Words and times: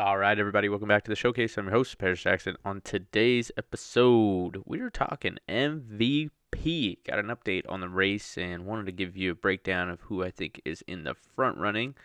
All 0.00 0.16
right, 0.16 0.38
everybody, 0.38 0.70
welcome 0.70 0.88
back 0.88 1.04
to 1.04 1.10
the 1.10 1.14
showcase. 1.14 1.58
I'm 1.58 1.66
your 1.66 1.72
host, 1.72 1.98
Paris 1.98 2.22
Jackson. 2.22 2.56
On 2.64 2.80
today's 2.80 3.52
episode, 3.58 4.62
we 4.64 4.80
are 4.80 4.88
talking 4.88 5.36
MVP. 5.46 7.04
Got 7.06 7.18
an 7.18 7.26
update 7.26 7.64
on 7.68 7.80
the 7.80 7.88
race 7.90 8.38
and 8.38 8.64
wanted 8.64 8.86
to 8.86 8.92
give 8.92 9.14
you 9.14 9.32
a 9.32 9.34
breakdown 9.34 9.90
of 9.90 10.00
who 10.00 10.24
I 10.24 10.30
think 10.30 10.62
is 10.64 10.82
in 10.86 11.04
the 11.04 11.12
front 11.36 11.58
running. 11.58 11.96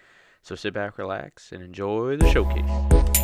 So 0.42 0.56
sit 0.56 0.74
back, 0.74 0.98
relax, 0.98 1.54
and 1.54 1.64
enjoy 1.64 2.18
the 2.18 2.30
showcase. 2.34 3.15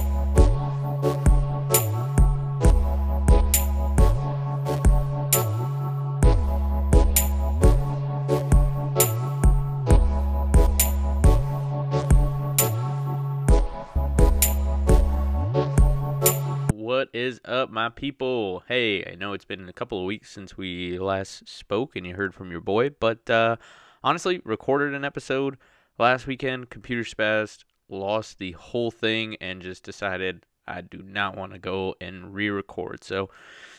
Up, 17.61 17.69
my 17.69 17.89
people? 17.89 18.63
Hey, 18.67 19.05
I 19.05 19.13
know 19.13 19.33
it's 19.33 19.45
been 19.45 19.69
a 19.69 19.73
couple 19.73 19.99
of 19.99 20.05
weeks 20.05 20.31
since 20.31 20.57
we 20.57 20.97
last 20.97 21.47
spoke 21.47 21.95
and 21.95 22.07
you 22.07 22.15
heard 22.15 22.33
from 22.33 22.49
your 22.49 22.59
boy, 22.59 22.89
but 22.89 23.29
uh, 23.29 23.57
honestly, 24.03 24.41
recorded 24.43 24.95
an 24.95 25.05
episode 25.05 25.57
last 25.99 26.25
weekend, 26.25 26.71
computer 26.71 27.03
spazzed, 27.03 27.63
lost 27.87 28.39
the 28.39 28.53
whole 28.53 28.89
thing, 28.89 29.35
and 29.39 29.61
just 29.61 29.83
decided 29.83 30.43
I 30.67 30.81
do 30.81 31.03
not 31.05 31.37
want 31.37 31.53
to 31.53 31.59
go 31.59 31.93
and 32.01 32.33
re 32.33 32.49
record. 32.49 33.03
So, 33.03 33.29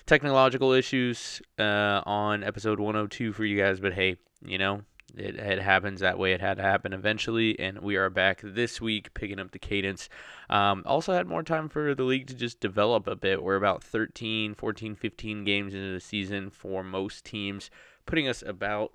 technological 0.07 0.71
issues 0.71 1.43
uh, 1.59 2.03
on 2.07 2.45
episode 2.45 2.79
102 2.79 3.33
for 3.33 3.45
you 3.45 3.61
guys, 3.61 3.81
but 3.81 3.95
hey, 3.95 4.17
you 4.47 4.59
know, 4.59 4.83
it, 5.17 5.37
it 5.37 5.61
happens 5.61 6.01
that 6.01 6.19
way. 6.19 6.33
It 6.33 6.41
had 6.41 6.57
to 6.57 6.63
happen 6.63 6.93
eventually, 6.93 7.59
and 7.59 7.79
we 7.79 7.97
are 7.97 8.11
back 8.11 8.41
this 8.43 8.81
week 8.81 9.15
picking 9.15 9.39
up 9.39 9.51
the 9.51 9.59
cadence. 9.59 10.09
Um, 10.49 10.83
also, 10.87 11.13
had 11.13 11.27
more 11.27 11.43
time 11.43 11.69
for 11.69 11.95
the 11.95 12.03
league 12.05 12.27
to 12.29 12.35
just 12.35 12.61
develop 12.61 13.07
a 13.07 13.17
bit. 13.17 13.43
We're 13.43 13.57
about 13.57 13.83
13, 13.83 14.55
14, 14.55 14.95
15 14.95 15.45
games 15.45 15.75
into 15.75 15.93
the 15.93 16.01
season 16.01 16.51
for 16.51 16.83
most 16.83 17.25
teams, 17.25 17.71
putting 18.07 18.29
us 18.29 18.43
about 18.47 18.95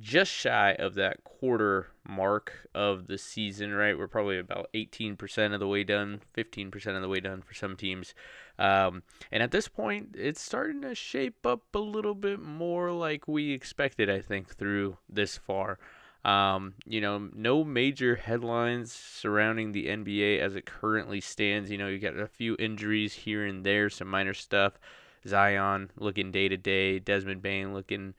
just 0.00 0.32
shy 0.32 0.74
of 0.78 0.94
that 0.94 1.22
quarter 1.24 1.88
mark 2.08 2.68
of 2.74 3.06
the 3.06 3.18
season, 3.18 3.72
right? 3.72 3.96
We're 3.96 4.08
probably 4.08 4.38
about 4.38 4.70
18% 4.74 5.54
of 5.54 5.60
the 5.60 5.68
way 5.68 5.84
done, 5.84 6.22
15% 6.36 6.96
of 6.96 7.02
the 7.02 7.08
way 7.08 7.20
done 7.20 7.42
for 7.42 7.54
some 7.54 7.76
teams. 7.76 8.14
Um, 8.58 9.02
and 9.30 9.42
at 9.42 9.50
this 9.50 9.68
point, 9.68 10.14
it's 10.18 10.40
starting 10.40 10.82
to 10.82 10.94
shape 10.94 11.46
up 11.46 11.62
a 11.74 11.78
little 11.78 12.14
bit 12.14 12.40
more 12.40 12.90
like 12.92 13.28
we 13.28 13.52
expected, 13.52 14.10
I 14.10 14.20
think, 14.20 14.54
through 14.54 14.98
this 15.08 15.38
far. 15.38 15.78
Um, 16.24 16.74
you 16.84 17.00
know, 17.00 17.30
no 17.34 17.64
major 17.64 18.16
headlines 18.16 18.92
surrounding 18.92 19.72
the 19.72 19.86
NBA 19.86 20.40
as 20.40 20.54
it 20.54 20.66
currently 20.66 21.20
stands. 21.20 21.70
You 21.70 21.78
know, 21.78 21.88
you 21.88 21.98
got 21.98 22.18
a 22.18 22.26
few 22.26 22.56
injuries 22.58 23.14
here 23.14 23.46
and 23.46 23.64
there, 23.64 23.88
some 23.88 24.08
minor 24.08 24.34
stuff. 24.34 24.78
Zion 25.26 25.90
looking 25.96 26.30
day 26.30 26.48
to 26.48 26.56
day, 26.56 26.98
Desmond 26.98 27.42
Bane 27.42 27.72
looking 27.74 28.14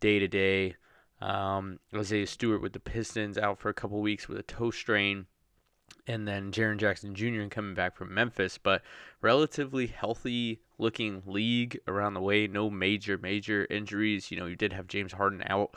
day 0.00 0.18
to 0.18 0.28
day. 0.28 0.76
Um, 1.20 1.78
Isaiah 1.94 2.26
Stewart 2.26 2.62
with 2.62 2.72
the 2.72 2.80
Pistons 2.80 3.38
out 3.38 3.58
for 3.58 3.68
a 3.68 3.74
couple 3.74 4.00
weeks 4.00 4.28
with 4.28 4.38
a 4.38 4.42
toe 4.42 4.70
strain. 4.70 5.26
And 6.08 6.26
then 6.26 6.52
Jaren 6.52 6.78
Jackson 6.78 7.14
Jr. 7.14 7.46
coming 7.48 7.74
back 7.74 7.96
from 7.96 8.14
Memphis, 8.14 8.58
but 8.58 8.82
relatively 9.20 9.86
healthy 9.86 10.60
looking 10.78 11.22
league 11.26 11.78
around 11.88 12.14
the 12.14 12.20
way. 12.20 12.46
No 12.46 12.70
major, 12.70 13.18
major 13.18 13.66
injuries. 13.70 14.30
You 14.30 14.38
know, 14.38 14.46
you 14.46 14.56
did 14.56 14.72
have 14.72 14.86
James 14.86 15.12
Harden 15.12 15.42
out 15.46 15.74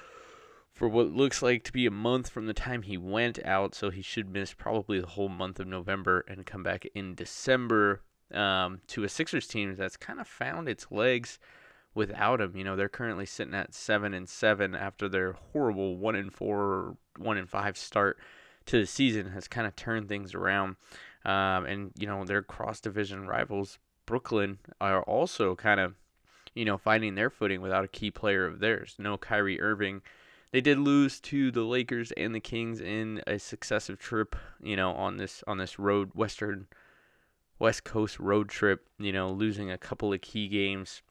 for 0.72 0.88
what 0.88 1.08
looks 1.08 1.42
like 1.42 1.64
to 1.64 1.74
be 1.74 1.86
a 1.86 1.92
month 1.92 2.30
from 2.30 2.46
the 2.46 2.54
time 2.54 2.84
he 2.84 2.98
went 2.98 3.44
out, 3.44 3.76
so 3.76 3.90
he 3.90 4.02
should 4.02 4.30
miss 4.30 4.54
probably 4.54 5.00
the 5.00 5.08
whole 5.08 5.30
month 5.30 5.60
of 5.60 5.68
November 5.68 6.24
and 6.28 6.46
come 6.46 6.64
back 6.64 6.86
in 6.94 7.16
December 7.16 8.02
um, 8.34 8.82
to 8.88 9.04
a 9.04 9.10
Sixers 9.10 9.48
team 9.48 9.76
that's 9.76 9.98
kind 9.98 10.20
of 10.20 10.28
found 10.28 10.70
its 10.70 10.88
legs 10.92 11.40
without 12.00 12.40
him. 12.40 12.56
You 12.56 12.64
know, 12.64 12.78
they're 12.78 12.88
currently 12.88 13.26
sitting 13.26 13.54
at 13.54 13.74
seven 13.74 14.14
and 14.14 14.28
seven 14.28 14.74
after 14.74 15.10
their 15.10 15.34
horrible 15.34 15.98
one 15.98 16.16
and 16.16 16.34
four, 16.34 16.96
one 17.18 17.36
and 17.36 17.50
five 17.50 17.78
start 17.78 18.18
to 18.68 18.80
the 18.80 18.88
season 18.88 19.32
has 19.32 19.50
kind 19.50 19.68
of 19.68 19.76
turned 19.76 20.08
things 20.08 20.34
around. 20.34 20.78
Um, 21.26 21.66
and 21.66 21.92
you 22.00 22.08
know, 22.08 22.24
their 22.24 22.42
cross 22.42 22.80
division 22.80 23.28
rivals, 23.28 23.80
Brooklyn, 24.06 24.60
are 24.80 25.04
also 25.04 25.56
kind 25.56 25.82
of, 25.82 25.96
you 26.56 26.64
know, 26.64 26.78
finding 26.78 27.16
their 27.16 27.30
footing 27.30 27.60
without 27.60 27.84
a 27.84 27.90
key 27.90 28.12
player 28.12 28.46
of 28.46 28.62
theirs. 28.62 28.96
No 28.98 29.18
Kyrie 29.18 29.60
Irving. 29.60 30.02
They 30.52 30.62
did 30.62 30.80
lose 30.80 31.20
to 31.20 31.52
the 31.52 31.64
Lakers 31.64 32.14
and 32.14 32.34
the 32.34 32.40
Kings 32.40 32.80
in 32.80 33.22
a 33.28 33.40
successive 33.40 34.00
trip, 34.00 34.38
you 34.64 34.78
know, 34.78 34.94
on 34.94 35.18
this 35.18 35.44
on 35.48 35.58
this 35.58 35.78
road 35.78 36.12
western 36.16 36.68
West 37.60 37.84
Coast 37.84 38.18
road 38.22 38.48
trip, 38.48 38.88
you 38.98 39.12
know, 39.12 39.30
losing 39.30 39.70
a 39.70 39.78
couple 39.78 40.14
of 40.14 40.22
key 40.22 40.48
games 40.48 41.02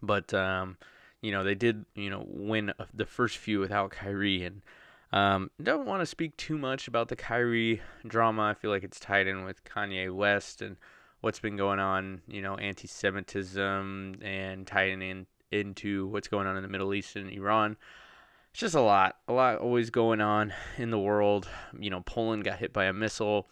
but 0.00 0.32
um, 0.32 0.76
you 1.20 1.32
know 1.32 1.44
they 1.44 1.54
did 1.54 1.84
you 1.94 2.10
know 2.10 2.24
win 2.26 2.72
the 2.94 3.06
first 3.06 3.38
few 3.38 3.60
without 3.60 3.90
Kyrie 3.90 4.44
and 4.44 4.62
um, 5.12 5.50
don't 5.62 5.86
want 5.86 6.00
to 6.00 6.06
speak 6.06 6.36
too 6.36 6.56
much 6.56 6.88
about 6.88 7.08
the 7.08 7.16
Kyrie 7.16 7.82
drama. 8.06 8.42
I 8.44 8.54
feel 8.54 8.70
like 8.70 8.82
it's 8.82 8.98
tied 8.98 9.26
in 9.26 9.44
with 9.44 9.62
Kanye 9.64 10.14
West 10.14 10.62
and 10.62 10.76
what's 11.20 11.38
been 11.38 11.56
going 11.56 11.78
on, 11.78 12.22
you 12.26 12.40
know, 12.40 12.56
anti-Semitism 12.56 14.16
and 14.22 14.66
tying 14.66 15.02
in 15.02 15.26
into 15.50 16.06
what's 16.06 16.28
going 16.28 16.46
on 16.46 16.56
in 16.56 16.62
the 16.62 16.68
Middle 16.68 16.94
East 16.94 17.16
and 17.16 17.30
Iran. 17.30 17.76
It's 18.50 18.60
just 18.60 18.74
a 18.74 18.80
lot, 18.80 19.16
a 19.28 19.32
lot 19.32 19.58
always 19.58 19.90
going 19.90 20.20
on 20.20 20.52
in 20.78 20.90
the 20.90 20.98
world. 20.98 21.48
You 21.78 21.90
know, 21.90 22.00
Poland 22.00 22.44
got 22.44 22.58
hit 22.58 22.72
by 22.72 22.84
a 22.84 22.92
missile. 22.92 23.48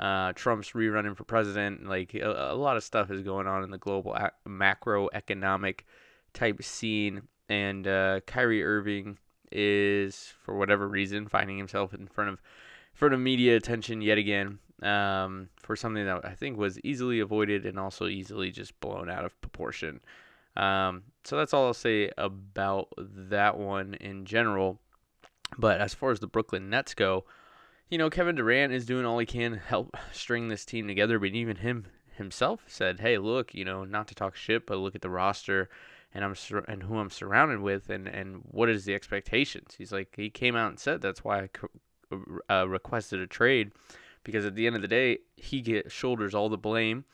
Uh, 0.00 0.32
Trump's 0.32 0.70
rerunning 0.70 1.16
for 1.16 1.24
president. 1.24 1.88
Like 1.88 2.14
a, 2.14 2.52
a, 2.52 2.56
lot 2.56 2.76
of 2.76 2.84
stuff 2.84 3.10
is 3.10 3.22
going 3.22 3.46
on 3.46 3.62
in 3.62 3.70
the 3.70 3.78
global 3.78 4.16
ac- 4.16 4.30
macroeconomic 4.48 5.80
type 6.34 6.62
scene. 6.62 7.22
And 7.48 7.86
uh, 7.86 8.20
Kyrie 8.26 8.64
Irving 8.64 9.18
is, 9.52 10.32
for 10.42 10.56
whatever 10.56 10.88
reason, 10.88 11.28
finding 11.28 11.58
himself 11.58 11.94
in 11.94 12.06
front 12.06 12.30
of 12.30 12.34
in 12.34 12.98
front 12.98 13.14
of 13.14 13.20
media 13.20 13.56
attention 13.56 14.02
yet 14.02 14.18
again 14.18 14.58
um, 14.82 15.48
for 15.62 15.76
something 15.76 16.04
that 16.04 16.24
I 16.24 16.34
think 16.34 16.58
was 16.58 16.78
easily 16.80 17.20
avoided 17.20 17.64
and 17.64 17.78
also 17.78 18.06
easily 18.06 18.50
just 18.50 18.78
blown 18.80 19.08
out 19.08 19.24
of 19.24 19.40
proportion. 19.40 20.00
Um, 20.56 21.04
so 21.24 21.36
that's 21.36 21.54
all 21.54 21.66
I'll 21.66 21.74
say 21.74 22.10
about 22.18 22.88
that 22.98 23.56
one 23.56 23.94
in 23.94 24.24
general. 24.24 24.78
But 25.58 25.80
as 25.80 25.94
far 25.94 26.10
as 26.10 26.20
the 26.20 26.26
Brooklyn 26.26 26.70
Nets 26.70 26.94
go, 26.94 27.24
you 27.90 27.98
know, 27.98 28.10
Kevin 28.10 28.36
Durant 28.36 28.72
is 28.72 28.86
doing 28.86 29.04
all 29.04 29.18
he 29.18 29.26
can 29.26 29.52
to 29.52 29.58
help 29.58 29.96
string 30.12 30.48
this 30.48 30.64
team 30.64 30.88
together, 30.88 31.18
but 31.18 31.30
even 31.30 31.56
him 31.56 31.86
himself 32.16 32.64
said, 32.66 33.00
"Hey, 33.00 33.18
look, 33.18 33.54
you 33.54 33.64
know, 33.64 33.84
not 33.84 34.08
to 34.08 34.14
talk 34.14 34.36
shit, 34.36 34.66
but 34.66 34.78
look 34.78 34.94
at 34.94 35.02
the 35.02 35.10
roster 35.10 35.68
and 36.14 36.24
I'm 36.24 36.34
sur- 36.34 36.64
and 36.68 36.82
who 36.82 36.98
I'm 36.98 37.10
surrounded 37.10 37.60
with 37.60 37.88
and 37.88 38.06
and 38.06 38.42
what 38.50 38.68
is 38.68 38.84
the 38.84 38.94
expectations." 38.94 39.74
He's 39.76 39.92
like 39.92 40.14
he 40.16 40.30
came 40.30 40.56
out 40.56 40.70
and 40.70 40.78
said 40.78 41.00
that's 41.00 41.24
why 41.24 41.44
I 41.44 41.48
co- 41.48 41.68
uh, 42.50 42.68
requested 42.68 43.20
a 43.20 43.26
trade 43.26 43.72
because 44.24 44.44
at 44.44 44.54
the 44.54 44.66
end 44.66 44.76
of 44.76 44.82
the 44.82 44.88
day, 44.88 45.18
he 45.36 45.60
get 45.60 45.90
shoulders 45.90 46.34
all 46.34 46.48
the 46.48 46.58
blame. 46.58 47.04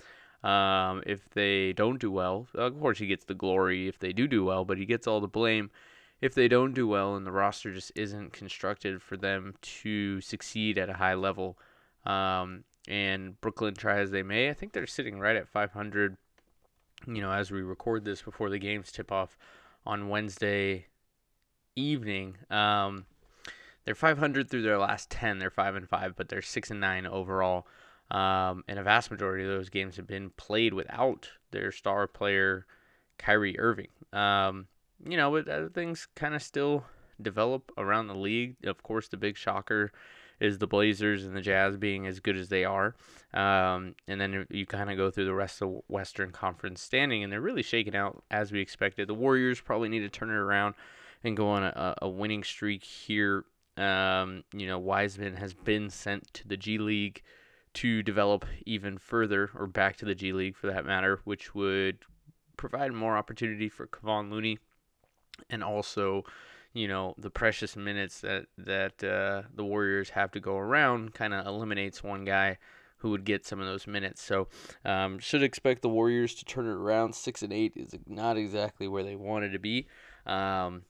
Um, 0.44 1.02
if 1.06 1.28
they 1.30 1.72
don't 1.72 1.98
do 1.98 2.12
well, 2.12 2.46
of 2.54 2.78
course 2.78 2.98
he 2.98 3.06
gets 3.06 3.24
the 3.24 3.34
glory 3.34 3.88
if 3.88 3.98
they 3.98 4.12
do 4.12 4.28
do 4.28 4.44
well, 4.44 4.64
but 4.64 4.78
he 4.78 4.86
gets 4.86 5.06
all 5.06 5.20
the 5.20 5.26
blame 5.26 5.70
if 6.20 6.34
they 6.34 6.48
don't 6.48 6.74
do 6.74 6.86
well 6.86 7.14
and 7.14 7.26
the 7.26 7.32
roster 7.32 7.72
just 7.72 7.92
isn't 7.94 8.32
constructed 8.32 9.00
for 9.00 9.16
them 9.16 9.54
to 9.60 10.20
succeed 10.20 10.78
at 10.78 10.90
a 10.90 10.94
high 10.94 11.14
level. 11.14 11.58
Um, 12.04 12.64
and 12.88 13.40
Brooklyn 13.40 13.74
try 13.74 13.98
as 13.98 14.10
they 14.10 14.22
may, 14.22 14.50
I 14.50 14.54
think 14.54 14.72
they're 14.72 14.86
sitting 14.86 15.20
right 15.20 15.36
at 15.36 15.48
500. 15.48 16.16
You 17.06 17.20
know, 17.20 17.30
as 17.30 17.50
we 17.50 17.62
record 17.62 18.04
this 18.04 18.22
before 18.22 18.50
the 18.50 18.58
games 18.58 18.90
tip 18.90 19.12
off 19.12 19.38
on 19.86 20.08
Wednesday 20.08 20.86
evening, 21.76 22.36
um, 22.50 23.06
they're 23.84 23.94
500 23.94 24.50
through 24.50 24.62
their 24.62 24.78
last 24.78 25.10
10. 25.10 25.38
They're 25.38 25.50
five 25.50 25.76
and 25.76 25.88
five, 25.88 26.16
but 26.16 26.28
they're 26.28 26.42
six 26.42 26.70
and 26.70 26.80
nine 26.80 27.06
overall. 27.06 27.66
Um, 28.10 28.64
and 28.66 28.78
a 28.78 28.82
vast 28.82 29.10
majority 29.10 29.44
of 29.44 29.50
those 29.50 29.68
games 29.68 29.96
have 29.96 30.06
been 30.06 30.30
played 30.30 30.74
without 30.74 31.28
their 31.52 31.70
star 31.70 32.06
player, 32.06 32.66
Kyrie 33.18 33.58
Irving. 33.58 33.88
Um, 34.12 34.66
you 35.04 35.16
know, 35.16 35.30
but 35.30 35.48
uh, 35.48 35.68
things 35.68 36.08
kind 36.14 36.34
of 36.34 36.42
still 36.42 36.84
develop 37.20 37.72
around 37.76 38.06
the 38.06 38.14
league. 38.14 38.56
Of 38.64 38.82
course, 38.82 39.08
the 39.08 39.16
big 39.16 39.36
shocker 39.36 39.92
is 40.40 40.58
the 40.58 40.66
Blazers 40.66 41.24
and 41.24 41.36
the 41.36 41.40
Jazz 41.40 41.76
being 41.76 42.06
as 42.06 42.20
good 42.20 42.36
as 42.36 42.48
they 42.48 42.64
are. 42.64 42.94
Um, 43.34 43.94
and 44.06 44.20
then 44.20 44.46
you 44.50 44.66
kind 44.66 44.90
of 44.90 44.96
go 44.96 45.10
through 45.10 45.24
the 45.24 45.34
rest 45.34 45.60
of 45.60 45.68
the 45.68 45.80
Western 45.88 46.30
Conference 46.30 46.80
standing, 46.80 47.22
and 47.22 47.32
they're 47.32 47.40
really 47.40 47.62
shaking 47.62 47.96
out 47.96 48.22
as 48.30 48.52
we 48.52 48.60
expected. 48.60 49.08
The 49.08 49.14
Warriors 49.14 49.60
probably 49.60 49.88
need 49.88 50.00
to 50.00 50.08
turn 50.08 50.30
it 50.30 50.34
around 50.34 50.74
and 51.24 51.36
go 51.36 51.48
on 51.48 51.64
a, 51.64 51.94
a 52.02 52.08
winning 52.08 52.44
streak 52.44 52.84
here. 52.84 53.44
Um, 53.76 54.44
you 54.52 54.66
know, 54.66 54.78
Wiseman 54.78 55.36
has 55.36 55.54
been 55.54 55.90
sent 55.90 56.32
to 56.34 56.48
the 56.48 56.56
G 56.56 56.78
League 56.78 57.22
to 57.74 58.02
develop 58.02 58.44
even 58.64 58.98
further, 58.98 59.50
or 59.54 59.66
back 59.66 59.96
to 59.96 60.04
the 60.04 60.14
G 60.14 60.32
League 60.32 60.56
for 60.56 60.68
that 60.68 60.86
matter, 60.86 61.20
which 61.24 61.54
would 61.54 61.98
provide 62.56 62.92
more 62.92 63.16
opportunity 63.16 63.68
for 63.68 63.86
Kevon 63.86 64.30
Looney 64.30 64.58
and 65.50 65.62
also 65.62 66.24
you 66.72 66.88
know 66.88 67.14
the 67.18 67.30
precious 67.30 67.76
minutes 67.76 68.20
that 68.20 68.46
that 68.58 69.02
uh, 69.04 69.42
the 69.54 69.64
Warriors 69.64 70.10
have 70.10 70.30
to 70.32 70.40
go 70.40 70.56
around 70.56 71.14
kind 71.14 71.34
of 71.34 71.46
eliminates 71.46 72.02
one 72.02 72.24
guy 72.24 72.58
who 72.98 73.10
would 73.10 73.24
get 73.24 73.46
some 73.46 73.60
of 73.60 73.66
those 73.66 73.86
minutes. 73.86 74.22
So 74.22 74.48
um, 74.84 75.18
should 75.18 75.42
expect 75.42 75.82
the 75.82 75.88
Warriors 75.88 76.34
to 76.34 76.44
turn 76.44 76.66
it 76.66 76.72
around. 76.72 77.14
Six 77.14 77.42
and 77.42 77.52
eight 77.52 77.72
is 77.76 77.94
not 78.06 78.36
exactly 78.36 78.88
where 78.88 79.04
they 79.04 79.16
wanted 79.16 79.52
to 79.52 79.58
be. 79.58 79.86
Um, 80.26 80.82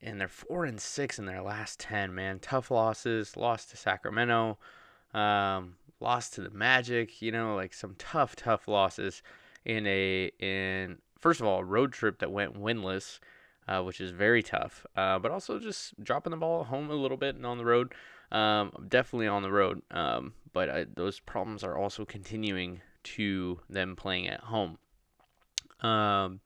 and 0.00 0.20
they're 0.20 0.28
four 0.28 0.64
and 0.64 0.80
six 0.80 1.18
in 1.18 1.26
their 1.26 1.42
last 1.42 1.78
ten. 1.80 2.14
Man, 2.14 2.38
tough 2.38 2.70
losses. 2.70 3.36
Lost 3.36 3.70
to 3.70 3.76
Sacramento. 3.76 4.58
Um, 5.12 5.74
lost 5.98 6.34
to 6.34 6.40
the 6.40 6.50
Magic. 6.50 7.20
You 7.20 7.32
know, 7.32 7.56
like 7.56 7.74
some 7.74 7.96
tough, 7.98 8.36
tough 8.36 8.68
losses 8.68 9.22
in 9.64 9.86
a 9.86 10.30
in 10.38 10.98
first 11.18 11.40
of 11.40 11.46
all 11.46 11.58
a 11.58 11.64
road 11.64 11.92
trip 11.92 12.20
that 12.20 12.32
went 12.32 12.54
winless. 12.54 13.18
Uh, 13.68 13.82
which 13.82 14.00
is 14.00 14.10
very 14.10 14.42
tough, 14.42 14.84
uh, 14.96 15.16
but 15.16 15.30
also 15.30 15.60
just 15.60 16.02
dropping 16.02 16.32
the 16.32 16.36
ball 16.36 16.62
at 16.62 16.66
home 16.66 16.90
a 16.90 16.94
little 16.94 17.16
bit 17.16 17.36
and 17.36 17.46
on 17.46 17.56
the 17.56 17.64
road. 17.64 17.94
Um, 18.32 18.72
definitely 18.88 19.28
on 19.28 19.42
the 19.42 19.50
road, 19.52 19.82
um, 19.92 20.32
but 20.52 20.68
I, 20.68 20.86
those 20.92 21.20
problems 21.20 21.62
are 21.62 21.76
also 21.76 22.04
continuing 22.04 22.80
to 23.02 23.60
them 23.68 23.94
playing 23.94 24.28
at 24.28 24.40
home. 24.40 24.78
Um, 25.80 26.40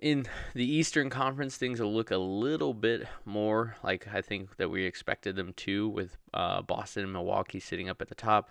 in 0.00 0.26
the 0.54 0.68
Eastern 0.68 1.10
Conference, 1.10 1.56
things 1.56 1.80
will 1.80 1.94
look 1.94 2.10
a 2.10 2.18
little 2.18 2.74
bit 2.74 3.06
more 3.24 3.76
like 3.84 4.08
I 4.12 4.20
think 4.20 4.56
that 4.56 4.68
we 4.68 4.84
expected 4.84 5.36
them 5.36 5.52
to, 5.58 5.88
with 5.88 6.16
uh, 6.34 6.60
Boston 6.62 7.04
and 7.04 7.12
Milwaukee 7.12 7.60
sitting 7.60 7.88
up 7.88 8.02
at 8.02 8.08
the 8.08 8.16
top. 8.16 8.50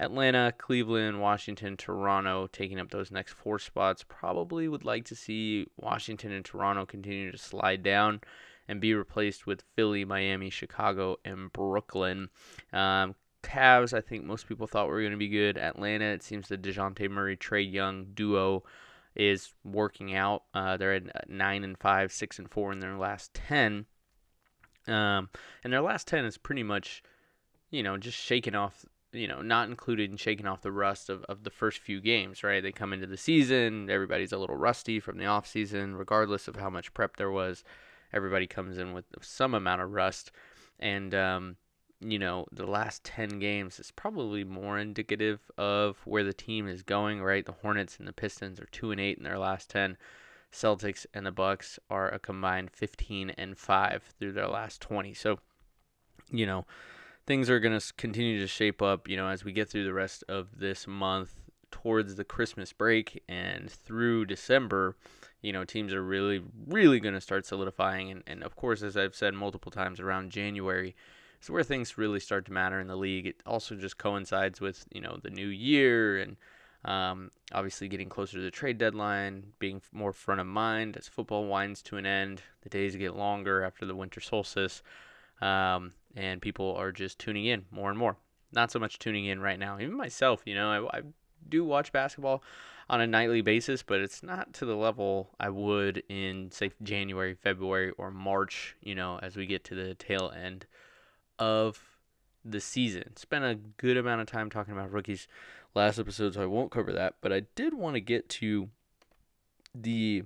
Atlanta, 0.00 0.54
Cleveland, 0.56 1.20
Washington, 1.20 1.76
Toronto 1.76 2.48
taking 2.50 2.80
up 2.80 2.90
those 2.90 3.10
next 3.10 3.34
four 3.34 3.58
spots. 3.58 4.02
Probably 4.08 4.66
would 4.66 4.84
like 4.84 5.04
to 5.06 5.14
see 5.14 5.66
Washington 5.76 6.32
and 6.32 6.44
Toronto 6.44 6.86
continue 6.86 7.30
to 7.30 7.36
slide 7.38 7.82
down 7.82 8.22
and 8.66 8.80
be 8.80 8.94
replaced 8.94 9.46
with 9.46 9.64
Philly, 9.76 10.06
Miami, 10.06 10.48
Chicago, 10.48 11.18
and 11.24 11.52
Brooklyn. 11.52 12.30
Um, 12.72 13.14
Cavs, 13.42 13.92
I 13.92 14.00
think 14.00 14.24
most 14.24 14.48
people 14.48 14.66
thought 14.66 14.88
were 14.88 15.00
going 15.00 15.12
to 15.12 15.18
be 15.18 15.28
good. 15.28 15.58
Atlanta, 15.58 16.06
it 16.06 16.22
seems 16.22 16.48
the 16.48 16.56
Dejounte 16.56 17.10
Murray, 17.10 17.36
Trae 17.36 17.70
Young 17.70 18.06
duo 18.14 18.64
is 19.14 19.52
working 19.64 20.14
out. 20.14 20.44
Uh, 20.54 20.76
they're 20.78 20.94
at 20.94 21.28
nine 21.28 21.62
and 21.62 21.76
five, 21.78 22.10
six 22.10 22.38
and 22.38 22.50
four 22.50 22.72
in 22.72 22.80
their 22.80 22.96
last 22.96 23.34
ten, 23.34 23.86
um, 24.86 25.28
and 25.62 25.72
their 25.72 25.82
last 25.82 26.06
ten 26.06 26.24
is 26.24 26.38
pretty 26.38 26.62
much, 26.62 27.02
you 27.70 27.82
know, 27.82 27.96
just 27.96 28.16
shaking 28.16 28.54
off. 28.54 28.84
You 29.12 29.26
know, 29.26 29.42
not 29.42 29.68
included 29.68 30.10
in 30.10 30.16
shaking 30.16 30.46
off 30.46 30.62
the 30.62 30.70
rust 30.70 31.10
of, 31.10 31.24
of 31.24 31.42
the 31.42 31.50
first 31.50 31.80
few 31.80 32.00
games, 32.00 32.44
right? 32.44 32.62
They 32.62 32.70
come 32.70 32.92
into 32.92 33.06
the 33.06 33.16
season, 33.16 33.90
everybody's 33.90 34.32
a 34.32 34.38
little 34.38 34.56
rusty 34.56 35.00
from 35.00 35.18
the 35.18 35.26
off 35.26 35.48
season, 35.48 35.96
regardless 35.96 36.46
of 36.46 36.56
how 36.56 36.70
much 36.70 36.94
prep 36.94 37.16
there 37.16 37.30
was. 37.30 37.64
Everybody 38.12 38.46
comes 38.46 38.78
in 38.78 38.92
with 38.92 39.06
some 39.20 39.54
amount 39.54 39.82
of 39.82 39.92
rust, 39.92 40.30
and 40.78 41.14
um, 41.14 41.56
you 42.00 42.18
know, 42.18 42.46
the 42.50 42.66
last 42.66 43.04
10 43.04 43.38
games 43.38 43.78
is 43.78 43.90
probably 43.90 44.42
more 44.42 44.78
indicative 44.78 45.50
of 45.58 45.98
where 46.06 46.24
the 46.24 46.32
team 46.32 46.66
is 46.66 46.82
going, 46.82 47.22
right? 47.22 47.44
The 47.44 47.52
Hornets 47.52 47.98
and 47.98 48.08
the 48.08 48.12
Pistons 48.12 48.58
are 48.58 48.68
2 48.72 48.90
and 48.90 49.00
8 49.00 49.18
in 49.18 49.24
their 49.24 49.38
last 49.38 49.68
10. 49.70 49.96
Celtics 50.50 51.06
and 51.12 51.26
the 51.26 51.30
Bucks 51.30 51.78
are 51.90 52.08
a 52.08 52.18
combined 52.18 52.70
15 52.70 53.30
and 53.30 53.56
5 53.56 54.02
through 54.18 54.32
their 54.32 54.48
last 54.48 54.80
20. 54.80 55.12
So, 55.14 55.38
you 56.30 56.46
know, 56.46 56.64
things 57.30 57.48
are 57.48 57.60
going 57.60 57.78
to 57.78 57.92
continue 57.92 58.40
to 58.40 58.46
shape 58.48 58.82
up, 58.82 59.06
you 59.06 59.16
know, 59.16 59.28
as 59.28 59.44
we 59.44 59.52
get 59.52 59.68
through 59.68 59.84
the 59.84 59.92
rest 59.92 60.24
of 60.28 60.58
this 60.58 60.88
month 60.88 61.32
towards 61.70 62.16
the 62.16 62.24
Christmas 62.24 62.72
break 62.72 63.22
and 63.28 63.70
through 63.70 64.26
December, 64.26 64.96
you 65.40 65.52
know, 65.52 65.64
teams 65.64 65.94
are 65.94 66.02
really, 66.02 66.42
really 66.66 66.98
going 66.98 67.14
to 67.14 67.20
start 67.20 67.46
solidifying. 67.46 68.10
And, 68.10 68.24
and 68.26 68.42
of 68.42 68.56
course, 68.56 68.82
as 68.82 68.96
I've 68.96 69.14
said 69.14 69.32
multiple 69.32 69.70
times 69.70 70.00
around 70.00 70.32
January, 70.32 70.96
is 71.40 71.48
where 71.48 71.62
things 71.62 71.96
really 71.96 72.18
start 72.18 72.46
to 72.46 72.52
matter 72.52 72.80
in 72.80 72.88
the 72.88 72.96
league. 72.96 73.28
It 73.28 73.36
also 73.46 73.76
just 73.76 73.96
coincides 73.96 74.60
with 74.60 74.84
you 74.90 75.00
know 75.00 75.20
the 75.22 75.30
new 75.30 75.46
year 75.46 76.18
and 76.18 76.36
um, 76.84 77.30
obviously 77.52 77.86
getting 77.86 78.08
closer 78.08 78.38
to 78.38 78.42
the 78.42 78.50
trade 78.50 78.78
deadline, 78.78 79.52
being 79.60 79.82
more 79.92 80.12
front 80.12 80.40
of 80.40 80.48
mind 80.48 80.96
as 80.96 81.06
football 81.06 81.46
winds 81.46 81.80
to 81.82 81.96
an 81.96 82.06
end. 82.06 82.42
The 82.62 82.70
days 82.70 82.96
get 82.96 83.14
longer 83.14 83.62
after 83.62 83.86
the 83.86 83.94
winter 83.94 84.20
solstice, 84.20 84.82
um, 85.40 85.92
and 86.16 86.42
people 86.42 86.74
are 86.76 86.92
just 86.92 87.18
tuning 87.18 87.46
in 87.46 87.64
more 87.70 87.90
and 87.90 87.98
more. 87.98 88.16
Not 88.52 88.70
so 88.70 88.78
much 88.78 88.98
tuning 88.98 89.26
in 89.26 89.40
right 89.40 89.58
now. 89.58 89.78
Even 89.78 89.96
myself, 89.96 90.42
you 90.44 90.54
know, 90.54 90.88
I, 90.92 90.98
I 90.98 91.02
do 91.48 91.64
watch 91.64 91.92
basketball 91.92 92.42
on 92.88 93.00
a 93.00 93.06
nightly 93.06 93.40
basis, 93.40 93.82
but 93.82 94.00
it's 94.00 94.22
not 94.22 94.52
to 94.54 94.64
the 94.64 94.74
level 94.74 95.30
I 95.38 95.48
would 95.50 96.02
in 96.08 96.50
say 96.50 96.72
January, 96.82 97.34
February, 97.34 97.92
or 97.96 98.10
March. 98.10 98.76
You 98.82 98.94
know, 98.94 99.18
as 99.22 99.36
we 99.36 99.46
get 99.46 99.62
to 99.64 99.74
the 99.74 99.94
tail 99.94 100.32
end 100.34 100.66
of 101.38 101.80
the 102.44 102.60
season. 102.60 103.16
Spent 103.16 103.44
a 103.44 103.54
good 103.54 103.96
amount 103.96 104.20
of 104.20 104.26
time 104.26 104.50
talking 104.50 104.72
about 104.72 104.90
rookies 104.90 105.28
last 105.74 105.98
episode, 105.98 106.34
so 106.34 106.42
I 106.42 106.46
won't 106.46 106.70
cover 106.70 106.92
that. 106.92 107.14
But 107.20 107.32
I 107.32 107.42
did 107.54 107.74
want 107.74 107.94
to 107.94 108.00
get 108.00 108.28
to 108.30 108.68
the 109.74 110.24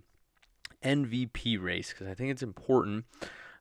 MVP 0.82 1.60
race 1.60 1.90
because 1.90 2.06
I 2.06 2.14
think 2.14 2.30
it's 2.30 2.42
important. 2.42 3.04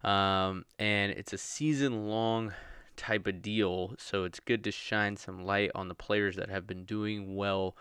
Um, 0.03 0.65
and 0.77 1.11
it's 1.11 1.33
a 1.33 1.37
season 1.37 2.07
long 2.07 2.53
type 2.95 3.25
of 3.27 3.41
deal, 3.41 3.95
so 3.97 4.23
it's 4.23 4.39
good 4.39 4.63
to 4.65 4.71
shine 4.71 5.17
some 5.17 5.45
light 5.45 5.71
on 5.73 5.87
the 5.87 5.95
players 5.95 6.35
that 6.35 6.49
have 6.49 6.67
been 6.67 6.83
doing 6.83 7.35
well 7.35 7.75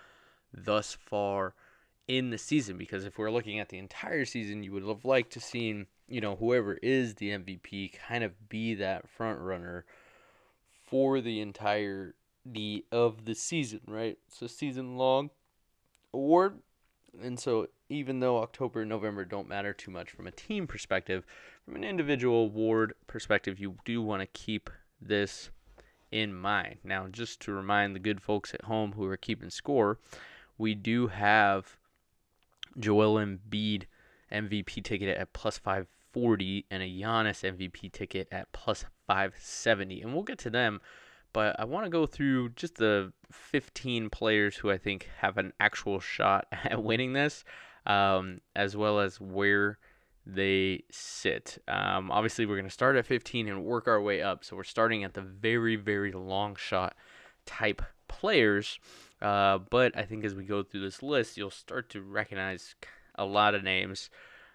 thus 0.52 0.94
far 0.94 1.54
in 2.06 2.30
the 2.30 2.38
season. 2.38 2.78
Because 2.78 3.04
if 3.04 3.19
we're 3.19 3.30
looking 3.30 3.58
at 3.58 3.69
the 3.69 3.78
entire 3.78 4.24
season, 4.24 4.62
you 4.62 4.72
would 4.72 4.84
have 4.84 5.04
liked 5.04 5.32
to 5.32 5.40
seen 5.40 5.86
you 6.12 6.20
know, 6.20 6.36
whoever 6.36 6.74
is 6.82 7.14
the 7.14 7.30
MVP 7.30 7.92
kind 8.06 8.22
of 8.22 8.50
be 8.50 8.74
that 8.74 9.08
front 9.08 9.40
runner 9.40 9.86
for 10.84 11.22
the 11.22 11.40
entirety 11.40 12.84
of 12.92 13.24
the 13.24 13.34
season, 13.34 13.80
right? 13.86 14.19
So 14.28 14.46
season 14.46 14.98
long 14.98 15.30
award. 16.12 16.58
And 17.20 17.38
so 17.38 17.68
even 17.88 18.20
though 18.20 18.38
October 18.38 18.80
and 18.80 18.88
November 18.88 19.24
don't 19.24 19.48
matter 19.48 19.72
too 19.72 19.90
much 19.90 20.10
from 20.10 20.26
a 20.26 20.30
team 20.30 20.66
perspective, 20.66 21.24
from 21.64 21.76
an 21.76 21.84
individual 21.84 22.44
award 22.44 22.94
perspective, 23.06 23.58
you 23.58 23.76
do 23.84 24.00
want 24.00 24.20
to 24.22 24.26
keep 24.26 24.70
this 25.00 25.50
in 26.10 26.34
mind. 26.34 26.78
Now, 26.84 27.08
just 27.08 27.40
to 27.40 27.52
remind 27.52 27.94
the 27.94 28.00
good 28.00 28.20
folks 28.22 28.54
at 28.54 28.64
home 28.64 28.92
who 28.92 29.04
are 29.04 29.16
keeping 29.16 29.50
score, 29.50 29.98
we 30.58 30.74
do 30.74 31.08
have 31.08 31.76
Joel 32.78 33.14
Embiid 33.14 33.84
MVP 34.30 34.82
ticket 34.82 35.16
at 35.16 35.32
plus 35.32 35.58
540 35.58 36.66
and 36.70 36.82
a 36.82 36.86
Giannis 36.86 37.42
MVP 37.42 37.92
ticket 37.92 38.28
at 38.30 38.52
plus 38.52 38.84
570. 39.06 40.02
And 40.02 40.14
we'll 40.14 40.22
get 40.22 40.38
to 40.38 40.50
them, 40.50 40.80
but 41.32 41.58
I 41.58 41.64
want 41.64 41.84
to 41.84 41.90
go 41.90 42.06
through 42.06 42.50
just 42.50 42.76
the 42.76 43.12
15 43.31 44.11
players 44.11 44.56
who 44.56 44.70
I 44.70 44.79
think 44.79 45.08
have 45.19 45.39
an 45.39 45.53
actual 45.60 46.01
shot 46.01 46.46
at 46.65 46.82
winning 46.82 47.12
this, 47.12 47.44
um, 47.86 48.41
as 48.55 48.77
well 48.77 49.01
as 49.01 49.20
where 49.20 49.79
they 50.24 50.84
sit. 50.91 51.58
Um, 51.67 52.10
obviously, 52.10 52.46
we're 52.46 52.56
going 52.56 52.65
to 52.65 52.70
start 52.70 52.96
at 52.96 53.06
15 53.06 53.48
and 53.48 53.65
work 53.65 53.89
our 53.89 54.01
way 54.01 54.22
up. 54.22 54.44
So 54.44 54.56
we're 54.56 54.65
starting 54.65 55.05
at 55.05 55.15
the 55.15 55.22
very, 55.22 55.77
very 55.77 56.12
long 56.12 56.55
shot 56.55 56.94
type 57.44 57.82
players. 58.08 58.79
Uh, 59.20 59.58
but 59.58 59.96
I 59.96 60.03
think 60.03 60.24
as 60.24 60.34
we 60.34 60.44
go 60.44 60.62
through 60.62 60.82
this 60.82 61.03
list, 61.03 61.36
you'll 61.36 61.51
start 61.51 61.91
to 61.91 62.03
recognize 62.03 62.74
a 63.17 63.24
lot 63.24 63.55
of 63.55 63.62
names. 63.62 64.10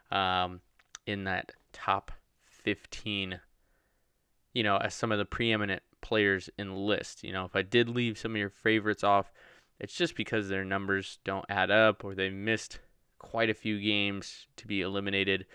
Um, 0.10 0.62
in 1.08 1.24
that 1.24 1.54
top 1.74 2.12
15, 2.46 3.40
you 4.54 4.64
know, 4.64 4.78
as 4.78 4.94
some 4.94 5.12
of 5.12 5.18
the 5.18 5.26
preeminent 5.26 5.82
players 6.08 6.50
in 6.58 6.70
the 6.70 6.76
list. 6.76 7.24
You 7.24 7.34
know, 7.34 7.44
if 7.44 7.56
I 7.56 7.62
did 7.62 7.90
leave 7.90 8.18
some 8.18 8.32
of 8.32 8.38
your 8.38 8.50
favorites 8.50 9.04
off, 9.04 9.32
it's 9.80 9.94
just 9.94 10.16
because 10.16 10.48
their 10.48 10.64
numbers 10.64 11.20
don't 11.26 11.46
add 11.50 11.70
up 11.70 12.06
or 12.06 12.16
they 12.16 12.30
missed 12.30 12.80
quite 13.20 13.50
a 13.50 13.54
few 13.54 13.80
games 13.80 14.48
to 14.56 14.68
be 14.68 14.82
eliminated 14.82 15.46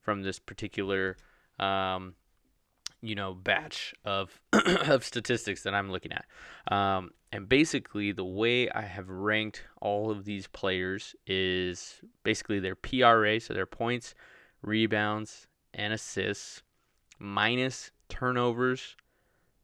from 0.00 0.22
this 0.22 0.38
particular, 0.38 1.16
um, 1.58 2.14
you 3.00 3.14
know, 3.14 3.32
batch 3.32 3.94
of 4.04 4.40
of 4.52 5.02
statistics 5.04 5.62
that 5.62 5.74
I'm 5.74 5.90
looking 5.90 6.12
at. 6.12 6.26
Um, 6.70 7.12
and 7.32 7.48
basically, 7.48 8.12
the 8.12 8.24
way 8.24 8.68
I 8.68 8.82
have 8.82 9.08
ranked 9.08 9.62
all 9.80 10.10
of 10.10 10.26
these 10.26 10.46
players 10.48 11.16
is 11.26 12.02
basically 12.22 12.60
their 12.60 12.74
PRA, 12.76 13.40
so 13.40 13.54
their 13.54 13.66
points 13.66 14.14
rebounds, 14.62 15.48
and 15.74 15.92
assists, 15.92 16.62
minus 17.18 17.90
turnovers, 18.08 18.96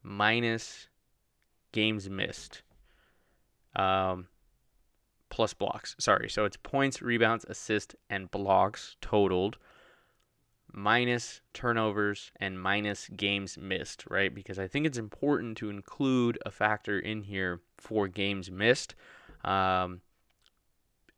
minus 0.09 0.89
games 1.73 2.09
missed, 2.09 2.63
um, 3.77 4.27
plus 5.29 5.55
blocks. 5.55 5.95
Sorry, 5.99 6.29
so 6.29 6.45
it's 6.45 6.57
points, 6.57 7.03
rebounds, 7.03 7.45
assists, 7.49 7.95
and 8.09 8.31
blocks 8.31 8.97
totaled, 9.01 9.59
minus 10.73 11.43
turnovers 11.53 12.33
and 12.41 12.61
minus 12.61 13.09
games 13.09 13.59
missed, 13.59 14.05
right? 14.09 14.35
Because 14.35 14.59
I 14.59 14.67
think 14.67 14.87
it's 14.87 14.99
important 14.99 15.59
to 15.59 15.71
include 15.71 16.39
a 16.47 16.51
factor 16.51 16.99
in 16.99 17.23
here 17.23 17.61
for 17.77 18.09
games 18.09 18.51
missed. 18.51 18.95
Um, 19.45 20.01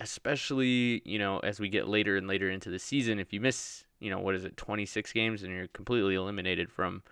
especially 0.00 1.02
you 1.04 1.18
know 1.18 1.40
as 1.40 1.60
we 1.60 1.68
get 1.68 1.86
later 1.86 2.16
and 2.16 2.26
later 2.26 2.48
into 2.48 2.70
the 2.70 2.78
season 2.78 3.18
if 3.18 3.34
you 3.34 3.40
miss 3.40 3.84
you 3.98 4.08
know 4.08 4.18
what 4.18 4.34
is 4.34 4.46
it 4.46 4.56
26 4.56 5.12
games 5.12 5.42
and 5.42 5.52
you're 5.52 5.68
completely 5.68 6.14
eliminated 6.14 6.70
from 6.72 7.02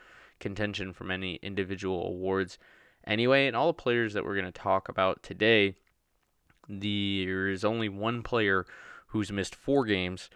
contention 0.41 0.93
from 0.93 1.11
any 1.11 1.37
individual 1.43 2.07
awards 2.07 2.59
anyway. 3.07 3.47
And 3.47 3.57
all 3.57 3.69
the 3.69 3.73
players 3.73 4.15
that 4.15 4.25
we're 4.25 4.35
going 4.35 4.45
to 4.45 4.53
talk 4.53 4.89
about 4.89 5.23
today, 5.23 5.75
there 6.69 7.49
is 7.49 7.65
only 7.65 7.89
one 7.89 8.23
player 8.23 8.67
who's 9.09 9.33
missed 9.33 9.55
four 9.55 9.85
games, 9.85 10.29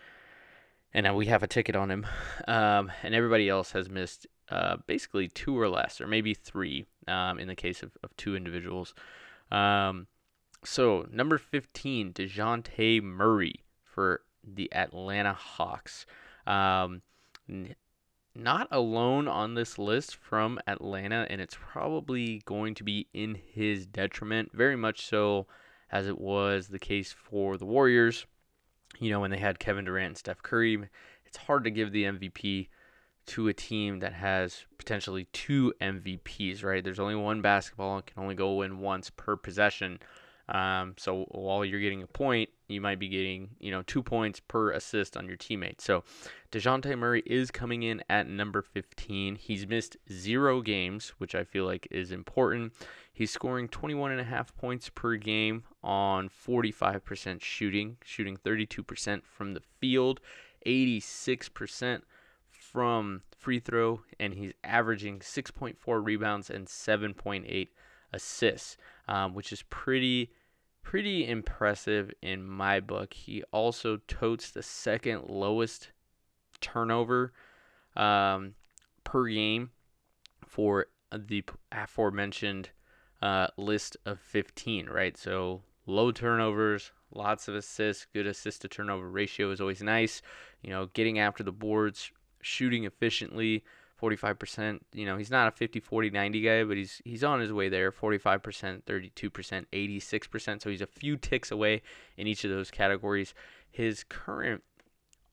and 0.94 1.14
we 1.14 1.26
have 1.26 1.42
a 1.42 1.46
ticket 1.46 1.76
on 1.76 1.90
him. 1.90 2.06
Um, 2.48 2.90
and 3.02 3.14
everybody 3.14 3.48
else 3.48 3.72
has 3.72 3.88
missed 3.88 4.26
uh, 4.50 4.76
basically 4.86 5.28
two 5.28 5.58
or 5.58 5.68
less, 5.68 6.00
or 6.00 6.06
maybe 6.06 6.34
three 6.34 6.86
um, 7.08 7.38
in 7.38 7.48
the 7.48 7.54
case 7.54 7.82
of, 7.82 7.96
of 8.02 8.16
two 8.16 8.36
individuals. 8.36 8.94
Um, 9.50 10.06
so, 10.64 11.06
number 11.10 11.38
15, 11.38 12.12
Dejounte 12.12 13.02
Murray 13.02 13.64
for 13.84 14.22
the 14.44 14.72
Atlanta 14.72 15.32
Hawks. 15.32 16.06
Um, 16.46 17.02
not 18.34 18.68
alone 18.70 19.28
on 19.28 19.54
this 19.54 19.78
list 19.78 20.16
from 20.16 20.58
Atlanta, 20.66 21.26
and 21.28 21.40
it's 21.40 21.56
probably 21.60 22.42
going 22.44 22.74
to 22.74 22.84
be 22.84 23.08
in 23.12 23.34
his 23.34 23.86
detriment, 23.86 24.50
very 24.52 24.76
much 24.76 25.06
so 25.06 25.46
as 25.90 26.06
it 26.06 26.18
was 26.18 26.68
the 26.68 26.78
case 26.78 27.12
for 27.12 27.56
the 27.56 27.66
Warriors. 27.66 28.26
You 28.98 29.10
know, 29.10 29.20
when 29.20 29.30
they 29.30 29.38
had 29.38 29.58
Kevin 29.58 29.84
Durant 29.84 30.06
and 30.06 30.18
Steph 30.18 30.42
Curry, 30.42 30.88
it's 31.26 31.36
hard 31.36 31.64
to 31.64 31.70
give 31.70 31.92
the 31.92 32.04
MVP 32.04 32.68
to 33.24 33.48
a 33.48 33.52
team 33.52 34.00
that 34.00 34.14
has 34.14 34.64
potentially 34.78 35.28
two 35.32 35.72
MVPs, 35.80 36.64
right? 36.64 36.82
There's 36.82 36.98
only 36.98 37.14
one 37.14 37.40
basketball 37.40 37.96
and 37.96 38.06
can 38.06 38.22
only 38.22 38.34
go 38.34 38.62
in 38.62 38.80
once 38.80 39.10
per 39.10 39.36
possession. 39.36 40.00
Um, 40.48 40.94
so 40.98 41.24
while 41.30 41.64
you're 41.64 41.80
getting 41.80 42.02
a 42.02 42.06
point, 42.06 42.50
you 42.72 42.80
might 42.80 42.98
be 42.98 43.08
getting, 43.08 43.50
you 43.60 43.70
know, 43.70 43.82
two 43.82 44.02
points 44.02 44.40
per 44.40 44.70
assist 44.70 45.16
on 45.16 45.26
your 45.26 45.36
teammate. 45.36 45.80
So 45.80 46.04
Dejounte 46.50 46.98
Murray 46.98 47.22
is 47.26 47.50
coming 47.50 47.82
in 47.82 48.02
at 48.08 48.28
number 48.28 48.62
15. 48.62 49.36
He's 49.36 49.66
missed 49.66 49.96
zero 50.10 50.60
games, 50.60 51.10
which 51.18 51.34
I 51.34 51.44
feel 51.44 51.64
like 51.64 51.86
is 51.90 52.10
important. 52.10 52.72
He's 53.12 53.30
scoring 53.30 53.68
21 53.68 54.12
and 54.12 54.20
a 54.20 54.24
half 54.24 54.56
points 54.56 54.88
per 54.88 55.16
game 55.16 55.64
on 55.82 56.28
45% 56.28 57.42
shooting, 57.42 57.98
shooting 58.04 58.36
32% 58.36 59.22
from 59.24 59.54
the 59.54 59.62
field, 59.80 60.20
86% 60.66 62.02
from 62.50 63.22
free 63.36 63.58
throw, 63.58 64.02
and 64.18 64.34
he's 64.34 64.52
averaging 64.64 65.18
6.4 65.18 65.76
rebounds 66.04 66.48
and 66.48 66.66
7.8 66.66 67.68
assists, 68.12 68.76
um, 69.08 69.34
which 69.34 69.52
is 69.52 69.62
pretty 69.62 70.30
pretty 70.82 71.26
impressive 71.26 72.12
in 72.22 72.46
my 72.46 72.80
book. 72.80 73.14
He 73.14 73.42
also 73.52 73.98
totes 74.08 74.50
the 74.50 74.62
second 74.62 75.24
lowest 75.28 75.90
turnover 76.60 77.32
um, 77.96 78.54
per 79.04 79.26
game 79.26 79.70
for 80.46 80.86
the 81.16 81.44
aforementioned 81.70 82.70
uh, 83.20 83.48
list 83.56 83.96
of 84.04 84.20
15, 84.20 84.88
right? 84.88 85.16
So 85.16 85.62
low 85.86 86.10
turnovers, 86.10 86.92
lots 87.14 87.48
of 87.48 87.54
assists, 87.54 88.06
good 88.12 88.26
assist 88.26 88.62
to 88.62 88.68
turnover 88.68 89.08
ratio 89.08 89.50
is 89.50 89.60
always 89.60 89.82
nice. 89.82 90.22
You 90.62 90.70
know, 90.70 90.86
getting 90.94 91.18
after 91.18 91.42
the 91.42 91.52
boards, 91.52 92.10
shooting 92.40 92.84
efficiently, 92.84 93.64
45%. 94.02 94.80
You 94.92 95.06
know, 95.06 95.16
he's 95.16 95.30
not 95.30 95.48
a 95.48 95.50
50, 95.52 95.80
40, 95.80 96.10
90 96.10 96.40
guy, 96.40 96.64
but 96.64 96.76
he's 96.76 97.00
he's 97.04 97.22
on 97.22 97.40
his 97.40 97.52
way 97.52 97.68
there. 97.68 97.92
45%, 97.92 98.82
32%, 98.82 99.64
86%. 99.72 100.62
So 100.62 100.70
he's 100.70 100.80
a 100.80 100.86
few 100.86 101.16
ticks 101.16 101.50
away 101.50 101.82
in 102.16 102.26
each 102.26 102.44
of 102.44 102.50
those 102.50 102.70
categories. 102.70 103.34
His 103.70 104.04
current 104.04 104.62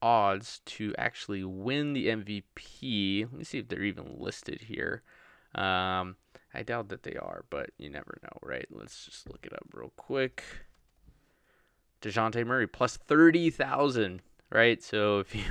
odds 0.02 0.62
to 0.66 0.94
actually 0.98 1.44
win 1.44 1.94
the 1.94 2.08
MVP, 2.08 3.24
let 3.24 3.34
me 3.34 3.44
see 3.44 3.58
if 3.60 3.68
they're 3.68 3.84
even 3.84 4.16
listed 4.18 4.62
here. 4.62 5.04
Um, 5.56 6.16
I 6.54 6.64
doubt 6.64 6.90
that 6.90 7.04
they 7.04 7.16
are, 7.16 7.46
but 7.50 7.72
you 7.78 7.90
never 7.90 8.18
know, 8.24 8.38
right? 8.42 8.68
Let's 8.72 9.06
just 9.06 9.30
look 9.30 9.46
it 9.46 9.54
up 9.54 9.66
real 9.74 9.92
quick. 9.98 10.44
Dejounte 12.02 12.46
Murray 12.46 12.68
plus 12.68 12.98
30,000, 12.98 14.22
right? 14.52 14.82
So 14.82 15.20
if 15.20 15.36
you 15.36 15.44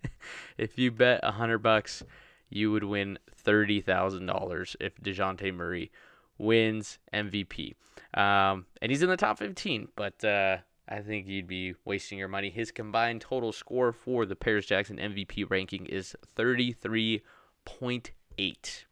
if 0.58 0.78
you 0.78 0.90
bet 0.90 1.20
a 1.22 1.32
hundred 1.32 1.58
bucks, 1.58 2.02
you 2.48 2.70
would 2.72 2.84
win 2.84 3.18
thirty 3.34 3.80
thousand 3.80 4.26
dollars 4.26 4.76
if 4.80 4.96
Dejounte 4.96 5.52
Murray 5.54 5.90
wins 6.38 6.98
MVP. 7.12 7.74
Um, 8.14 8.66
and 8.82 8.90
he's 8.90 9.02
in 9.02 9.08
the 9.08 9.16
top 9.16 9.38
fifteen, 9.38 9.88
but 9.96 10.24
uh, 10.24 10.58
I 10.88 11.00
think 11.00 11.26
you'd 11.26 11.46
be 11.46 11.74
wasting 11.84 12.18
your 12.18 12.28
money. 12.28 12.50
His 12.50 12.70
combined 12.70 13.20
total 13.20 13.52
score 13.52 13.92
for 13.92 14.26
the 14.26 14.36
Paris 14.36 14.66
Jackson 14.66 14.98
MVP 14.98 15.50
ranking 15.50 15.86
is 15.86 16.16
thirty 16.34 16.72
three 16.72 17.22
point 17.64 18.12
eight. 18.38 18.86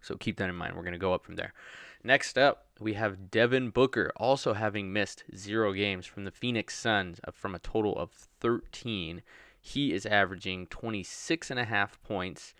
So 0.00 0.16
keep 0.16 0.36
that 0.38 0.48
in 0.48 0.56
mind. 0.56 0.76
We're 0.76 0.84
gonna 0.84 0.98
go 0.98 1.14
up 1.14 1.24
from 1.24 1.36
there. 1.36 1.52
Next 2.04 2.36
up, 2.36 2.66
we 2.80 2.94
have 2.94 3.30
Devin 3.30 3.70
Booker, 3.70 4.10
also 4.16 4.54
having 4.54 4.92
missed 4.92 5.22
zero 5.36 5.72
games 5.72 6.04
from 6.04 6.24
the 6.24 6.32
Phoenix 6.32 6.76
Suns 6.76 7.20
from 7.32 7.54
a 7.54 7.60
total 7.60 7.96
of 7.96 8.10
13 8.40 9.22
he 9.62 9.92
is 9.92 10.04
averaging 10.04 10.66
26 10.66 11.50
and 11.50 11.60
a 11.60 11.64
half 11.64 12.02
points 12.02 12.52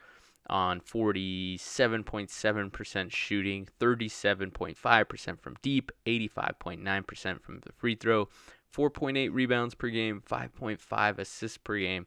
on 0.53 0.81
47.7% 0.83 3.11
shooting, 3.11 3.67
37.5% 3.81 5.41
from 5.41 5.57
deep, 5.63 5.91
85.9% 6.07 7.41
from 7.41 7.61
the 7.61 7.73
free 7.73 7.95
throw, 7.95 8.29
4.8 8.77 9.31
rebounds 9.33 9.75
per 9.75 9.89
game, 9.89 10.23
5.5 10.31 11.19
assists 11.19 11.57
per 11.57 11.79
game, 11.79 12.05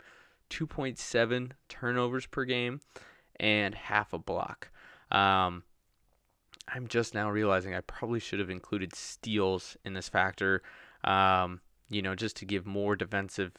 2.7 0.52 1.52
turnovers 1.68 2.28
per 2.28 2.46
game, 2.46 2.82
and 3.40 3.74
half 3.74 4.14
a 4.14 4.20
block. 4.20 4.70
Um, 5.10 5.64
I'm 6.68 6.88
just 6.88 7.16
now 7.16 7.32
realizing 7.32 7.74
I 7.74 7.82
probably 7.82 8.20
should 8.20 8.38
have 8.40 8.52
included 8.52 8.94
steals 8.94 9.76
in 9.84 9.94
this 9.94 10.08
factor, 10.08 10.62
um, 11.04 11.62
you 11.90 12.04
know, 12.04 12.14
just 12.14 12.36
to 12.38 12.46
give 12.46 12.68
more 12.68 12.96
defensive 12.96 13.54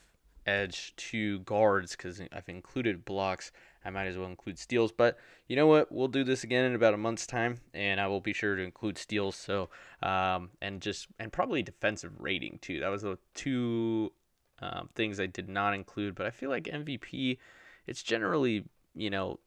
edge 0.47 0.95
to 0.97 1.41
guards 1.41 1.97
because 1.97 2.21
I've 2.33 2.49
included 2.49 3.05
blocks. 3.05 3.51
I 3.87 3.91
might 3.91 4.07
as 4.07 4.19
well 4.19 4.27
include 4.27 4.59
steals. 4.59 4.91
But 4.91 5.19
you 5.47 5.55
know 5.57 5.67
what? 5.67 5.93
We'll 5.93 6.09
do 6.09 6.25
this 6.25 6.43
again 6.45 6.65
in 6.65 6.75
about 6.75 6.95
a 6.95 6.99
month's 6.99 7.27
time, 7.27 7.61
and 7.73 8.01
I 8.01 8.09
will 8.09 8.21
be 8.21 8.33
sure 8.33 8.57
to 8.57 8.63
include 8.63 8.99
steals. 8.99 9.37
So 9.37 9.71
um, 10.03 10.51
and 10.61 10.83
just 10.83 11.07
and 11.19 11.33
probably 11.33 11.63
defensive 11.63 12.13
rating 12.19 12.59
too. 12.61 12.81
That 12.81 12.89
was 12.89 13.03
the 13.03 13.19
two 13.35 14.13
um, 14.61 14.89
things 14.95 15.21
I 15.21 15.27
did 15.27 15.49
not 15.49 15.75
include. 15.75 16.15
But 16.15 16.27
I 16.27 16.31
feel 16.31 16.51
like 16.51 16.65
MVP, 16.65 17.39
it's 17.87 18.03
generally 18.03 18.65
you 18.95 19.11
know 19.11 19.39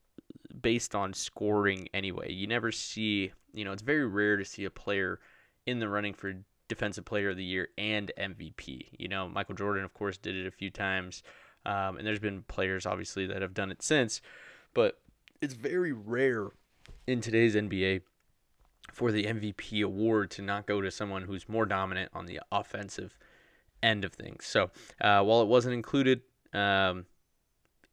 based 0.62 0.96
on 0.96 1.14
scoring 1.14 1.90
anyway. 1.94 2.32
You 2.32 2.48
never 2.48 2.72
see 2.72 3.32
you 3.54 3.66
know 3.66 3.74
it's 3.74 3.82
very 3.82 4.08
rare 4.08 4.38
to 4.38 4.46
see 4.46 4.64
a 4.64 4.72
player 4.72 5.20
in 5.66 5.80
the 5.80 5.90
running 5.90 6.14
for 6.14 6.34
Defensive 6.70 7.04
Player 7.04 7.32
of 7.32 7.38
the 7.38 7.44
Year 7.44 7.70
and 7.78 8.12
MVP. 8.18 8.90
You 8.98 9.10
know, 9.10 9.28
Michael 9.28 9.56
Jordan, 9.56 9.84
of 9.84 9.94
course, 9.94 10.18
did 10.18 10.36
it 10.36 10.48
a 10.48 10.52
few 10.52 10.70
times, 10.70 11.24
um, 11.70 11.98
and 11.98 12.08
there's 12.08 12.20
been 12.20 12.44
players 12.44 12.86
obviously 12.86 13.26
that 13.28 13.42
have 13.42 13.54
done 13.54 13.72
it 13.72 13.82
since, 13.82 14.22
but 14.74 15.00
it's 15.42 15.54
very 15.54 15.92
rare 15.92 16.48
in 17.08 17.22
today's 17.22 17.56
NBA 17.56 18.02
for 18.92 19.12
the 19.12 19.26
MVP 19.26 19.84
award 19.84 20.32
to 20.32 20.42
not 20.42 20.66
go 20.66 20.82
to 20.82 20.90
someone 20.90 21.24
who's 21.24 21.48
more 21.48 21.66
dominant 21.66 22.12
on 22.14 22.26
the 22.26 22.40
offensive 22.52 23.18
end 23.84 24.04
of 24.04 24.14
things. 24.14 24.46
So 24.46 24.72
uh, 25.00 25.22
while 25.24 25.42
it 25.42 25.48
wasn't 25.48 25.74
included 25.76 26.22
um, 26.54 27.06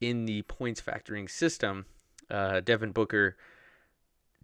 in 0.01 0.25
the 0.25 0.41
points 0.43 0.81
factoring 0.81 1.29
system, 1.29 1.85
uh, 2.29 2.61
Devin 2.61 2.91
Booker 2.91 3.37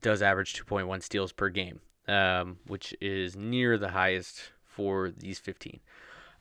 does 0.01 0.21
average 0.21 0.53
2.1 0.53 1.01
steals 1.01 1.31
per 1.31 1.49
game 1.49 1.79
um, 2.07 2.57
which 2.67 2.95
is 3.01 3.35
near 3.35 3.77
the 3.77 3.89
highest 3.89 4.51
for 4.63 5.11
these 5.11 5.39
15. 5.39 5.79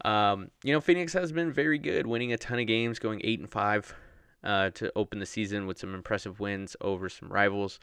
Um, 0.04 0.50
you 0.64 0.72
know, 0.72 0.80
Phoenix 0.80 1.12
has 1.12 1.32
been 1.32 1.52
very 1.52 1.78
good, 1.78 2.06
winning 2.06 2.32
a 2.32 2.38
ton 2.38 2.58
of 2.58 2.66
games, 2.66 2.98
going 2.98 3.20
eight 3.24 3.40
and 3.40 3.50
five 3.50 3.94
uh, 4.44 4.70
to 4.70 4.92
open 4.96 5.18
the 5.18 5.26
season 5.26 5.66
with 5.66 5.78
some 5.78 5.94
impressive 5.94 6.40
wins 6.40 6.76
over 6.80 7.08
some 7.08 7.28
rivals. 7.28 7.78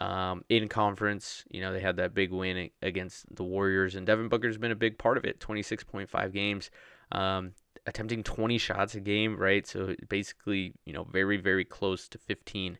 Um, 0.00 0.44
in 0.48 0.68
conference, 0.68 1.44
you 1.50 1.60
know, 1.60 1.72
they 1.72 1.80
had 1.80 1.96
that 1.96 2.14
big 2.14 2.32
win 2.32 2.70
against 2.82 3.32
the 3.34 3.44
Warriors, 3.44 3.94
and 3.94 4.04
Devin 4.04 4.28
Booker's 4.28 4.58
been 4.58 4.72
a 4.72 4.76
big 4.76 4.98
part 4.98 5.16
of 5.16 5.24
it. 5.24 5.38
26.5 5.38 6.32
games, 6.32 6.70
um, 7.12 7.52
attempting 7.86 8.24
20 8.24 8.58
shots 8.58 8.96
a 8.96 9.00
game, 9.00 9.36
right? 9.36 9.64
So 9.66 9.94
basically, 10.08 10.74
you 10.84 10.92
know, 10.92 11.04
very, 11.04 11.36
very 11.36 11.64
close 11.64 12.08
to 12.08 12.18
15 12.18 12.78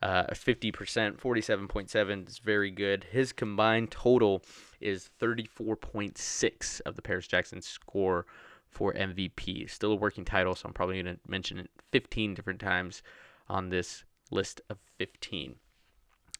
uh, 0.00 0.24
50%, 0.28 0.72
47.7 1.18 2.28
is 2.28 2.38
very 2.38 2.70
good. 2.70 3.04
His 3.10 3.32
combined 3.32 3.90
total 3.90 4.42
is 4.80 5.10
34.6 5.20 6.80
of 6.86 6.94
the 6.96 7.02
Paris 7.02 7.26
Jackson 7.26 7.60
score 7.60 8.26
for 8.68 8.92
MVP. 8.94 9.68
Still 9.68 9.92
a 9.92 9.96
working 9.96 10.24
title, 10.24 10.54
so 10.54 10.68
I'm 10.68 10.74
probably 10.74 11.02
going 11.02 11.16
to 11.16 11.20
mention 11.26 11.58
it 11.58 11.70
15 11.90 12.34
different 12.34 12.60
times 12.60 13.02
on 13.48 13.70
this 13.70 14.04
list 14.30 14.60
of 14.70 14.78
15. 14.98 15.56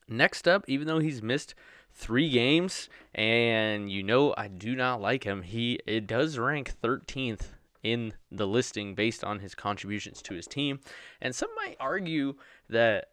Next 0.09 0.47
up, 0.47 0.65
even 0.69 0.87
though 0.87 1.01
he's 1.01 1.23
missed 1.23 1.55
three 1.93 2.31
games, 2.31 2.89
and 3.15 3.91
you 3.91 4.03
know 4.03 4.35
I 4.37 4.49
do 4.49 4.75
not 4.75 5.01
like 5.01 5.25
him, 5.25 5.43
he 5.43 5.79
it 5.87 6.07
does 6.07 6.39
rank 6.39 6.73
13th 6.83 7.49
in 7.83 8.15
the 8.31 8.47
listing 8.47 8.95
based 8.95 9.23
on 9.23 9.41
his 9.41 9.55
contributions 9.55 10.23
to 10.23 10.35
his 10.35 10.47
team. 10.47 10.81
And 11.21 11.35
some 11.35 11.51
might 11.57 11.77
argue 11.79 12.35
that 12.69 13.09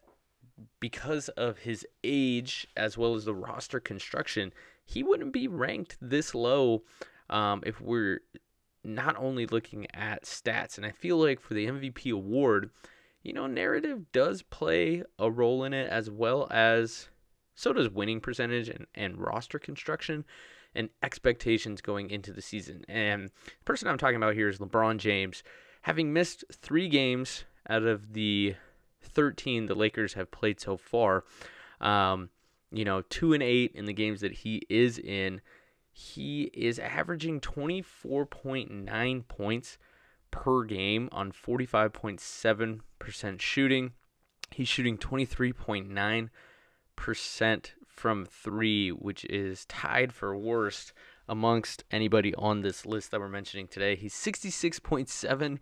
because 0.80 1.28
of 1.30 1.58
his 1.58 1.86
age 2.02 2.66
as 2.76 2.96
well 2.96 3.14
as 3.14 3.24
the 3.24 3.34
roster 3.34 3.80
construction, 3.80 4.52
he 4.84 5.02
wouldn't 5.02 5.32
be 5.32 5.48
ranked 5.48 5.96
this 6.00 6.34
low 6.34 6.82
um, 7.28 7.62
if 7.66 7.80
we're 7.80 8.20
not 8.84 9.16
only 9.18 9.46
looking 9.46 9.86
at 9.92 10.24
stats. 10.24 10.76
And 10.76 10.86
I 10.86 10.90
feel 10.90 11.18
like 11.18 11.40
for 11.40 11.54
the 11.54 11.66
MVP 11.66 12.12
award, 12.12 12.70
you 13.22 13.32
know, 13.32 13.46
narrative 13.46 14.12
does 14.12 14.42
play 14.42 15.02
a 15.18 15.30
role 15.30 15.64
in 15.64 15.74
it 15.74 15.90
as 15.90 16.10
well 16.10 16.46
as 16.50 17.08
so 17.54 17.72
does 17.72 17.90
winning 17.90 18.20
percentage 18.20 18.68
and, 18.68 18.86
and 18.94 19.18
roster 19.18 19.58
construction 19.58 20.24
and 20.74 20.90
expectations 21.02 21.80
going 21.80 22.10
into 22.10 22.32
the 22.32 22.42
season. 22.42 22.84
And 22.86 23.28
the 23.28 23.64
person 23.64 23.88
I'm 23.88 23.98
talking 23.98 24.16
about 24.16 24.34
here 24.34 24.48
is 24.48 24.58
LeBron 24.58 24.98
James. 24.98 25.42
Having 25.82 26.12
missed 26.12 26.44
three 26.52 26.88
games 26.88 27.44
out 27.68 27.82
of 27.82 28.12
the 28.12 28.54
13 29.06 29.66
the 29.66 29.74
Lakers 29.74 30.14
have 30.14 30.30
played 30.30 30.60
so 30.60 30.76
far, 30.76 31.24
um, 31.80 32.30
you 32.70 32.84
know, 32.84 33.02
two 33.02 33.32
and 33.32 33.42
eight 33.42 33.72
in 33.74 33.86
the 33.86 33.92
games 33.92 34.20
that 34.20 34.32
he 34.32 34.62
is 34.68 34.98
in, 34.98 35.40
he 35.92 36.44
is 36.52 36.78
averaging 36.78 37.40
24.9 37.40 39.28
points 39.28 39.78
per 40.30 40.62
game 40.64 41.08
on 41.12 41.32
45.7% 41.32 43.40
shooting. 43.40 43.92
He's 44.50 44.68
shooting 44.68 44.98
23.9% 44.98 47.70
from 47.86 48.26
three, 48.26 48.90
which 48.90 49.24
is 49.24 49.64
tied 49.64 50.12
for 50.12 50.36
worst 50.36 50.92
amongst 51.28 51.84
anybody 51.90 52.34
on 52.34 52.60
this 52.60 52.86
list 52.86 53.10
that 53.10 53.20
we're 53.20 53.28
mentioning 53.28 53.66
today. 53.66 53.96
He's 53.96 54.14
66.7% 54.14 55.58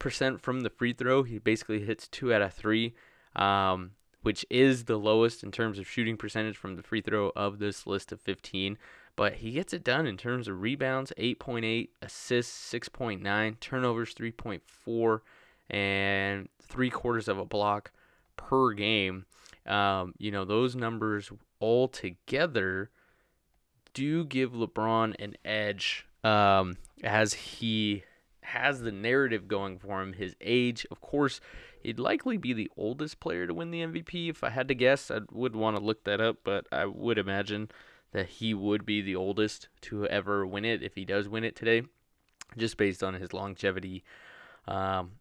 from 0.00 0.60
the 0.60 0.70
free 0.70 0.92
throw. 0.92 1.22
He 1.22 1.38
basically 1.38 1.80
hits 1.84 2.08
two 2.08 2.32
out 2.32 2.42
of 2.42 2.52
three, 2.52 2.94
um, 3.36 3.92
which 4.22 4.44
is 4.50 4.84
the 4.84 4.98
lowest 4.98 5.42
in 5.42 5.50
terms 5.50 5.78
of 5.78 5.88
shooting 5.88 6.16
percentage 6.16 6.56
from 6.56 6.76
the 6.76 6.82
free 6.82 7.00
throw 7.00 7.32
of 7.36 7.58
this 7.58 7.86
list 7.86 8.12
of 8.12 8.20
15. 8.20 8.78
But 9.16 9.34
he 9.34 9.52
gets 9.52 9.72
it 9.72 9.82
done 9.82 10.06
in 10.06 10.16
terms 10.16 10.46
of 10.46 10.60
rebounds 10.60 11.12
8.8, 11.18 11.88
assists 12.00 12.72
6.9, 12.72 13.58
turnovers 13.60 14.14
3.4, 14.14 15.20
and 15.70 16.48
three 16.62 16.90
quarters 16.90 17.26
of 17.28 17.38
a 17.38 17.44
block 17.44 17.90
per 18.36 18.72
game. 18.72 19.26
Um, 19.66 20.14
you 20.18 20.30
know, 20.30 20.44
those 20.44 20.76
numbers 20.76 21.30
all 21.60 21.88
together 21.88 22.90
do 23.92 24.24
give 24.24 24.52
LeBron 24.52 25.14
an 25.18 25.34
edge 25.44 26.06
um, 26.22 26.76
as 27.02 27.34
he 27.34 28.04
has 28.48 28.80
the 28.80 28.92
narrative 28.92 29.46
going 29.48 29.78
for 29.78 30.02
him. 30.02 30.14
His 30.14 30.34
age, 30.40 30.86
of 30.90 31.00
course, 31.00 31.40
he'd 31.82 31.98
likely 31.98 32.36
be 32.36 32.52
the 32.52 32.70
oldest 32.76 33.20
player 33.20 33.46
to 33.46 33.54
win 33.54 33.70
the 33.70 33.82
MVP. 33.82 34.30
If 34.30 34.42
I 34.42 34.50
had 34.50 34.68
to 34.68 34.74
guess, 34.74 35.10
I 35.10 35.20
would 35.30 35.54
want 35.54 35.76
to 35.76 35.82
look 35.82 36.04
that 36.04 36.20
up, 36.20 36.38
but 36.44 36.66
I 36.72 36.86
would 36.86 37.18
imagine 37.18 37.70
that 38.12 38.26
he 38.26 38.54
would 38.54 38.86
be 38.86 39.02
the 39.02 39.16
oldest 39.16 39.68
to 39.82 40.06
ever 40.06 40.46
win 40.46 40.64
it 40.64 40.82
if 40.82 40.94
he 40.94 41.04
does 41.04 41.28
win 41.28 41.44
it 41.44 41.56
today, 41.56 41.82
just 42.56 42.76
based 42.76 43.02
on 43.02 43.14
his 43.14 43.32
longevity 43.32 44.02
um, 44.66 45.12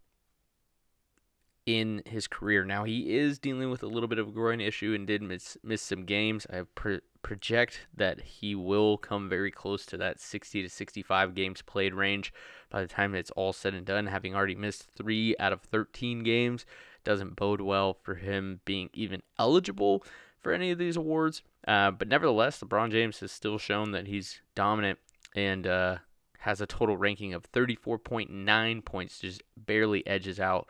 in 1.65 2.01
his 2.05 2.27
career. 2.27 2.63
Now 2.63 2.86
he 2.86 3.17
is 3.17 3.39
dealing 3.39 3.69
with 3.69 3.84
a 3.84 3.88
little 3.88 4.07
bit 4.07 4.19
of 4.19 4.29
a 4.29 4.31
groin 4.31 4.62
issue 4.62 4.93
and 4.93 5.05
did 5.05 5.22
miss 5.22 5.57
miss 5.63 5.81
some 5.81 6.05
games. 6.05 6.48
I 6.50 6.62
pro- 6.75 7.00
project 7.27 7.88
that 7.93 8.22
he 8.22 8.55
will 8.55 8.98
come 8.98 9.27
very 9.27 9.51
close 9.51 9.86
to 9.86 9.98
that 9.98 10.17
60 10.17 10.63
to 10.63 10.69
65 10.69 11.36
games 11.36 11.62
played 11.62 11.93
range 11.93 12.34
by 12.69 12.81
the 12.81 12.88
time 12.88 13.13
it's 13.13 13.31
all 13.31 13.51
said 13.51 13.74
and 13.74 13.86
done. 13.86 14.07
Having 14.07 14.34
already 14.34 14.55
missed 14.55 14.88
three 14.96 15.36
out 15.38 15.51
of 15.51 15.60
13 15.60 16.24
games 16.24 16.65
doesn't 17.03 17.36
bode 17.36 17.60
well 17.60 17.93
for 17.93 18.15
him 18.15 18.62
being 18.63 18.89
even 18.93 19.22
eligible 19.38 20.05
for 20.39 20.53
any 20.53 20.72
of 20.72 20.77
these 20.77 20.96
awards. 20.96 21.43
Uh, 21.67 21.91
but 21.91 22.07
nevertheless, 22.07 22.62
LeBron 22.62 22.91
James 22.91 23.19
has 23.19 23.34
still 23.34 23.57
shown 23.57 23.91
that 23.91 24.07
he's 24.07 24.39
dominant 24.55 24.98
and 25.36 25.67
uh, 25.67 25.98
has 26.39 26.62
a 26.62 26.65
total 26.65 26.96
ranking 26.96 27.34
of 27.34 27.51
34.9 27.51 28.85
points, 28.85 29.20
just 29.20 29.44
barely 29.57 30.07
edges 30.07 30.40
out 30.40 30.70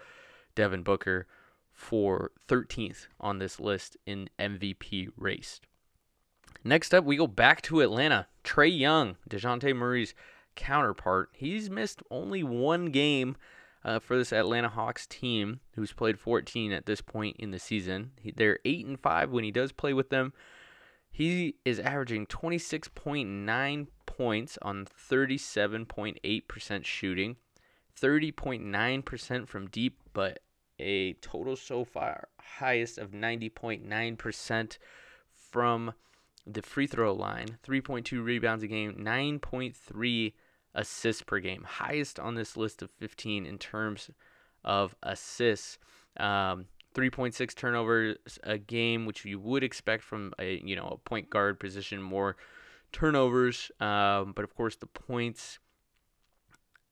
Devin 0.55 0.81
Booker 0.81 1.27
for 1.71 2.31
13th 2.47 3.05
on 3.19 3.37
this 3.37 3.59
list 3.59 3.95
in 4.07 4.27
MVP 4.39 5.09
race. 5.15 5.61
Next 6.67 6.93
up, 6.93 7.05
we 7.05 7.15
go 7.15 7.27
back 7.27 7.61
to 7.61 7.79
Atlanta. 7.79 8.27
Trae 8.43 8.77
Young, 8.77 9.15
Dejounte 9.29 9.73
Murray's 9.73 10.13
counterpart. 10.57 11.29
He's 11.31 11.69
missed 11.69 12.03
only 12.11 12.43
one 12.43 12.87
game 12.87 13.37
uh, 13.85 13.99
for 13.99 14.17
this 14.17 14.33
Atlanta 14.33 14.67
Hawks 14.67 15.07
team, 15.07 15.61
who's 15.75 15.93
played 15.93 16.19
14 16.19 16.73
at 16.73 16.85
this 16.85 16.99
point 16.99 17.37
in 17.39 17.51
the 17.51 17.59
season. 17.59 18.11
He, 18.19 18.31
they're 18.31 18.59
8 18.65 18.85
and 18.85 18.99
5 18.99 19.31
when 19.31 19.45
he 19.45 19.51
does 19.51 19.71
play 19.71 19.93
with 19.93 20.09
them. 20.09 20.33
He 21.09 21.55
is 21.63 21.79
averaging 21.79 22.25
26.9 22.25 23.87
points 24.05 24.57
on 24.61 24.85
37.8% 24.85 26.83
shooting, 26.83 27.37
30.9% 27.97 29.47
from 29.47 29.69
deep, 29.69 30.01
but 30.11 30.39
a 30.79 31.13
total 31.13 31.55
so 31.55 31.85
far 31.85 32.27
highest 32.41 32.97
of 32.97 33.11
90.9% 33.11 34.77
from 35.33 35.93
the 36.49 36.61
free 36.61 36.87
throw 36.87 37.13
line, 37.13 37.57
3.2 37.67 38.23
rebounds 38.23 38.63
a 38.63 38.67
game, 38.67 38.93
9.3 38.93 40.33
assists 40.73 41.21
per 41.21 41.39
game, 41.39 41.63
highest 41.63 42.19
on 42.19 42.35
this 42.35 42.55
list 42.55 42.81
of 42.81 42.91
15 42.91 43.45
in 43.45 43.57
terms 43.57 44.09
of 44.63 44.95
assists. 45.03 45.77
Um, 46.17 46.65
3.6 46.95 47.55
turnovers 47.55 48.17
a 48.43 48.57
game, 48.57 49.05
which 49.05 49.23
you 49.23 49.39
would 49.39 49.63
expect 49.63 50.03
from 50.03 50.33
a 50.39 50.59
you 50.63 50.75
know 50.75 50.87
a 50.87 51.09
point 51.09 51.29
guard 51.29 51.59
position, 51.59 52.01
more 52.01 52.35
turnovers. 52.91 53.71
Um, 53.79 54.33
but 54.35 54.43
of 54.43 54.55
course, 54.55 54.75
the 54.75 54.87
points 54.87 55.59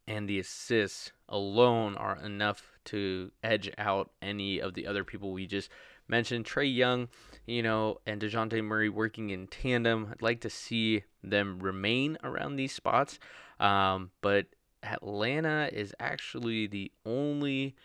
and 0.07 0.29
the 0.29 0.39
assists 0.39 1.11
alone 1.27 1.95
are 1.95 2.17
enough 2.17 2.77
to 2.85 3.31
edge 3.43 3.71
out 3.79 4.11
any 4.21 4.59
of 4.59 4.75
the 4.75 4.85
other 4.85 5.03
people 5.03 5.31
we 5.31 5.47
just 5.47 5.69
mentioned. 6.07 6.45
Trae 6.45 6.73
Young, 6.73 7.07
you 7.45 7.63
know, 7.63 7.99
and 8.05 8.21
Dejounte 8.21 8.63
Murray 8.63 8.89
working 8.89 9.29
in 9.29 9.47
tandem. 9.47 10.09
I'd 10.11 10.21
like 10.21 10.41
to 10.41 10.49
see 10.49 11.03
them 11.23 11.59
remain 11.59 12.17
around 12.23 12.55
these 12.55 12.73
spots. 12.73 13.19
Um, 13.59 14.11
but 14.21 14.47
Atlanta 14.83 15.69
is 15.71 15.93
actually 15.99 16.67
the 16.67 16.91
only 17.05 17.75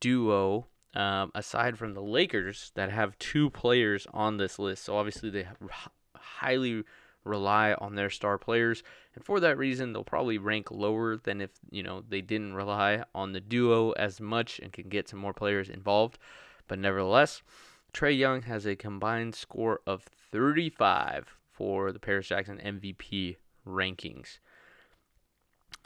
duo 0.00 0.66
um, 0.94 1.32
aside 1.34 1.76
from 1.76 1.94
the 1.94 2.02
Lakers 2.02 2.70
that 2.74 2.90
have 2.90 3.18
two 3.18 3.50
players 3.50 4.06
on 4.12 4.36
this 4.36 4.58
list. 4.58 4.84
So 4.84 4.96
obviously 4.96 5.30
they 5.30 5.46
highly 6.14 6.84
rely 7.24 7.74
on 7.74 7.94
their 7.94 8.10
star 8.10 8.38
players. 8.38 8.82
And 9.14 9.24
for 9.24 9.40
that 9.40 9.58
reason, 9.58 9.92
they'll 9.92 10.04
probably 10.04 10.38
rank 10.38 10.70
lower 10.70 11.16
than 11.16 11.40
if, 11.40 11.50
you 11.70 11.82
know, 11.82 12.02
they 12.06 12.20
didn't 12.20 12.54
rely 12.54 13.02
on 13.14 13.32
the 13.32 13.40
duo 13.40 13.92
as 13.92 14.20
much 14.20 14.60
and 14.60 14.72
can 14.72 14.88
get 14.88 15.08
some 15.08 15.18
more 15.18 15.32
players 15.32 15.68
involved. 15.68 16.18
But 16.68 16.78
nevertheless, 16.78 17.42
Trae 17.92 18.16
Young 18.16 18.42
has 18.42 18.66
a 18.66 18.76
combined 18.76 19.34
score 19.34 19.80
of 19.86 20.02
35 20.02 21.36
for 21.52 21.92
the 21.92 21.98
Paris 21.98 22.28
Jackson 22.28 22.58
MVP 22.58 23.36
rankings. 23.66 24.38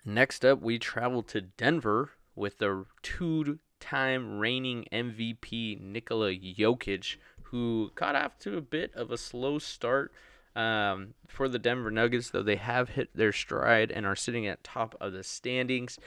Next 0.04 0.44
up, 0.44 0.62
we 0.62 0.78
travel 0.78 1.22
to 1.24 1.40
Denver 1.40 2.12
with 2.34 2.58
the 2.58 2.86
two 3.02 3.58
time 3.80 4.38
reigning 4.38 4.86
MVP 4.92 5.80
Nikola 5.80 6.32
Jokic, 6.32 7.16
who 7.42 7.90
got 7.94 8.14
off 8.14 8.38
to 8.40 8.56
a 8.56 8.62
bit 8.62 8.94
of 8.94 9.10
a 9.10 9.18
slow 9.18 9.58
start 9.58 10.12
um, 10.56 11.14
for 11.26 11.48
the 11.48 11.58
Denver 11.58 11.90
Nuggets, 11.90 12.30
though 12.30 12.42
they 12.42 12.56
have 12.56 12.90
hit 12.90 13.10
their 13.14 13.32
stride 13.32 13.90
and 13.90 14.06
are 14.06 14.16
sitting 14.16 14.46
at 14.46 14.64
top 14.64 14.94
of 15.00 15.12
the 15.12 15.22
standings. 15.22 15.98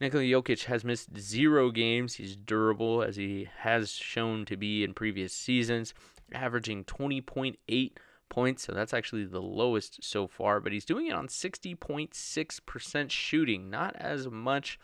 Nikola 0.00 0.22
Jokic 0.22 0.64
has 0.64 0.84
missed 0.84 1.18
zero 1.18 1.70
games. 1.70 2.14
He's 2.14 2.36
durable, 2.36 3.02
as 3.02 3.16
he 3.16 3.48
has 3.58 3.90
shown 3.90 4.44
to 4.44 4.56
be 4.56 4.84
in 4.84 4.94
previous 4.94 5.32
seasons, 5.32 5.92
averaging 6.32 6.84
20.8 6.84 7.92
points. 8.28 8.62
So 8.62 8.72
that's 8.72 8.94
actually 8.94 9.24
the 9.24 9.42
lowest 9.42 10.04
so 10.04 10.28
far, 10.28 10.60
but 10.60 10.72
he's 10.72 10.84
doing 10.84 11.08
it 11.08 11.14
on 11.14 11.26
60.6% 11.26 13.10
shooting. 13.10 13.70
Not 13.70 13.96
as 13.96 14.28
much, 14.28 14.78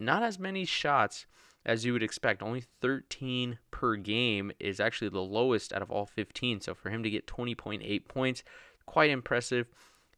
not 0.00 0.22
as 0.22 0.38
many 0.38 0.64
shots 0.64 1.26
as 1.66 1.84
you 1.84 1.92
would 1.92 2.02
expect. 2.02 2.42
Only 2.42 2.62
13 2.80 3.58
per 3.70 3.96
game 3.96 4.52
is 4.58 4.80
actually 4.80 5.10
the 5.10 5.20
lowest 5.20 5.74
out 5.74 5.82
of 5.82 5.90
all 5.90 6.06
15. 6.06 6.62
So 6.62 6.74
for 6.74 6.88
him 6.88 7.02
to 7.02 7.10
get 7.10 7.26
20.8 7.26 8.08
points, 8.08 8.42
quite 8.86 9.10
impressive. 9.10 9.66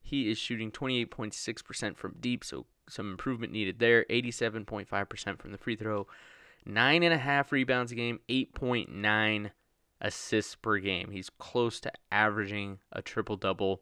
He 0.03 0.31
is 0.31 0.39
shooting 0.39 0.71
28.6% 0.71 1.97
from 1.97 2.17
deep, 2.21 2.45
so 2.45 2.67
some 2.91 3.11
improvement 3.11 3.53
needed 3.53 3.79
there. 3.79 4.05
87.5% 4.11 5.39
from 5.39 5.53
the 5.53 5.59
free 5.59 5.77
throw. 5.77 6.07
Nine 6.65 7.03
and 7.03 7.15
a 7.15 7.19
half 7.19 7.53
rebounds 7.53 7.93
a 7.93 7.95
game, 7.95 8.21
8.9 8.29 9.51
assists 10.01 10.55
per 10.55 10.79
game. 10.79 11.11
He's 11.11 11.31
close 11.31 11.81
to 11.81 11.93
averaging 12.13 12.79
a 12.93 13.03
triple 13.03 13.37
double, 13.37 13.81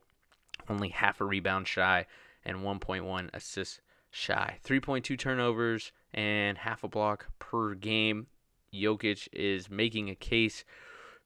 only 0.69 0.91
half 0.91 1.21
a 1.21 1.25
rebound 1.25 1.69
shy, 1.69 2.07
and 2.45 2.59
1.1 2.59 3.31
assists 3.35 3.81
shy. 4.11 4.59
3.2 4.65 5.19
turnovers 5.19 5.93
and 6.15 6.59
half 6.59 6.85
a 6.85 6.89
block 6.89 7.27
per 7.39 7.75
game. 7.75 8.29
Jokic 8.73 9.29
is 9.33 9.71
making 9.71 10.11
a 10.11 10.15
case 10.15 10.65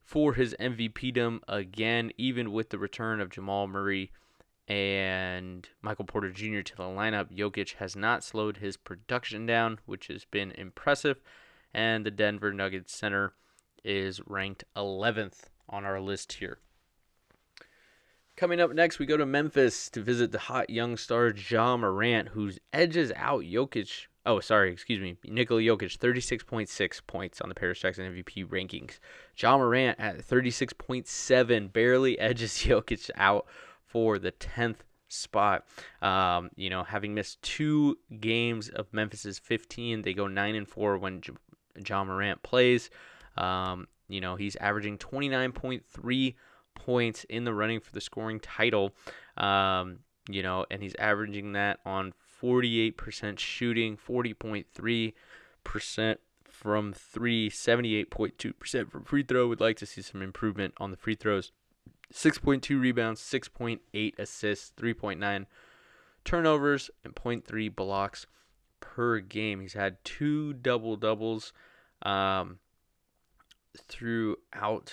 for 0.03 0.35
his 0.35 0.57
MVPdom 0.59 1.41
again, 1.49 2.11
even 2.17 2.53
with 2.53 2.71
the 2.71 2.79
return 2.79 3.21
of 3.21 3.31
Jamal 3.31 3.67
Murray 3.67 4.11
and 4.71 5.69
Michael 5.83 6.05
Porter 6.05 6.31
Jr. 6.31 6.61
to 6.61 6.77
the 6.77 6.85
lineup. 6.85 7.37
Jokic 7.37 7.75
has 7.75 7.97
not 7.97 8.23
slowed 8.23 8.59
his 8.59 8.77
production 8.77 9.45
down, 9.45 9.81
which 9.85 10.07
has 10.07 10.25
been 10.25 10.53
impressive. 10.53 11.21
And 11.75 12.07
the 12.07 12.13
Denver 12.13 12.53
Nuggets 12.53 12.95
center 12.95 13.33
is 13.83 14.21
ranked 14.27 14.63
11th 14.77 15.47
on 15.69 15.85
our 15.85 16.01
list 16.01 16.35
here. 16.35 16.59
Coming 18.37 18.61
up 18.61 18.73
next, 18.73 19.01
we 19.01 19.07
go 19.07 19.17
to 19.17 19.27
Memphis 19.27 19.91
to 19.91 20.03
visit 20.03 20.31
the 20.31 20.39
hot 20.39 20.71
young 20.71 20.97
star 20.97 21.35
Ja 21.35 21.77
Morant, 21.77 22.29
who 22.29 22.53
edges 22.73 23.11
out 23.17 23.43
Jokic. 23.43 24.07
Oh, 24.25 24.39
sorry, 24.39 24.73
excuse 24.73 25.01
me. 25.01 25.17
Nikola 25.25 25.63
Jokic, 25.63 25.99
36.6 25.99 27.07
points 27.09 27.41
on 27.41 27.49
the 27.49 27.57
Paris 27.57 27.81
Jackson 27.81 28.05
MVP 28.05 28.47
rankings. 28.47 29.01
Ja 29.37 29.59
Morant 29.59 29.99
at 29.99 30.19
36.7 30.19 31.73
barely 31.73 32.19
edges 32.21 32.53
Jokic 32.53 33.11
out 33.17 33.47
for 33.91 34.19
the 34.19 34.33
10th 34.33 34.77
spot. 35.09 35.67
Um, 36.01 36.51
you 36.57 36.71
know, 36.71 36.85
having 36.85 37.15
missed 37.15 37.43
two 37.43 37.99
games 38.21 38.69
of 38.69 38.93
Memphis's 38.93 39.39
15, 39.39 40.03
they 40.03 40.15
go 40.15 40.27
9 40.27 40.55
and 40.55 40.69
4 40.69 40.99
when 40.99 41.21
J- 41.21 41.33
Ja 41.87 42.05
Morant 42.05 42.43
plays. 42.43 42.91
Um, 43.37 43.89
you 44.09 44.21
know, 44.21 44.37
he's 44.37 44.57
averaging 44.57 44.99
29.3 44.99 46.35
points 46.75 47.25
in 47.25 47.45
the 47.45 47.55
running 47.55 47.81
for 47.81 47.93
the 47.93 48.01
scoring 48.01 48.41
title. 48.41 48.95
Um, 49.37 50.01
you 50.29 50.43
know, 50.43 50.67
and 50.71 50.83
he's 50.83 50.95
averaging 50.99 51.53
that 51.53 51.81
on 51.85 52.13
48% 52.43 53.39
shooting, 53.39 53.97
40.3% 53.97 56.17
from 56.45 56.93
three, 56.93 57.51
78.2% 57.51 58.91
from 58.91 59.05
free 59.05 59.23
throw. 59.23 59.49
Would 59.49 59.61
like 59.61 59.77
to 59.79 59.87
see 59.87 60.03
some 60.03 60.23
improvement 60.23 60.75
on 60.79 60.91
the 60.91 60.97
free 60.97 61.15
throws. 61.15 61.53
6.2 62.13 62.81
rebounds, 62.81 63.21
6.8 63.21 64.19
assists, 64.19 64.73
3.9 64.77 65.47
turnovers, 66.25 66.91
and 67.05 67.15
0.3 67.15 67.75
blocks 67.75 68.27
per 68.81 69.21
game. 69.21 69.61
He's 69.61 69.75
had 69.75 70.05
two 70.05 70.53
double 70.55 70.97
doubles 70.97 71.53
um, 72.03 72.59
throughout 73.89 74.93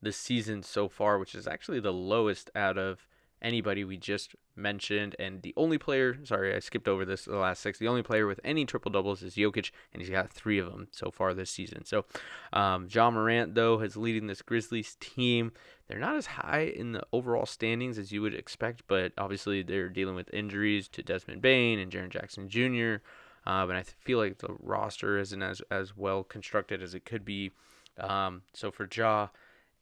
the 0.00 0.12
season 0.12 0.62
so 0.62 0.88
far, 0.88 1.18
which 1.18 1.34
is 1.34 1.46
actually 1.46 1.80
the 1.80 1.92
lowest 1.92 2.50
out 2.54 2.78
of 2.78 3.06
anybody 3.40 3.84
we 3.84 3.96
just 3.96 4.34
mentioned. 4.56 5.16
And 5.18 5.42
the 5.42 5.54
only 5.56 5.78
player, 5.78 6.16
sorry, 6.24 6.54
I 6.54 6.58
skipped 6.58 6.88
over 6.88 7.04
this 7.04 7.24
the 7.24 7.36
last 7.36 7.62
six. 7.62 7.78
The 7.78 7.88
only 7.88 8.02
player 8.02 8.26
with 8.26 8.40
any 8.44 8.64
triple 8.64 8.90
doubles 8.90 9.22
is 9.22 9.34
Jokic, 9.34 9.70
and 9.92 10.02
he's 10.02 10.10
got 10.10 10.30
three 10.30 10.58
of 10.58 10.70
them 10.70 10.88
so 10.90 11.10
far 11.10 11.34
this 11.34 11.50
season. 11.50 11.84
So, 11.84 12.04
um, 12.52 12.88
Ja 12.90 13.10
Morant, 13.10 13.54
though, 13.54 13.80
is 13.80 13.96
leading 13.96 14.26
this 14.26 14.42
Grizzlies 14.42 14.96
team. 15.00 15.52
They're 15.88 15.98
not 15.98 16.16
as 16.16 16.26
high 16.26 16.72
in 16.74 16.92
the 16.92 17.02
overall 17.12 17.46
standings 17.46 17.98
as 17.98 18.12
you 18.12 18.22
would 18.22 18.34
expect, 18.34 18.84
but 18.86 19.12
obviously 19.18 19.62
they're 19.62 19.88
dealing 19.88 20.14
with 20.14 20.32
injuries 20.32 20.88
to 20.88 21.02
Desmond 21.02 21.42
Bane 21.42 21.78
and 21.78 21.92
Jaren 21.92 22.10
Jackson 22.10 22.48
Jr. 22.48 23.02
Um, 23.44 23.70
and 23.70 23.78
I 23.78 23.82
feel 23.82 24.18
like 24.18 24.38
the 24.38 24.54
roster 24.60 25.18
isn't 25.18 25.42
as, 25.42 25.60
as 25.70 25.96
well 25.96 26.22
constructed 26.22 26.82
as 26.82 26.94
it 26.94 27.04
could 27.04 27.24
be. 27.24 27.50
Um, 27.98 28.42
so 28.54 28.70
for 28.70 28.88
Ja, 28.92 29.28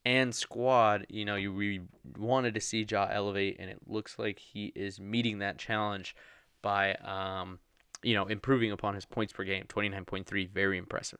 and 0.04 0.34
squad, 0.34 1.06
you 1.08 1.24
know, 1.24 1.36
you 1.36 1.52
we 1.52 1.82
wanted 2.18 2.54
to 2.54 2.60
see 2.60 2.86
Ja 2.88 3.08
elevate, 3.10 3.56
and 3.58 3.70
it 3.70 3.80
looks 3.86 4.18
like 4.18 4.38
he 4.38 4.72
is 4.74 4.98
meeting 4.98 5.38
that 5.38 5.58
challenge 5.58 6.16
by, 6.62 6.94
um, 6.94 7.58
you 8.02 8.14
know, 8.14 8.26
improving 8.26 8.72
upon 8.72 8.94
his 8.94 9.04
points 9.04 9.32
per 9.32 9.44
game, 9.44 9.64
29.3, 9.68 10.50
very 10.50 10.78
impressive. 10.78 11.18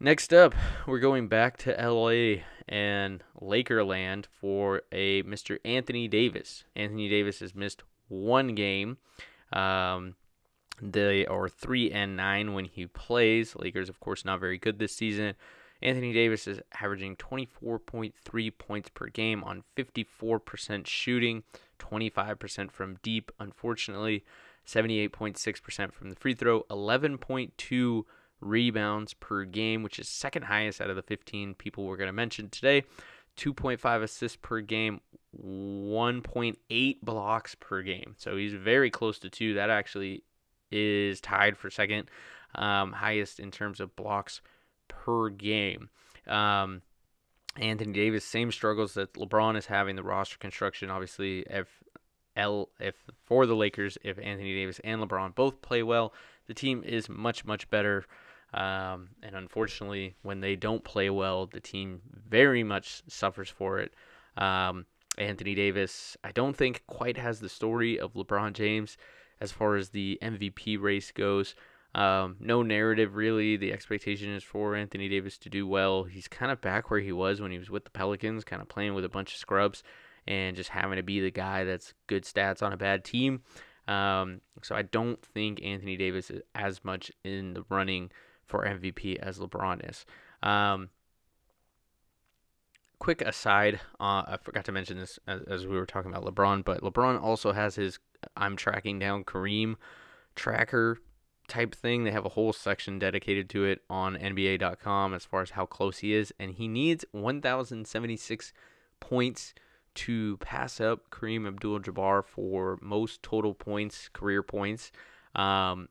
Next 0.00 0.32
up, 0.34 0.54
we're 0.86 0.98
going 0.98 1.28
back 1.28 1.56
to 1.58 1.70
LA 1.70 2.42
and 2.68 3.22
Lakerland 3.40 4.24
for 4.40 4.82
a 4.90 5.22
Mr. 5.22 5.58
Anthony 5.64 6.08
Davis. 6.08 6.64
Anthony 6.74 7.08
Davis 7.08 7.38
has 7.38 7.54
missed 7.54 7.84
one 8.08 8.56
game. 8.56 8.98
Um, 9.52 10.16
they 10.80 11.24
are 11.26 11.48
three 11.48 11.92
and 11.92 12.16
nine 12.16 12.52
when 12.52 12.64
he 12.64 12.86
plays. 12.86 13.54
Lakers, 13.54 13.88
of 13.88 14.00
course, 14.00 14.24
not 14.24 14.40
very 14.40 14.58
good 14.58 14.80
this 14.80 14.96
season. 14.96 15.34
Anthony 15.82 16.12
Davis 16.12 16.46
is 16.46 16.60
averaging 16.80 17.16
24.3 17.16 18.58
points 18.58 18.88
per 18.94 19.06
game 19.06 19.42
on 19.44 19.64
54% 19.76 20.86
shooting, 20.86 21.42
25% 21.78 22.70
from 22.70 22.98
deep, 23.02 23.32
unfortunately, 23.40 24.24
78.6% 24.66 25.92
from 25.92 26.10
the 26.10 26.16
free 26.16 26.34
throw, 26.34 26.62
11.2 26.64 28.04
rebounds 28.40 29.14
per 29.14 29.44
game, 29.44 29.82
which 29.82 29.98
is 29.98 30.08
second 30.08 30.44
highest 30.44 30.80
out 30.80 30.90
of 30.90 30.96
the 30.96 31.02
15 31.02 31.54
people 31.54 31.84
we're 31.84 31.96
going 31.96 32.08
to 32.08 32.12
mention 32.12 32.48
today. 32.48 32.84
2.5 33.36 34.02
assists 34.02 34.38
per 34.40 34.60
game, 34.60 35.00
1.8 35.42 37.00
blocks 37.02 37.54
per 37.54 37.82
game. 37.82 38.14
So 38.18 38.36
he's 38.36 38.52
very 38.52 38.90
close 38.90 39.18
to 39.20 39.30
two. 39.30 39.54
That 39.54 39.70
actually 39.70 40.22
is 40.70 41.20
tied 41.20 41.56
for 41.56 41.70
second 41.70 42.10
um, 42.54 42.92
highest 42.92 43.40
in 43.40 43.50
terms 43.50 43.80
of 43.80 43.96
blocks 43.96 44.42
per 45.04 45.28
game. 45.28 45.90
Um, 46.26 46.82
Anthony 47.56 47.92
Davis, 47.92 48.24
same 48.24 48.50
struggles 48.50 48.94
that 48.94 49.12
LeBron 49.14 49.56
is 49.56 49.66
having. 49.66 49.96
The 49.96 50.02
roster 50.02 50.38
construction, 50.38 50.90
obviously, 50.90 51.40
if 51.50 51.68
L 52.36 52.70
if 52.80 52.94
for 53.24 53.46
the 53.46 53.56
Lakers, 53.56 53.98
if 54.02 54.18
Anthony 54.18 54.54
Davis 54.54 54.80
and 54.84 55.02
LeBron 55.02 55.34
both 55.34 55.60
play 55.60 55.82
well, 55.82 56.14
the 56.46 56.54
team 56.54 56.82
is 56.84 57.08
much 57.08 57.44
much 57.44 57.68
better. 57.68 58.04
Um, 58.54 59.10
and 59.22 59.34
unfortunately, 59.34 60.14
when 60.22 60.40
they 60.40 60.56
don't 60.56 60.84
play 60.84 61.08
well, 61.08 61.46
the 61.46 61.60
team 61.60 62.02
very 62.28 62.62
much 62.62 63.02
suffers 63.08 63.48
for 63.48 63.78
it. 63.78 63.94
Um, 64.36 64.86
Anthony 65.18 65.54
Davis, 65.54 66.16
I 66.24 66.32
don't 66.32 66.56
think 66.56 66.82
quite 66.86 67.16
has 67.16 67.40
the 67.40 67.48
story 67.48 67.98
of 67.98 68.14
LeBron 68.14 68.52
James 68.52 68.96
as 69.40 69.52
far 69.52 69.76
as 69.76 69.90
the 69.90 70.18
MVP 70.22 70.80
race 70.80 71.10
goes. 71.10 71.54
Um, 71.94 72.36
no 72.40 72.62
narrative 72.62 73.16
really. 73.16 73.56
The 73.56 73.72
expectation 73.72 74.30
is 74.32 74.42
for 74.42 74.74
Anthony 74.74 75.08
Davis 75.08 75.36
to 75.38 75.50
do 75.50 75.66
well. 75.66 76.04
He's 76.04 76.28
kind 76.28 76.50
of 76.50 76.60
back 76.60 76.90
where 76.90 77.00
he 77.00 77.12
was 77.12 77.40
when 77.40 77.50
he 77.50 77.58
was 77.58 77.70
with 77.70 77.84
the 77.84 77.90
Pelicans, 77.90 78.44
kind 78.44 78.62
of 78.62 78.68
playing 78.68 78.94
with 78.94 79.04
a 79.04 79.10
bunch 79.10 79.32
of 79.32 79.38
scrubs 79.38 79.82
and 80.26 80.56
just 80.56 80.70
having 80.70 80.96
to 80.96 81.02
be 81.02 81.20
the 81.20 81.30
guy 81.30 81.64
that's 81.64 81.94
good 82.06 82.24
stats 82.24 82.62
on 82.62 82.72
a 82.72 82.76
bad 82.76 83.04
team. 83.04 83.42
Um, 83.88 84.40
so 84.62 84.74
I 84.74 84.82
don't 84.82 85.20
think 85.22 85.62
Anthony 85.62 85.96
Davis 85.96 86.30
is 86.30 86.42
as 86.54 86.84
much 86.84 87.10
in 87.24 87.54
the 87.54 87.64
running 87.68 88.10
for 88.46 88.64
MVP 88.64 89.16
as 89.16 89.38
LeBron 89.38 89.88
is. 89.88 90.06
Um, 90.42 90.90
quick 92.98 93.20
aside, 93.22 93.80
uh, 93.98 94.22
I 94.26 94.38
forgot 94.40 94.64
to 94.66 94.72
mention 94.72 94.98
this 94.98 95.18
as, 95.26 95.42
as, 95.42 95.66
we 95.66 95.76
were 95.76 95.86
talking 95.86 96.12
about 96.12 96.24
LeBron, 96.24 96.64
but 96.64 96.80
LeBron 96.82 97.20
also 97.20 97.52
has 97.52 97.74
his 97.74 97.98
I'm 98.36 98.56
tracking 98.56 99.00
down 99.00 99.24
Kareem 99.24 99.74
tracker 100.36 100.98
type 101.48 101.74
thing. 101.74 102.04
They 102.04 102.10
have 102.10 102.26
a 102.26 102.30
whole 102.30 102.52
section 102.52 102.98
dedicated 102.98 103.48
to 103.50 103.64
it 103.64 103.82
on 103.88 104.16
NBA.com 104.16 105.14
as 105.14 105.24
far 105.24 105.42
as 105.42 105.50
how 105.50 105.66
close 105.66 105.98
he 105.98 106.14
is, 106.14 106.32
and 106.38 106.52
he 106.52 106.68
needs 106.68 107.04
1,076 107.12 108.52
points 109.00 109.54
to 109.94 110.36
pass 110.38 110.80
up 110.80 111.10
Kareem 111.10 111.46
Abdul-Jabbar 111.46 112.24
for 112.24 112.78
most 112.80 113.22
total 113.22 113.54
points, 113.54 114.08
career 114.12 114.42
points. 114.42 114.90
Um, 115.34 115.88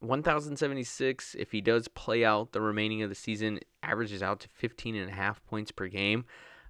1,076, 0.00 1.34
if 1.38 1.50
he 1.50 1.60
does 1.60 1.88
play 1.88 2.24
out 2.24 2.52
the 2.52 2.60
remaining 2.60 3.02
of 3.02 3.08
the 3.08 3.14
season, 3.14 3.60
averages 3.82 4.22
out 4.22 4.40
to 4.40 4.48
15 4.48 4.94
and 4.94 5.10
a 5.10 5.14
half 5.14 5.44
points 5.46 5.72
per 5.72 5.88
game. 5.88 6.24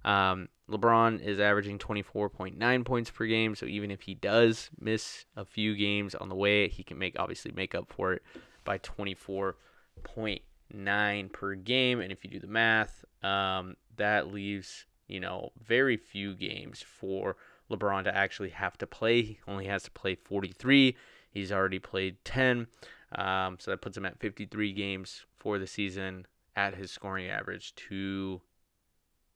Um, 0.05 0.47
LeBron 0.69 1.21
is 1.21 1.39
averaging 1.39 1.79
24.9 1.79 2.85
points 2.85 3.09
per 3.09 3.25
game, 3.25 3.55
so 3.55 3.65
even 3.65 3.89
if 3.91 4.03
he 4.03 4.13
does 4.13 4.69
miss 4.79 5.25
a 5.35 5.43
few 5.43 5.75
games 5.75 6.15
on 6.15 6.29
the 6.29 6.35
way, 6.35 6.69
he 6.69 6.83
can 6.83 6.97
make 6.97 7.19
obviously 7.19 7.51
make 7.51 7.75
up 7.75 7.91
for 7.91 8.13
it 8.13 8.23
by 8.63 8.77
24.9 8.77 11.33
per 11.33 11.55
game. 11.55 11.99
And 11.99 12.09
if 12.11 12.23
you 12.23 12.29
do 12.29 12.39
the 12.39 12.47
math, 12.47 13.03
um, 13.23 13.75
that 13.97 14.31
leaves 14.31 14.85
you 15.07 15.19
know 15.19 15.51
very 15.63 15.97
few 15.97 16.33
games 16.35 16.81
for 16.81 17.35
LeBron 17.69 18.05
to 18.05 18.15
actually 18.15 18.49
have 18.49 18.77
to 18.77 18.87
play. 18.87 19.23
He 19.23 19.39
only 19.47 19.65
has 19.65 19.83
to 19.83 19.91
play 19.91 20.15
43. 20.15 20.95
He's 21.31 21.51
already 21.51 21.79
played 21.79 22.23
10, 22.23 22.67
um, 23.13 23.57
so 23.59 23.71
that 23.71 23.81
puts 23.81 23.97
him 23.97 24.05
at 24.05 24.19
53 24.19 24.71
games 24.71 25.25
for 25.37 25.59
the 25.59 25.67
season 25.67 26.25
at 26.55 26.75
his 26.75 26.91
scoring 26.91 27.27
average 27.27 27.75
to 27.75 28.39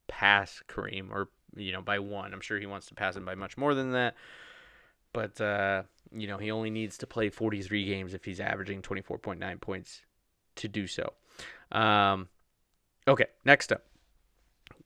pass 0.10 0.62
Kareem 0.68 1.10
or 1.12 1.30
you 1.56 1.72
know 1.72 1.82
by 1.82 2.00
one. 2.00 2.34
I'm 2.34 2.42
sure 2.42 2.60
he 2.60 2.66
wants 2.66 2.88
to 2.88 2.96
pass 2.96 3.16
him 3.16 3.24
by 3.24 3.36
much 3.36 3.58
more 3.58 3.74
than 3.74 3.94
that. 3.94 4.16
But 5.14 5.40
uh, 5.40 5.84
you 6.12 6.28
know, 6.28 6.38
he 6.38 6.52
only 6.52 6.70
needs 6.70 6.98
to 6.98 7.08
play 7.08 7.30
43 7.30 7.86
games 7.86 8.14
if 8.14 8.26
he's 8.26 8.40
averaging 8.40 8.82
24.9 8.82 9.62
points 9.62 10.02
to 10.56 10.68
do 10.68 10.88
so. 10.88 11.14
Um, 11.72 12.28
okay, 13.08 13.28
next 13.46 13.72
up, 13.72 13.86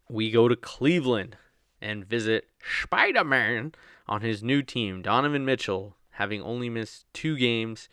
we 0.09 0.31
go 0.31 0.47
to 0.47 0.55
Cleveland 0.55 1.38
and 1.81 2.05
visit 2.05 2.47
Spider 2.81 3.23
Man 3.23 3.73
on 4.07 4.21
his 4.21 4.43
new 4.43 4.62
team, 4.62 5.01
Donovan 5.01 5.45
Mitchell, 5.45 5.95
having 6.12 6.41
only 6.41 6.69
missed 6.69 7.05
two 7.13 7.38
games 7.38 7.89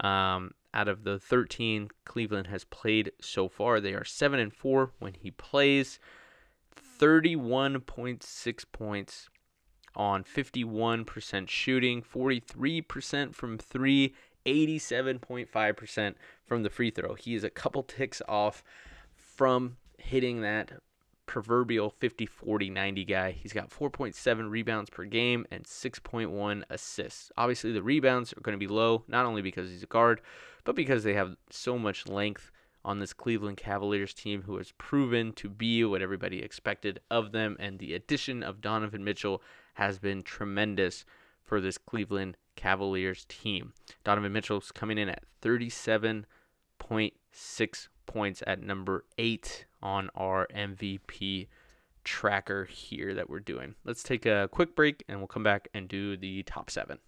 um, 0.00 0.52
out 0.74 0.88
of 0.88 1.04
the 1.04 1.18
13 1.18 1.88
Cleveland 2.04 2.48
has 2.48 2.64
played 2.64 3.12
so 3.20 3.48
far. 3.48 3.80
They 3.80 3.94
are 3.94 4.04
seven 4.04 4.40
and 4.40 4.52
four 4.52 4.92
when 4.98 5.14
he 5.14 5.30
plays. 5.30 5.98
31.6 7.02 8.64
points 8.70 9.28
on 9.96 10.22
51% 10.22 11.48
shooting, 11.48 12.00
43% 12.00 13.34
from 13.34 13.58
three, 13.58 14.14
87.5% 14.46 16.14
from 16.46 16.62
the 16.62 16.70
free 16.70 16.90
throw. 16.90 17.14
He 17.14 17.34
is 17.34 17.42
a 17.42 17.50
couple 17.50 17.82
ticks 17.82 18.22
off 18.28 18.62
from 19.16 19.78
hitting 19.98 20.42
that 20.42 20.74
proverbial 21.26 21.90
50 21.90 22.24
40 22.24 22.70
90 22.70 23.04
guy. 23.04 23.32
He's 23.32 23.52
got 23.52 23.70
4.7 23.70 24.48
rebounds 24.48 24.88
per 24.88 25.04
game 25.04 25.44
and 25.50 25.64
6.1 25.64 26.62
assists. 26.70 27.32
Obviously, 27.36 27.72
the 27.72 27.82
rebounds 27.82 28.32
are 28.32 28.40
going 28.42 28.56
to 28.56 28.64
be 28.64 28.72
low, 28.72 29.02
not 29.08 29.26
only 29.26 29.42
because 29.42 29.70
he's 29.70 29.82
a 29.82 29.86
guard, 29.86 30.20
but 30.62 30.76
because 30.76 31.02
they 31.02 31.14
have 31.14 31.34
so 31.50 31.76
much 31.76 32.06
length 32.06 32.52
on 32.84 32.98
this 32.98 33.12
Cleveland 33.12 33.56
Cavaliers 33.56 34.14
team 34.14 34.42
who 34.42 34.56
has 34.56 34.72
proven 34.72 35.32
to 35.34 35.48
be 35.48 35.84
what 35.84 36.02
everybody 36.02 36.42
expected 36.42 37.00
of 37.10 37.32
them. 37.32 37.56
And 37.60 37.78
the 37.78 37.94
addition 37.94 38.42
of 38.42 38.60
Donovan 38.60 39.04
Mitchell 39.04 39.42
has 39.74 39.98
been 39.98 40.22
tremendous 40.22 41.04
for 41.42 41.60
this 41.60 41.78
Cleveland 41.78 42.36
Cavaliers 42.56 43.24
team. 43.28 43.72
Donovan 44.04 44.32
Mitchell's 44.32 44.72
coming 44.72 44.98
in 44.98 45.08
at 45.08 45.22
37.6 45.42 47.88
points 48.06 48.42
at 48.46 48.62
number 48.62 49.04
eight 49.18 49.66
on 49.82 50.10
our 50.14 50.46
MVP 50.54 51.48
tracker 52.04 52.64
here 52.64 53.14
that 53.14 53.30
we're 53.30 53.40
doing. 53.40 53.74
Let's 53.84 54.02
take 54.02 54.26
a 54.26 54.48
quick 54.50 54.74
break 54.74 55.04
and 55.08 55.18
we'll 55.18 55.28
come 55.28 55.44
back 55.44 55.68
and 55.72 55.88
do 55.88 56.16
the 56.16 56.42
top 56.42 56.70
seven. 56.70 56.98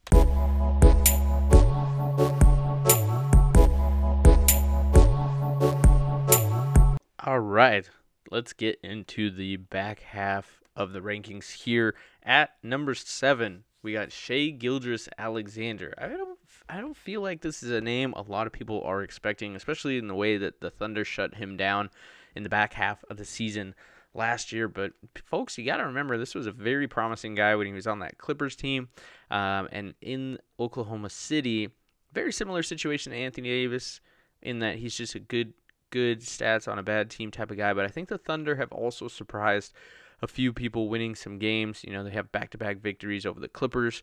All 7.26 7.40
right, 7.40 7.88
let's 8.30 8.52
get 8.52 8.78
into 8.82 9.30
the 9.30 9.56
back 9.56 10.00
half 10.00 10.60
of 10.76 10.92
the 10.92 11.00
rankings 11.00 11.50
here. 11.50 11.94
At 12.22 12.50
number 12.62 12.94
seven, 12.94 13.64
we 13.82 13.94
got 13.94 14.12
Shai 14.12 14.50
Gilgeous-Alexander. 14.50 15.94
I 15.96 16.08
don't, 16.08 16.38
I 16.68 16.82
don't 16.82 16.94
feel 16.94 17.22
like 17.22 17.40
this 17.40 17.62
is 17.62 17.70
a 17.70 17.80
name 17.80 18.12
a 18.12 18.20
lot 18.20 18.46
of 18.46 18.52
people 18.52 18.82
are 18.82 19.02
expecting, 19.02 19.56
especially 19.56 19.96
in 19.96 20.06
the 20.06 20.14
way 20.14 20.36
that 20.36 20.60
the 20.60 20.68
Thunder 20.68 21.02
shut 21.02 21.36
him 21.36 21.56
down 21.56 21.88
in 22.34 22.42
the 22.42 22.50
back 22.50 22.74
half 22.74 23.02
of 23.08 23.16
the 23.16 23.24
season 23.24 23.74
last 24.12 24.52
year. 24.52 24.68
But 24.68 24.92
folks, 25.24 25.56
you 25.56 25.64
got 25.64 25.78
to 25.78 25.86
remember 25.86 26.18
this 26.18 26.34
was 26.34 26.46
a 26.46 26.52
very 26.52 26.88
promising 26.88 27.34
guy 27.34 27.56
when 27.56 27.66
he 27.66 27.72
was 27.72 27.86
on 27.86 28.00
that 28.00 28.18
Clippers 28.18 28.54
team, 28.54 28.90
um, 29.30 29.66
and 29.72 29.94
in 30.02 30.38
Oklahoma 30.60 31.08
City, 31.08 31.70
very 32.12 32.34
similar 32.34 32.62
situation 32.62 33.12
to 33.12 33.18
Anthony 33.18 33.48
Davis 33.48 34.02
in 34.42 34.58
that 34.58 34.76
he's 34.76 34.94
just 34.94 35.14
a 35.14 35.20
good, 35.20 35.54
good 35.94 36.22
stats 36.22 36.66
on 36.66 36.76
a 36.76 36.82
bad 36.82 37.08
team 37.08 37.30
type 37.30 37.52
of 37.52 37.56
guy. 37.56 37.72
But 37.72 37.84
I 37.84 37.88
think 37.88 38.08
the 38.08 38.18
Thunder 38.18 38.56
have 38.56 38.72
also 38.72 39.06
surprised 39.06 39.72
a 40.20 40.26
few 40.26 40.52
people 40.52 40.88
winning 40.88 41.14
some 41.14 41.38
games. 41.38 41.84
You 41.84 41.92
know, 41.92 42.02
they 42.02 42.10
have 42.10 42.32
back-to-back 42.32 42.78
victories 42.78 43.24
over 43.24 43.38
the 43.38 43.48
Clippers. 43.48 44.02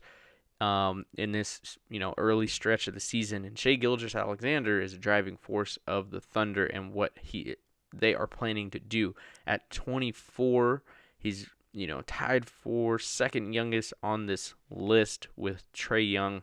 Um, 0.60 1.06
in 1.18 1.32
this 1.32 1.76
you 1.90 1.98
know 1.98 2.14
early 2.16 2.46
stretch 2.46 2.86
of 2.86 2.94
the 2.94 3.00
season, 3.00 3.44
and 3.44 3.58
Shai 3.58 3.74
Gilgeous-Alexander 3.74 4.80
is 4.80 4.94
a 4.94 4.98
driving 4.98 5.36
force 5.36 5.76
of 5.88 6.10
the 6.10 6.20
Thunder 6.20 6.64
and 6.66 6.92
what 6.92 7.12
he 7.20 7.56
they 7.92 8.14
are 8.14 8.28
planning 8.28 8.70
to 8.70 8.78
do. 8.78 9.16
At 9.44 9.68
24, 9.70 10.84
he's 11.18 11.48
you 11.72 11.88
know 11.88 12.02
tied 12.02 12.46
for 12.46 12.98
second 13.00 13.52
youngest 13.52 13.92
on 14.04 14.26
this 14.26 14.54
list 14.70 15.26
with 15.36 15.64
Trae 15.72 16.08
Young 16.08 16.42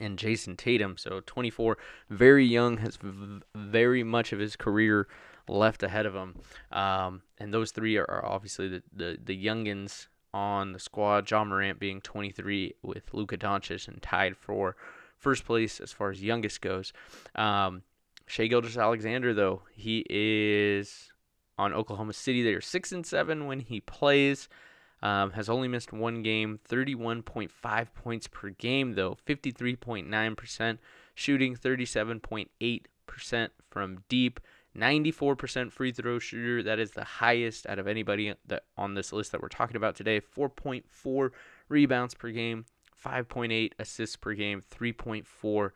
and 0.00 0.18
Jayson 0.18 0.56
Tatum. 0.56 0.96
So 0.96 1.20
24, 1.24 1.78
very 2.10 2.44
young, 2.44 2.78
has 2.78 2.96
v- 2.96 3.40
very 3.54 4.02
much 4.02 4.32
of 4.32 4.38
his 4.38 4.56
career 4.56 5.08
left 5.48 5.82
ahead 5.82 6.06
of 6.06 6.14
him. 6.14 6.36
Um, 6.72 7.22
and 7.38 7.52
those 7.52 7.70
three 7.70 7.96
are, 7.96 8.06
are 8.08 8.24
obviously 8.24 8.68
the, 8.68 8.82
the 8.92 9.18
the 9.22 9.44
youngins 9.44 10.06
on 10.32 10.72
the 10.72 10.78
squad. 10.78 11.30
Ja 11.30 11.44
Morant 11.44 11.78
being 11.78 12.00
23 12.00 12.74
with 12.82 13.12
Luka 13.12 13.36
Doncic 13.36 13.88
and 13.88 14.02
tied 14.02 14.36
for 14.36 14.76
first 15.18 15.44
place 15.44 15.80
as 15.80 15.92
far 15.92 16.10
as 16.10 16.22
youngest 16.22 16.60
goes. 16.60 16.92
Um, 17.34 17.82
Shai 18.26 18.46
Gilgeous-Alexander, 18.46 19.34
though, 19.34 19.62
he 19.72 20.04
is 20.08 21.12
on 21.58 21.72
Oklahoma 21.72 22.12
City. 22.12 22.42
They 22.42 22.54
are 22.54 22.60
six 22.60 22.92
and 22.92 23.06
seven 23.06 23.46
when 23.46 23.60
he 23.60 23.80
plays. 23.80 24.48
Um, 25.04 25.32
has 25.32 25.50
only 25.50 25.68
missed 25.68 25.92
one 25.92 26.22
game, 26.22 26.58
31.5 26.66 27.86
points 27.94 28.26
per 28.26 28.48
game, 28.48 28.94
though, 28.94 29.18
53.9% 29.26 30.78
shooting, 31.14 31.54
37.8% 31.54 33.48
from 33.70 33.98
deep, 34.08 34.40
94% 34.74 35.70
free 35.70 35.92
throw 35.92 36.18
shooter. 36.18 36.62
That 36.62 36.78
is 36.78 36.92
the 36.92 37.04
highest 37.04 37.66
out 37.66 37.78
of 37.78 37.86
anybody 37.86 38.32
that 38.46 38.64
on 38.78 38.94
this 38.94 39.12
list 39.12 39.32
that 39.32 39.42
we're 39.42 39.48
talking 39.48 39.76
about 39.76 39.94
today. 39.94 40.22
4.4 40.22 41.30
rebounds 41.68 42.14
per 42.14 42.30
game, 42.30 42.64
5.8 43.04 43.72
assists 43.78 44.16
per 44.16 44.32
game, 44.32 44.62
3.4 44.74 45.70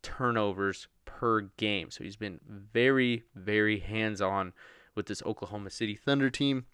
turnovers 0.00 0.86
per 1.04 1.40
game. 1.56 1.90
So 1.90 2.04
he's 2.04 2.14
been 2.14 2.38
very, 2.48 3.24
very 3.34 3.80
hands 3.80 4.20
on 4.20 4.52
with 4.94 5.06
this 5.06 5.24
Oklahoma 5.24 5.70
City 5.70 5.96
Thunder 5.96 6.30
team 6.30 6.66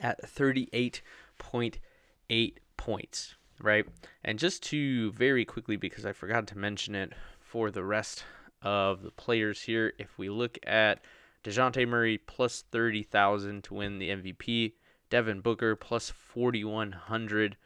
at 0.00 0.22
38.8 0.22 2.54
points, 2.76 3.34
right? 3.60 3.86
And 4.24 4.38
just 4.38 4.62
to 4.64 5.12
very 5.12 5.44
quickly, 5.44 5.76
because 5.76 6.06
I 6.06 6.12
forgot 6.12 6.46
to 6.48 6.58
mention 6.58 6.94
it 6.94 7.12
for 7.40 7.70
the 7.70 7.84
rest 7.84 8.24
of 8.62 9.02
the 9.02 9.10
players 9.10 9.62
here, 9.62 9.92
if 9.98 10.18
we 10.18 10.28
look 10.28 10.58
at 10.64 11.00
Dejounte 11.44 11.86
Murray 11.86 12.18
plus 12.18 12.64
30,000 12.70 13.64
to 13.64 13.74
win 13.74 13.98
the 13.98 14.10
MVP, 14.10 14.72
Devin 15.10 15.40
Booker 15.40 15.76
plus 15.76 16.10
4,100 16.10 17.56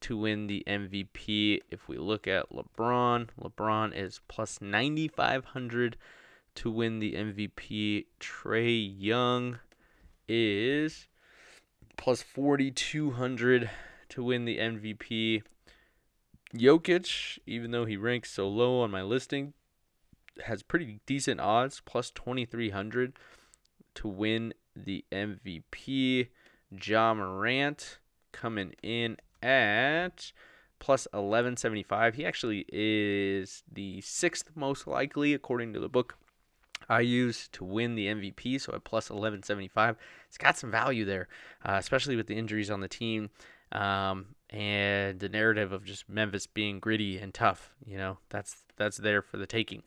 to 0.00 0.16
win 0.16 0.46
the 0.46 0.64
MVP. 0.66 1.60
If 1.70 1.88
we 1.88 1.98
look 1.98 2.26
at 2.26 2.50
LeBron, 2.50 3.28
LeBron 3.40 3.94
is 3.94 4.20
plus 4.28 4.60
9,500 4.60 5.96
to 6.56 6.70
win 6.70 6.98
the 6.98 7.12
MVP. 7.12 8.06
Trae 8.18 8.94
Young 8.98 9.58
is 10.26 11.06
plus 12.00 12.22
4,200 12.22 13.70
to 14.08 14.24
win 14.24 14.46
the 14.46 14.56
MVP. 14.56 15.42
Jokic, 16.54 17.38
even 17.46 17.72
though 17.72 17.84
he 17.84 17.98
ranks 17.98 18.32
so 18.32 18.48
low 18.48 18.80
on 18.80 18.90
my 18.90 19.02
listing, 19.02 19.52
has 20.46 20.62
pretty 20.62 21.00
decent 21.04 21.40
odds, 21.40 21.82
plus 21.84 22.10
2,300 22.10 23.12
to 23.96 24.08
win 24.08 24.54
the 24.74 25.04
MVP. 25.12 26.28
Ja 26.82 27.12
Morant 27.12 27.98
coming 28.32 28.72
in 28.82 29.18
at 29.42 30.32
plus 30.78 31.06
1175. 31.12 32.14
He 32.14 32.24
actually 32.24 32.64
is 32.72 33.62
the 33.70 34.00
sixth 34.00 34.52
most 34.54 34.86
likely, 34.86 35.34
according 35.34 35.74
to 35.74 35.80
the 35.80 35.88
book 35.90 36.16
I 36.88 37.00
use 37.00 37.48
to 37.52 37.64
win 37.64 37.94
the 37.94 38.06
MVP. 38.06 38.60
So 38.60 38.72
at 38.74 38.84
plus 38.84 39.10
1175, 39.10 39.96
it's 40.28 40.38
got 40.38 40.56
some 40.56 40.70
value 40.70 41.04
there, 41.04 41.28
uh, 41.64 41.76
especially 41.78 42.16
with 42.16 42.26
the 42.26 42.36
injuries 42.36 42.70
on 42.70 42.80
the 42.80 42.88
team 42.88 43.30
um, 43.72 44.26
and 44.50 45.20
the 45.20 45.28
narrative 45.28 45.72
of 45.72 45.84
just 45.84 46.08
Memphis 46.08 46.46
being 46.46 46.80
gritty 46.80 47.18
and 47.18 47.32
tough. 47.32 47.70
You 47.86 47.98
know, 47.98 48.18
that's 48.28 48.62
that's 48.76 48.96
there 48.96 49.22
for 49.22 49.36
the 49.36 49.46
taking. 49.46 49.82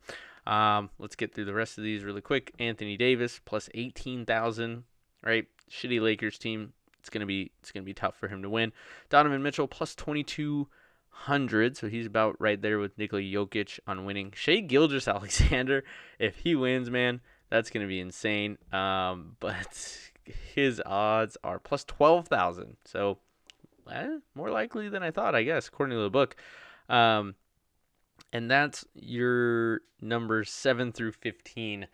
Um, 0.46 0.90
let's 1.00 1.16
get 1.16 1.34
through 1.34 1.46
the 1.46 1.54
rest 1.54 1.78
of 1.78 1.84
these 1.84 2.04
really 2.04 2.22
quick. 2.22 2.54
Anthony 2.60 2.98
Davis 2.98 3.40
plus 3.44 3.70
18,000, 3.74 4.84
right? 5.24 5.48
Shitty 5.70 6.02
Lakers 6.02 6.38
team 6.38 6.74
it's 7.04 7.10
gonna 7.10 7.26
be 7.26 7.52
it's 7.60 7.74
gonna 7.74 7.84
be 7.84 7.94
tough 7.94 8.16
for 8.16 8.30
him 8.30 8.42
to 8.44 8.50
win. 8.50 8.72
Donovan 9.10 9.44
Mitchell 9.44 9.68
plus 9.68 9.94
twenty 9.94 10.24
two 10.24 10.70
hundred, 11.14 11.78
so 11.78 11.88
he's 11.88 12.06
about 12.06 12.36
right 12.40 12.62
there 12.62 12.80
with 12.80 12.98
Nikola 12.98 13.22
Jokic 13.22 13.80
on 13.88 14.06
winning. 14.06 14.34
Shai 14.36 14.60
Gilgeous-Alexander, 14.60 15.84
if 16.20 16.38
he 16.38 16.56
wins, 16.56 16.90
man, 16.90 17.22
that's 17.50 17.70
gonna 17.70 17.88
be 17.88 18.00
insane. 18.00 18.58
Um, 18.72 19.38
but 19.40 20.12
his 20.56 20.82
odds 20.86 21.38
are 21.44 21.60
plus 21.60 21.84
twelve 21.84 22.28
thousand, 22.28 22.78
so 22.86 23.20
eh, 23.92 24.18
more 24.36 24.50
likely 24.50 24.90
than 24.90 25.04
I 25.04 25.12
thought, 25.12 25.36
I 25.36 25.44
guess, 25.44 25.68
according 25.68 25.98
to 25.98 26.04
the 26.04 26.10
book. 26.10 26.36
Um, 26.90 27.36
and 28.32 28.50
that's 28.50 28.86
your 28.94 29.82
numbers 30.02 30.50
seven 30.50 30.92
through 30.92 31.14
fifteen 31.14 31.88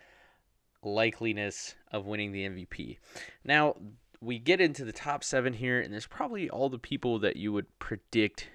likeliness 0.84 1.76
of 1.92 2.06
winning 2.06 2.32
the 2.32 2.48
MVP. 2.48 2.98
Now, 3.44 3.76
we 4.22 4.40
get 4.40 4.62
into 4.62 4.86
the 4.86 4.92
top 4.92 5.24
seven 5.24 5.54
here, 5.54 5.80
and 5.80 5.94
there's 5.94 6.08
probably 6.08 6.50
all 6.50 6.70
the 6.70 6.80
people 6.80 7.20
that 7.20 7.36
you 7.36 7.54
would 7.54 7.68
predict 7.80 8.48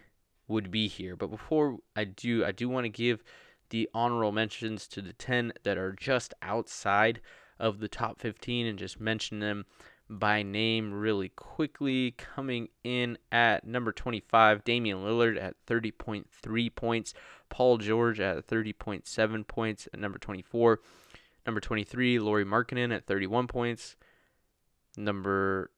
would 0.49 0.71
be 0.71 0.89
here. 0.89 1.17
But 1.17 1.31
before 1.31 1.79
I 1.97 2.05
do, 2.05 2.45
I 2.45 2.53
do 2.53 2.69
want 2.69 2.85
to 2.85 2.91
give 2.91 3.23
the 3.71 3.89
honorable 3.95 4.33
mentions 4.33 4.87
to 4.89 5.01
the 5.01 5.13
10 5.13 5.53
that 5.63 5.79
are 5.79 5.93
just 5.93 6.35
outside 6.43 7.21
of 7.59 7.81
the 7.81 7.89
top 7.89 8.21
15 8.21 8.67
and 8.67 8.79
just 8.79 9.01
mention 9.01 9.41
them 9.41 9.65
by 10.09 10.43
name 10.43 10.93
really 10.93 11.31
quickly. 11.31 12.13
Coming 12.13 12.69
in 12.83 13.19
at 13.33 13.67
number 13.67 13.93
25, 13.93 14.65
Damian 14.65 14.99
Lillard 14.99 15.41
at 15.41 15.55
30.3 15.67 16.75
points, 16.75 17.15
Paul 17.49 17.79
George 17.79 18.21
at 18.21 18.47
30.7 18.47 19.47
points 19.47 19.89
at 19.93 20.01
number 20.01 20.19
24. 20.19 20.81
Number 21.47 21.61
23, 21.61 22.19
Lauri 22.19 22.45
Markkanen 22.45 22.95
at 22.95 23.07
31 23.07 23.47
points. 23.47 23.97
Number 24.97 25.71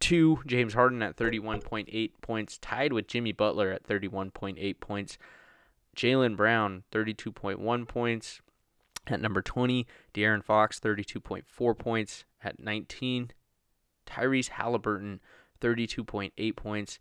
22. 0.00 0.42
James 0.46 0.74
Harden 0.74 1.02
at 1.02 1.16
31.8 1.16 2.10
points, 2.20 2.58
tied 2.58 2.92
with 2.92 3.08
Jimmy 3.08 3.32
Butler 3.32 3.70
at 3.70 3.86
31.8 3.86 4.80
points. 4.80 5.18
Jaylen 5.96 6.36
Brown, 6.36 6.84
32.1 6.92 7.88
points 7.88 8.40
at 9.06 9.20
number 9.20 9.42
20. 9.42 9.86
De'Aaron 10.14 10.44
Fox, 10.44 10.80
32.4 10.80 11.78
points 11.78 12.24
at 12.42 12.60
19. 12.60 13.32
Tyrese 14.06 14.48
Halliburton, 14.48 15.20
32.8 15.60 16.56
points. 16.56 16.98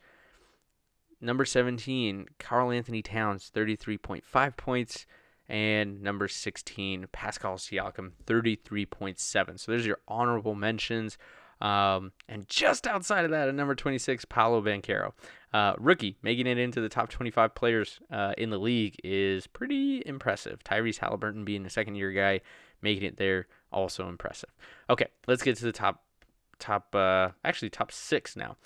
Number 1.19 1.45
17, 1.45 2.27
Karl-Anthony 2.39 3.01
Towns, 3.01 3.51
33.5 3.55 4.57
points. 4.57 5.05
And 5.49 6.01
number 6.01 6.27
16, 6.27 7.07
Pascal 7.13 7.55
Siakam, 7.55 8.11
33.7. 8.25 9.59
So 9.59 9.71
there's 9.71 9.85
your 9.85 9.99
honorable 10.07 10.55
mentions. 10.55 11.17
Um, 11.61 12.11
and 12.27 12.47
just 12.47 12.85
outside 12.87 13.25
of 13.25 13.31
that, 13.31 13.47
at 13.47 13.55
number 13.55 13.75
26, 13.75 14.25
Paolo 14.25 14.61
Banchero. 14.61 15.13
Uh, 15.53 15.73
rookie, 15.77 16.17
making 16.21 16.45
it 16.45 16.57
into 16.57 16.81
the 16.81 16.89
top 16.89 17.09
25 17.09 17.55
players 17.55 17.99
uh, 18.11 18.33
in 18.37 18.49
the 18.49 18.59
league 18.59 18.95
is 19.03 19.47
pretty 19.47 20.03
impressive. 20.05 20.63
Tyrese 20.63 20.97
Halliburton 20.97 21.45
being 21.45 21.65
a 21.65 21.69
second 21.69 21.95
year 21.95 22.11
guy, 22.11 22.41
making 22.81 23.03
it 23.03 23.17
there, 23.17 23.47
also 23.71 24.07
impressive. 24.07 24.49
Okay, 24.89 25.07
let's 25.25 25.43
get 25.43 25.57
to 25.57 25.65
the 25.65 25.71
top, 25.71 26.03
top, 26.59 26.93
uh, 26.93 27.29
actually 27.43 27.69
top 27.69 27.91
six 27.91 28.35
now. 28.35 28.57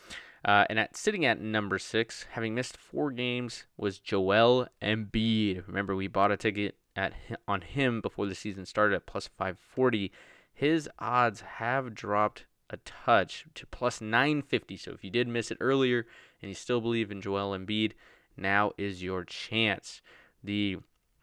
Uh, 0.44 0.66
and 0.70 0.80
at 0.80 0.98
sitting 0.98 1.24
at 1.26 1.40
number 1.40 1.78
six, 1.78 2.26
having 2.32 2.56
missed 2.56 2.76
four 2.76 3.12
games, 3.12 3.66
was 3.78 4.00
Joel 4.00 4.68
Embiid. 4.82 5.68
Remember, 5.68 5.96
we 5.96 6.08
bought 6.08 6.32
a 6.32 6.38
ticket 6.38 6.76
at 6.96 7.14
on 7.48 7.62
him 7.62 8.02
before 8.02 8.26
the 8.26 8.36
season 8.36 8.66
started 8.66 8.96
at 8.96 9.06
plus 9.06 9.28
540. 9.28 10.12
His 10.54 10.90
odds 11.00 11.42
have 11.42 11.94
dropped 11.94 12.46
a 12.72 12.78
touch 12.78 13.46
to 13.54 13.68
plus 13.68 14.02
950. 14.02 14.78
So 14.78 14.92
if 14.92 15.04
you 15.04 15.12
did 15.12 15.28
miss 15.28 15.52
it 15.52 15.58
earlier 15.60 16.08
and 16.42 16.50
you 16.50 16.56
still 16.56 16.82
believe 16.82 17.12
in 17.12 17.22
Joel 17.22 17.56
Embiid, 17.56 17.92
now 18.38 18.72
is 18.78 19.04
your 19.04 19.24
chance. 19.26 20.02
The 20.44 20.78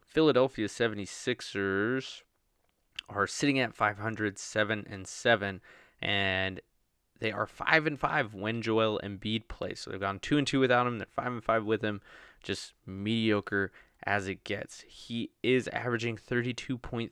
Philadelphia 0.06 0.68
76ers 0.68 2.22
are 3.08 3.26
sitting 3.26 3.58
at 3.58 3.74
507 3.74 4.86
and 4.88 5.08
7 5.08 5.60
and 6.00 6.60
they 7.18 7.32
are 7.32 7.46
5 7.46 7.86
and 7.86 7.98
5 7.98 8.34
when 8.34 8.62
Joel 8.62 9.00
Embiid 9.02 9.48
plays. 9.48 9.80
So 9.80 9.90
they've 9.90 10.00
gone 10.00 10.20
2 10.20 10.38
and 10.38 10.46
2 10.46 10.60
without 10.60 10.86
him, 10.86 10.98
they're 10.98 11.06
5 11.10 11.26
and 11.26 11.44
5 11.44 11.64
with 11.64 11.82
him. 11.82 12.00
Just 12.42 12.74
mediocre 12.86 13.72
as 14.04 14.28
it 14.28 14.44
gets. 14.44 14.84
He 14.86 15.30
is 15.42 15.66
averaging 15.68 16.18
32.3 16.18 17.10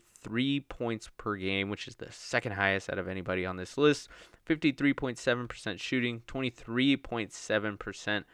points 0.69 1.11
per 1.17 1.37
game, 1.37 1.71
which 1.71 1.89
is 1.89 1.97
the 1.97 2.11
second 2.11 2.53
highest 2.53 2.91
out 2.91 2.99
of 2.99 3.09
anybody 3.09 3.45
on 3.47 3.57
this 3.57 3.79
list. 3.79 4.09
53.7% 4.49 5.81
shooting, 5.81 6.23
23.7% 6.27 8.25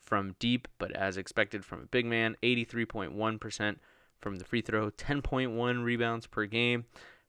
from 0.00 0.34
deep, 0.38 0.66
but 0.78 0.90
as 0.92 1.16
expected 1.16 1.64
from 1.64 1.80
a 1.82 1.86
big 1.86 2.06
man, 2.06 2.36
83.1% 2.42 3.76
from 4.20 4.36
the 4.36 4.44
free 4.44 4.60
throw, 4.60 4.90
10.1 4.90 5.84
rebounds 5.84 6.26
per 6.26 6.46
game, 6.46 6.84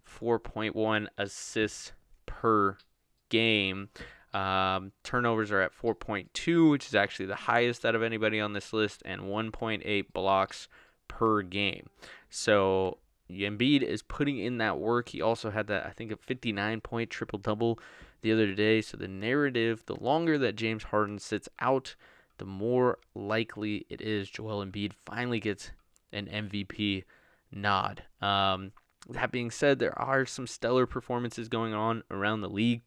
4.1 0.08 1.08
assists 1.18 1.92
per 2.26 2.78
game. 3.30 3.90
Um, 4.34 4.94
turnovers 5.04 5.52
are 5.52 5.62
at 5.62 5.76
4.2, 5.76 6.72
which 6.72 6.88
is 6.88 6.96
actually 6.96 7.26
the 7.26 7.36
highest 7.36 7.86
out 7.86 7.96
of 7.96 8.04
anybody 8.04 8.40
on 8.40 8.54
this 8.54 8.74
list, 8.74 9.02
and 9.06 9.22
1.8 9.22 10.14
blocks 10.14 10.68
per 11.08 11.42
game. 11.42 11.90
So 12.30 12.98
Embiid 13.40 13.82
is 13.82 14.02
putting 14.02 14.38
in 14.38 14.58
that 14.58 14.80
work. 14.80 15.10
He 15.10 15.22
also 15.22 15.50
had 15.50 15.68
that, 15.68 15.86
I 15.86 15.92
think, 15.92 16.12
a 16.12 16.18
59 16.18 16.82
point 16.82 17.10
triple 17.10 17.40
double 17.40 17.80
the 18.22 18.32
other 18.32 18.54
day. 18.54 18.82
So 18.82 18.98
the 18.98 19.08
narrative, 19.08 19.84
the 19.86 19.96
longer 19.96 20.38
that 20.38 20.56
James 20.56 20.84
Harden 20.84 21.20
sits 21.20 21.50
out, 21.60 21.96
the 22.38 22.46
more 22.46 22.98
likely 23.14 23.86
it 23.90 24.02
is 24.02 24.30
Joel 24.30 24.66
Embiid 24.66 24.94
finally 24.94 25.40
gets 25.40 25.72
an 26.12 26.28
MVP 26.28 27.04
nod. 27.52 28.04
Um, 28.22 28.72
that 29.10 29.32
being 29.32 29.52
said, 29.52 29.80
there 29.80 29.98
are 30.00 30.26
some 30.26 30.48
stellar 30.48 30.86
performances 30.86 31.50
going 31.50 31.74
on 31.74 32.04
around 32.12 32.42
the 32.42 32.50
league. 32.50 32.82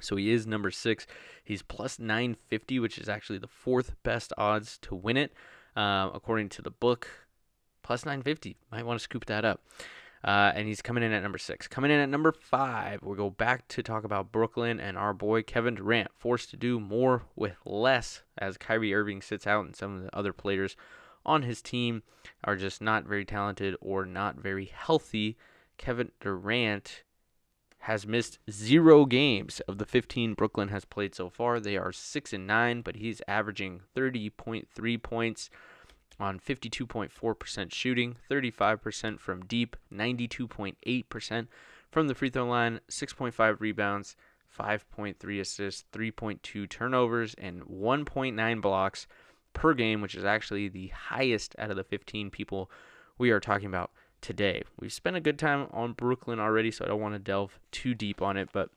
So 0.00 0.16
he 0.16 0.30
is 0.30 0.46
number 0.46 0.70
six. 0.70 1.06
He's 1.42 1.62
plus 1.62 1.98
950, 1.98 2.80
which 2.80 2.98
is 2.98 3.08
actually 3.08 3.38
the 3.38 3.46
fourth 3.46 3.94
best 4.02 4.32
odds 4.36 4.78
to 4.82 4.94
win 4.94 5.16
it, 5.16 5.32
uh, 5.74 6.10
according 6.12 6.50
to 6.50 6.62
the 6.62 6.70
book. 6.70 7.08
Plus 7.86 8.04
950. 8.04 8.56
Might 8.72 8.84
want 8.84 8.98
to 8.98 9.04
scoop 9.04 9.26
that 9.26 9.44
up. 9.44 9.62
Uh, 10.24 10.50
and 10.56 10.66
he's 10.66 10.82
coming 10.82 11.04
in 11.04 11.12
at 11.12 11.22
number 11.22 11.38
six. 11.38 11.68
Coming 11.68 11.92
in 11.92 12.00
at 12.00 12.08
number 12.08 12.32
five, 12.32 13.00
we'll 13.00 13.14
go 13.14 13.30
back 13.30 13.68
to 13.68 13.80
talk 13.80 14.02
about 14.02 14.32
Brooklyn 14.32 14.80
and 14.80 14.98
our 14.98 15.12
boy 15.12 15.44
Kevin 15.44 15.76
Durant, 15.76 16.10
forced 16.12 16.50
to 16.50 16.56
do 16.56 16.80
more 16.80 17.22
with 17.36 17.54
less 17.64 18.22
as 18.36 18.56
Kyrie 18.56 18.92
Irving 18.92 19.22
sits 19.22 19.46
out, 19.46 19.64
and 19.64 19.76
some 19.76 19.98
of 19.98 20.02
the 20.02 20.16
other 20.16 20.32
players 20.32 20.74
on 21.24 21.42
his 21.42 21.62
team 21.62 22.02
are 22.42 22.56
just 22.56 22.82
not 22.82 23.04
very 23.04 23.24
talented 23.24 23.76
or 23.80 24.04
not 24.04 24.34
very 24.34 24.64
healthy. 24.64 25.36
Kevin 25.78 26.10
Durant 26.18 27.04
has 27.80 28.04
missed 28.04 28.40
zero 28.50 29.06
games 29.06 29.60
of 29.68 29.78
the 29.78 29.86
15 29.86 30.34
Brooklyn 30.34 30.70
has 30.70 30.84
played 30.84 31.14
so 31.14 31.30
far. 31.30 31.60
They 31.60 31.76
are 31.76 31.92
6 31.92 32.32
and 32.32 32.48
9, 32.48 32.82
but 32.82 32.96
he's 32.96 33.22
averaging 33.28 33.82
30.3 33.94 35.00
points 35.00 35.50
on 36.18 36.38
52.4% 36.38 37.72
shooting, 37.72 38.16
35% 38.30 39.20
from 39.20 39.44
deep, 39.44 39.76
92.8% 39.92 41.46
from 41.90 42.08
the 42.08 42.14
free 42.14 42.30
throw 42.30 42.46
line, 42.46 42.80
6.5 42.90 43.60
rebounds, 43.60 44.16
5.3 44.58 45.40
assists, 45.40 45.84
3.2 45.92 46.68
turnovers, 46.68 47.34
and 47.34 47.62
1.9 47.62 48.60
blocks 48.60 49.06
per 49.52 49.74
game, 49.74 50.00
which 50.00 50.14
is 50.14 50.24
actually 50.24 50.68
the 50.68 50.88
highest 50.88 51.54
out 51.58 51.70
of 51.70 51.76
the 51.76 51.84
15 51.84 52.30
people 52.30 52.70
we 53.18 53.30
are 53.30 53.40
talking 53.40 53.66
about 53.66 53.90
today. 54.20 54.62
We've 54.78 54.92
spent 54.92 55.16
a 55.16 55.20
good 55.20 55.38
time 55.38 55.68
on 55.70 55.92
Brooklyn 55.92 56.40
already, 56.40 56.70
so 56.70 56.84
I 56.84 56.88
don't 56.88 57.00
want 57.00 57.14
to 57.14 57.18
delve 57.18 57.58
too 57.70 57.94
deep 57.94 58.20
on 58.20 58.36
it, 58.36 58.50
but 58.52 58.70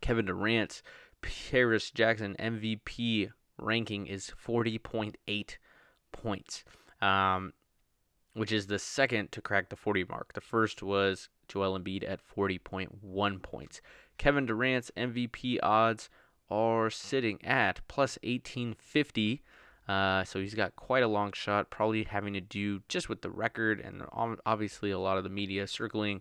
Kevin 0.00 0.26
Durant's 0.26 0.82
Paris 1.22 1.90
Jackson 1.90 2.36
MVP 2.38 3.30
ranking 3.58 4.06
is 4.06 4.32
40.8 4.46 5.56
points, 6.22 6.64
um, 7.00 7.52
which 8.34 8.52
is 8.52 8.66
the 8.66 8.78
second 8.78 9.32
to 9.32 9.40
crack 9.40 9.68
the 9.68 9.76
40 9.76 10.04
mark. 10.08 10.32
The 10.32 10.40
first 10.40 10.82
was 10.82 11.28
Joel 11.48 11.78
Embiid 11.78 12.08
at 12.08 12.20
40.1 12.26 13.42
points. 13.42 13.80
Kevin 14.18 14.46
Durant's 14.46 14.90
MVP 14.96 15.58
odds 15.62 16.08
are 16.50 16.90
sitting 16.90 17.44
at 17.44 17.80
plus 17.88 18.18
1850 18.22 19.42
uh, 19.88 20.24
so 20.24 20.40
he's 20.40 20.54
got 20.54 20.74
quite 20.74 21.02
a 21.02 21.08
long 21.08 21.32
shot, 21.32 21.70
probably 21.70 22.04
having 22.04 22.32
to 22.34 22.40
do 22.40 22.82
just 22.88 23.08
with 23.08 23.22
the 23.22 23.30
record 23.30 23.80
and 23.80 24.02
obviously 24.44 24.90
a 24.90 24.98
lot 24.98 25.16
of 25.16 25.24
the 25.24 25.30
media 25.30 25.66
circling. 25.66 26.20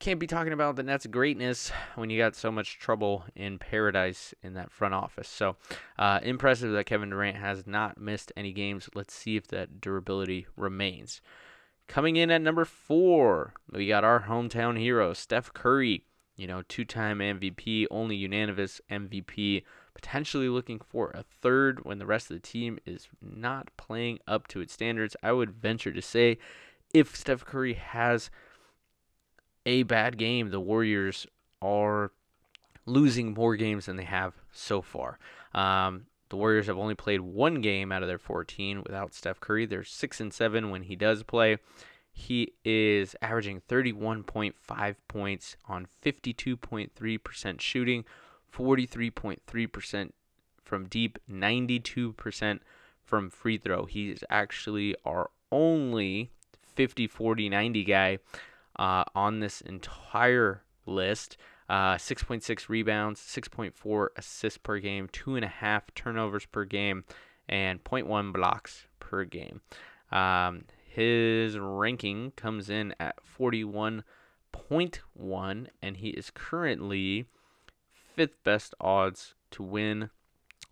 Can't 0.00 0.18
be 0.18 0.26
talking 0.26 0.54
about 0.54 0.76
the 0.76 0.82
Nets' 0.82 1.04
greatness 1.04 1.70
when 1.94 2.08
you 2.08 2.16
got 2.16 2.34
so 2.34 2.50
much 2.50 2.78
trouble 2.78 3.24
in 3.36 3.58
paradise 3.58 4.32
in 4.42 4.54
that 4.54 4.72
front 4.72 4.94
office. 4.94 5.28
So 5.28 5.56
uh, 5.98 6.20
impressive 6.22 6.72
that 6.72 6.86
Kevin 6.86 7.10
Durant 7.10 7.36
has 7.36 7.66
not 7.66 8.00
missed 8.00 8.32
any 8.34 8.54
games. 8.54 8.88
Let's 8.94 9.12
see 9.12 9.36
if 9.36 9.46
that 9.48 9.78
durability 9.82 10.46
remains. 10.56 11.20
Coming 11.86 12.16
in 12.16 12.30
at 12.30 12.40
number 12.40 12.64
four, 12.64 13.52
we 13.70 13.86
got 13.88 14.02
our 14.02 14.22
hometown 14.22 14.78
hero, 14.78 15.12
Steph 15.12 15.52
Curry. 15.52 16.04
You 16.34 16.46
know, 16.46 16.62
two 16.66 16.86
time 16.86 17.18
MVP, 17.18 17.84
only 17.90 18.16
unanimous 18.16 18.80
MVP 18.90 19.64
potentially 19.92 20.48
looking 20.48 20.80
for 20.80 21.10
a 21.10 21.24
third 21.42 21.84
when 21.84 21.98
the 21.98 22.06
rest 22.06 22.30
of 22.30 22.36
the 22.36 22.48
team 22.48 22.78
is 22.86 23.08
not 23.20 23.68
playing 23.76 24.18
up 24.26 24.48
to 24.48 24.60
its 24.60 24.72
standards. 24.72 25.14
I 25.22 25.32
would 25.32 25.50
venture 25.50 25.92
to 25.92 26.00
say 26.00 26.38
if 26.94 27.14
Steph 27.14 27.44
Curry 27.44 27.74
has 27.74 28.30
a 29.70 29.84
bad 29.84 30.18
game, 30.18 30.50
the 30.50 30.58
Warriors 30.58 31.28
are 31.62 32.10
losing 32.86 33.34
more 33.34 33.54
games 33.54 33.86
than 33.86 33.96
they 33.96 34.04
have 34.04 34.34
so 34.52 34.82
far. 34.82 35.18
Um, 35.54 36.06
the 36.28 36.36
Warriors 36.36 36.66
have 36.66 36.76
only 36.76 36.96
played 36.96 37.20
one 37.20 37.60
game 37.60 37.92
out 37.92 38.02
of 38.02 38.08
their 38.08 38.18
14 38.18 38.82
without 38.82 39.14
Steph 39.14 39.38
Curry. 39.38 39.66
They're 39.66 39.84
6 39.84 40.20
and 40.20 40.34
7 40.34 40.70
when 40.70 40.82
he 40.82 40.96
does 40.96 41.22
play. 41.22 41.58
He 42.12 42.54
is 42.64 43.14
averaging 43.22 43.62
31.5 43.68 44.96
points 45.06 45.56
on 45.68 45.86
52.3% 46.04 47.60
shooting, 47.60 48.04
43.3% 48.52 50.10
from 50.64 50.86
deep, 50.88 51.18
92% 51.30 52.58
from 53.04 53.30
free 53.30 53.56
throw. 53.56 53.84
He 53.84 54.10
is 54.10 54.24
actually 54.28 54.96
our 55.04 55.30
only 55.52 56.30
50 56.74 57.06
40 57.08 57.48
90 57.48 57.84
guy 57.84 58.18
uh, 58.80 59.04
on 59.14 59.38
this 59.38 59.60
entire 59.60 60.64
list. 60.86 61.36
Uh, 61.68 61.94
6.6 61.94 62.68
rebounds, 62.68 63.20
6.4 63.20 64.08
assists 64.16 64.58
per 64.58 64.80
game, 64.80 65.06
2.5 65.12 65.82
turnovers 65.94 66.46
per 66.46 66.64
game, 66.64 67.04
and 67.48 67.84
0.1 67.84 68.32
blocks 68.32 68.88
per 68.98 69.22
game. 69.24 69.60
Um, 70.10 70.64
his 70.84 71.56
ranking 71.56 72.32
comes 72.32 72.68
in 72.68 72.92
at 72.98 73.20
41.1, 73.38 75.66
and 75.80 75.96
he 75.98 76.08
is 76.08 76.30
currently 76.30 77.26
fifth 78.16 78.42
best 78.42 78.74
odds 78.80 79.36
to 79.52 79.62
win 79.62 80.10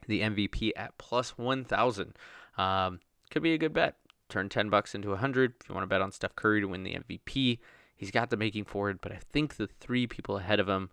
the 0.08 0.22
MVP 0.22 0.72
at 0.74 0.98
plus 0.98 1.38
1,000. 1.38 2.16
Um, 2.56 2.98
could 3.30 3.44
be 3.44 3.54
a 3.54 3.58
good 3.58 3.72
bet. 3.72 3.94
Turn 4.28 4.48
10 4.48 4.68
bucks 4.68 4.96
into 4.96 5.10
100 5.10 5.54
if 5.60 5.68
you 5.68 5.76
want 5.76 5.84
to 5.84 5.88
bet 5.88 6.02
on 6.02 6.10
Steph 6.10 6.34
Curry 6.34 6.60
to 6.60 6.66
win 6.66 6.82
the 6.82 6.94
MVP. 6.94 7.60
He's 7.98 8.10
got 8.12 8.30
the 8.30 8.36
making 8.36 8.64
for 8.64 8.88
it, 8.90 9.00
but 9.00 9.12
I 9.12 9.18
think 9.32 9.56
the 9.56 9.66
three 9.66 10.06
people 10.06 10.38
ahead 10.38 10.60
of 10.60 10.68
him 10.68 10.88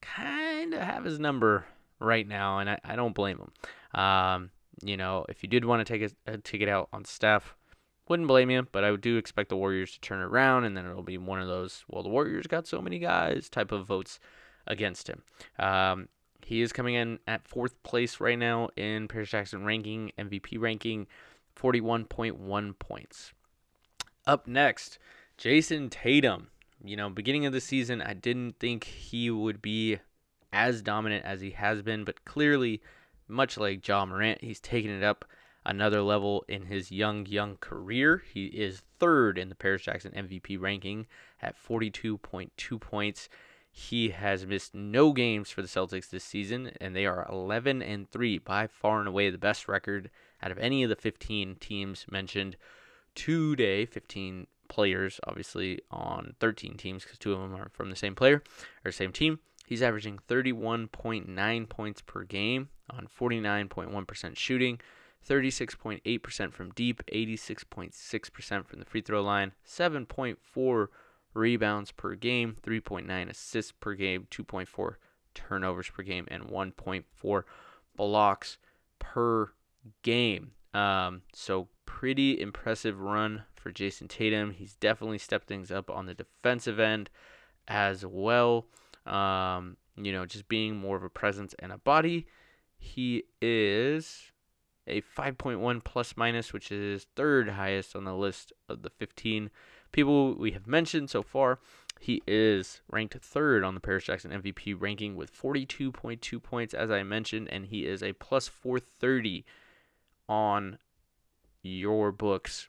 kind 0.00 0.72
of 0.72 0.80
have 0.80 1.04
his 1.04 1.18
number 1.18 1.66
right 1.98 2.26
now, 2.26 2.60
and 2.60 2.70
I, 2.70 2.78
I 2.84 2.96
don't 2.96 3.14
blame 3.14 3.38
him. 3.38 4.00
Um, 4.00 4.50
you 4.82 4.96
know, 4.96 5.26
if 5.28 5.42
you 5.42 5.48
did 5.48 5.64
want 5.64 5.84
to 5.84 5.92
take 5.92 6.10
a, 6.26 6.32
a 6.32 6.38
ticket 6.38 6.68
out 6.68 6.88
on 6.92 7.04
Steph, 7.04 7.56
wouldn't 8.08 8.28
blame 8.28 8.50
you, 8.50 8.66
but 8.70 8.84
I 8.84 8.94
do 8.94 9.16
expect 9.16 9.48
the 9.48 9.56
Warriors 9.56 9.92
to 9.92 10.00
turn 10.00 10.20
around, 10.20 10.64
and 10.64 10.76
then 10.76 10.86
it'll 10.86 11.02
be 11.02 11.18
one 11.18 11.40
of 11.40 11.48
those, 11.48 11.84
well, 11.88 12.04
the 12.04 12.08
Warriors 12.08 12.46
got 12.46 12.66
so 12.66 12.80
many 12.80 13.00
guys 13.00 13.48
type 13.48 13.72
of 13.72 13.86
votes 13.86 14.20
against 14.66 15.08
him. 15.08 15.22
Um, 15.58 16.08
he 16.44 16.62
is 16.62 16.72
coming 16.72 16.94
in 16.94 17.18
at 17.26 17.48
fourth 17.48 17.82
place 17.82 18.20
right 18.20 18.38
now 18.38 18.68
in 18.76 19.08
Paris 19.08 19.30
Jackson 19.30 19.64
ranking, 19.64 20.12
MVP 20.16 20.60
ranking, 20.60 21.08
41.1 21.60 22.78
points. 22.78 23.32
Up 24.26 24.46
next, 24.46 24.98
Jayson 25.38 25.90
Tatum. 25.90 26.48
You 26.84 26.96
know, 26.96 27.10
beginning 27.10 27.46
of 27.46 27.52
the 27.52 27.60
season, 27.60 28.00
I 28.00 28.14
didn't 28.14 28.58
think 28.58 28.84
he 28.84 29.30
would 29.30 29.60
be 29.60 29.98
as 30.52 30.82
dominant 30.82 31.24
as 31.24 31.40
he 31.40 31.50
has 31.50 31.82
been, 31.82 32.04
but 32.04 32.24
clearly, 32.24 32.80
much 33.28 33.58
like 33.58 33.86
Ja 33.86 34.06
Morant, 34.06 34.42
he's 34.42 34.60
taken 34.60 34.90
it 34.90 35.02
up 35.02 35.24
another 35.64 36.00
level 36.00 36.44
in 36.48 36.66
his 36.66 36.90
young, 36.90 37.26
young 37.26 37.56
career. 37.56 38.22
He 38.32 38.46
is 38.46 38.82
third 38.98 39.36
in 39.36 39.48
the 39.48 39.54
Paris 39.54 39.82
Jackson 39.82 40.12
MVP 40.12 40.60
ranking 40.60 41.06
at 41.42 41.56
42.2 41.56 42.80
points. 42.80 43.28
He 43.70 44.10
has 44.10 44.46
missed 44.46 44.74
no 44.74 45.12
games 45.12 45.50
for 45.50 45.60
the 45.60 45.68
Celtics 45.68 46.08
this 46.08 46.24
season, 46.24 46.70
and 46.80 46.96
they 46.96 47.04
are 47.04 47.28
11 47.30 47.82
and 47.82 48.10
3, 48.10 48.38
by 48.38 48.66
far 48.66 49.00
and 49.00 49.08
away 49.08 49.28
the 49.28 49.36
best 49.36 49.68
record 49.68 50.08
out 50.42 50.50
of 50.50 50.58
any 50.58 50.82
of 50.82 50.88
the 50.88 50.96
15 50.96 51.56
teams 51.56 52.06
mentioned 52.10 52.56
today. 53.14 53.84
15 53.84 54.46
players, 54.68 55.20
obviously, 55.26 55.80
on 55.90 56.34
13 56.40 56.76
teams, 56.76 57.02
because 57.02 57.18
two 57.18 57.32
of 57.32 57.40
them 57.40 57.54
are 57.54 57.68
from 57.72 57.90
the 57.90 57.96
same 57.96 58.14
player 58.14 58.42
or 58.84 58.92
same 58.92 59.12
team. 59.12 59.40
He's 59.66 59.82
averaging 59.82 60.20
31.9 60.28 61.68
points 61.68 62.02
per 62.02 62.22
game 62.22 62.68
on 62.88 63.08
49.1% 63.08 64.36
shooting, 64.36 64.80
36.8% 65.28 66.52
from 66.52 66.70
deep, 66.70 67.02
86.6% 67.12 68.66
from 68.66 68.78
the 68.78 68.84
free 68.84 69.00
throw 69.00 69.22
line, 69.22 69.52
7.4 69.66 70.86
rebounds 71.34 71.90
per 71.90 72.14
game, 72.14 72.56
3.9 72.62 73.28
assists 73.28 73.72
per 73.72 73.94
game, 73.94 74.28
2.4 74.30 74.94
turnovers 75.34 75.90
per 75.90 76.02
game, 76.02 76.26
and 76.30 76.44
1.4 76.44 77.42
blocks 77.96 78.58
per 78.98 79.52
game. 80.02 80.52
Um, 80.72 81.22
so 81.32 81.68
pretty 81.86 82.40
impressive 82.40 83.00
run 83.00 83.44
for 83.66 83.72
Jayson 83.72 84.06
Tatum. 84.06 84.52
He's 84.52 84.76
definitely 84.76 85.18
stepped 85.18 85.48
things 85.48 85.72
up 85.72 85.90
on 85.90 86.06
the 86.06 86.14
defensive 86.14 86.78
end 86.78 87.10
as 87.66 88.06
well. 88.06 88.66
Um, 89.04 89.76
you 89.96 90.12
know, 90.12 90.24
just 90.24 90.46
being 90.46 90.76
more 90.76 90.96
of 90.96 91.02
a 91.02 91.08
presence 91.08 91.52
and 91.58 91.72
a 91.72 91.78
body. 91.78 92.28
He 92.78 93.24
is 93.42 94.30
a 94.86 95.00
5.1 95.00 95.82
plus 95.82 96.16
minus, 96.16 96.52
which 96.52 96.70
is 96.70 97.08
third 97.16 97.48
highest 97.48 97.96
on 97.96 98.04
the 98.04 98.14
list 98.14 98.52
of 98.68 98.82
the 98.82 98.90
15 98.90 99.50
people 99.90 100.36
we 100.36 100.52
have 100.52 100.68
mentioned 100.68 101.10
so 101.10 101.24
far. 101.24 101.58
He 101.98 102.22
is 102.24 102.82
ranked 102.88 103.18
third 103.20 103.64
on 103.64 103.74
the 103.74 103.80
Paris 103.80 104.04
Jackson 104.04 104.30
MVP 104.30 104.80
ranking 104.80 105.16
with 105.16 105.36
42.2 105.36 106.40
points, 106.40 106.72
as 106.72 106.88
I 106.88 107.02
mentioned, 107.02 107.48
and 107.50 107.66
he 107.66 107.84
is 107.84 108.00
a 108.00 108.12
plus 108.12 108.46
430 108.46 109.44
on 110.28 110.78
your 111.64 112.12
books 112.12 112.68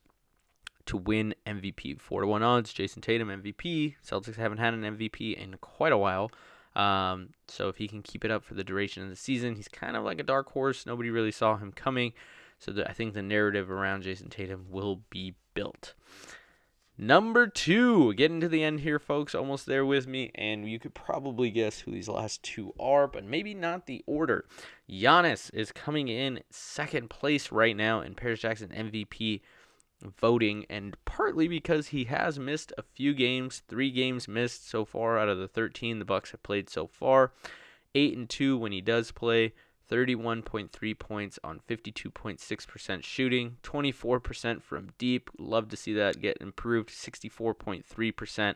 to 0.88 0.98
win 0.98 1.36
MVP. 1.46 2.00
4 2.00 2.22
to 2.22 2.28
1 2.28 2.44
odds, 2.44 2.74
Jayson 2.74 3.02
Tatum 3.02 3.30
MVP. 3.30 3.96
Celtics 4.06 4.36
haven't 4.36 4.58
had 4.58 4.74
an 4.74 4.82
MVP 4.82 5.36
in 5.36 5.56
quite 5.62 5.94
a 5.94 5.98
while. 5.98 6.32
Um, 6.76 7.30
so 7.48 7.70
if 7.70 7.78
he 7.78 7.88
can 7.88 8.04
keep 8.04 8.24
it 8.24 8.32
up 8.32 8.44
for 8.44 8.54
the 8.54 8.64
duration 8.64 9.04
of 9.04 9.10
the 9.10 9.16
season, 9.16 9.56
he's 9.56 9.68
kind 9.68 9.96
of 9.96 10.04
like 10.04 10.20
a 10.20 10.24
dark 10.24 10.52
horse. 10.52 10.86
Nobody 10.86 11.10
really 11.10 11.32
saw 11.32 11.58
him 11.58 11.72
coming. 11.72 12.14
So 12.60 12.72
the, 12.72 12.88
I 12.90 12.94
think 12.94 13.14
the 13.14 13.22
narrative 13.22 13.72
around 13.72 14.04
Jayson 14.04 14.30
Tatum 14.30 14.68
will 14.70 15.02
be 15.10 15.36
built. 15.54 15.94
Number 17.00 17.46
two, 17.46 18.16
getting 18.16 18.42
to 18.42 18.50
the 18.50 18.64
end 18.64 18.80
here, 18.80 18.98
folks, 18.98 19.36
almost 19.36 19.68
there 19.68 19.86
with 19.86 20.08
me, 20.08 20.32
and 20.34 20.68
you 20.68 20.80
could 20.80 20.96
probably 20.96 21.52
guess 21.52 21.80
who 21.80 21.92
these 21.92 22.10
last 22.10 22.42
two 22.42 22.74
are, 22.80 23.08
but 23.08 23.24
maybe 23.24 23.54
not 23.54 23.86
the 23.86 24.04
order. 24.08 24.46
Giannis 24.90 25.54
is 25.54 25.72
coming 25.72 26.08
in 26.08 26.42
second 26.50 27.12
place 27.12 27.52
right 27.52 27.78
now 27.78 28.02
in 28.02 28.16
Paris 28.16 28.40
Jackson 28.40 28.70
MVP 28.70 29.42
voting, 30.02 30.66
and 30.70 30.96
partly 31.06 31.48
because 31.48 31.88
he 31.88 32.06
has 32.06 32.40
missed 32.40 32.74
a 32.78 32.84
few 32.84 33.14
games, 33.14 33.64
three 33.68 33.92
games 33.92 34.28
missed 34.28 34.70
so 34.70 34.86
far 34.86 35.18
out 35.18 35.30
of 35.30 35.38
the 35.38 35.48
13 35.48 36.00
the 36.00 36.06
Bucks 36.06 36.32
have 36.32 36.44
played 36.44 36.70
so 36.70 36.88
far, 36.88 37.32
eight 37.96 38.16
and 38.16 38.30
two 38.30 38.58
when 38.58 38.72
he 38.72 38.82
does 38.82 39.12
play. 39.12 39.54
31.3 39.90 41.00
points 41.00 41.40
on 41.44 41.62
52.6% 41.68 43.04
shooting, 43.04 43.58
24% 43.64 44.62
from 44.62 44.90
deep. 44.98 45.30
Love 45.40 45.70
to 45.70 45.78
see 45.78 45.94
that 45.94 46.22
get 46.22 46.38
improved. 46.42 46.90
64.3% 46.90 48.56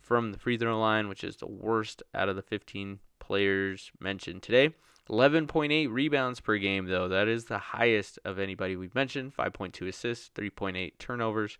from 0.00 0.32
the 0.32 0.38
free 0.38 0.56
throw 0.56 0.80
line, 0.80 1.08
which 1.08 1.22
is 1.22 1.36
the 1.36 1.46
worst 1.46 2.02
out 2.14 2.28
of 2.28 2.36
the 2.36 2.42
15 2.42 3.00
players 3.18 3.92
mentioned 4.00 4.42
today. 4.42 4.70
11.8 5.08 5.90
rebounds 5.90 6.40
per 6.40 6.58
game, 6.58 6.86
though. 6.86 7.08
That 7.08 7.28
is 7.28 7.46
the 7.46 7.58
highest 7.58 8.18
of 8.24 8.38
anybody 8.38 8.76
we've 8.76 8.94
mentioned. 8.94 9.36
5.2 9.36 9.88
assists, 9.88 10.30
3.8 10.34 10.92
turnovers, 10.98 11.58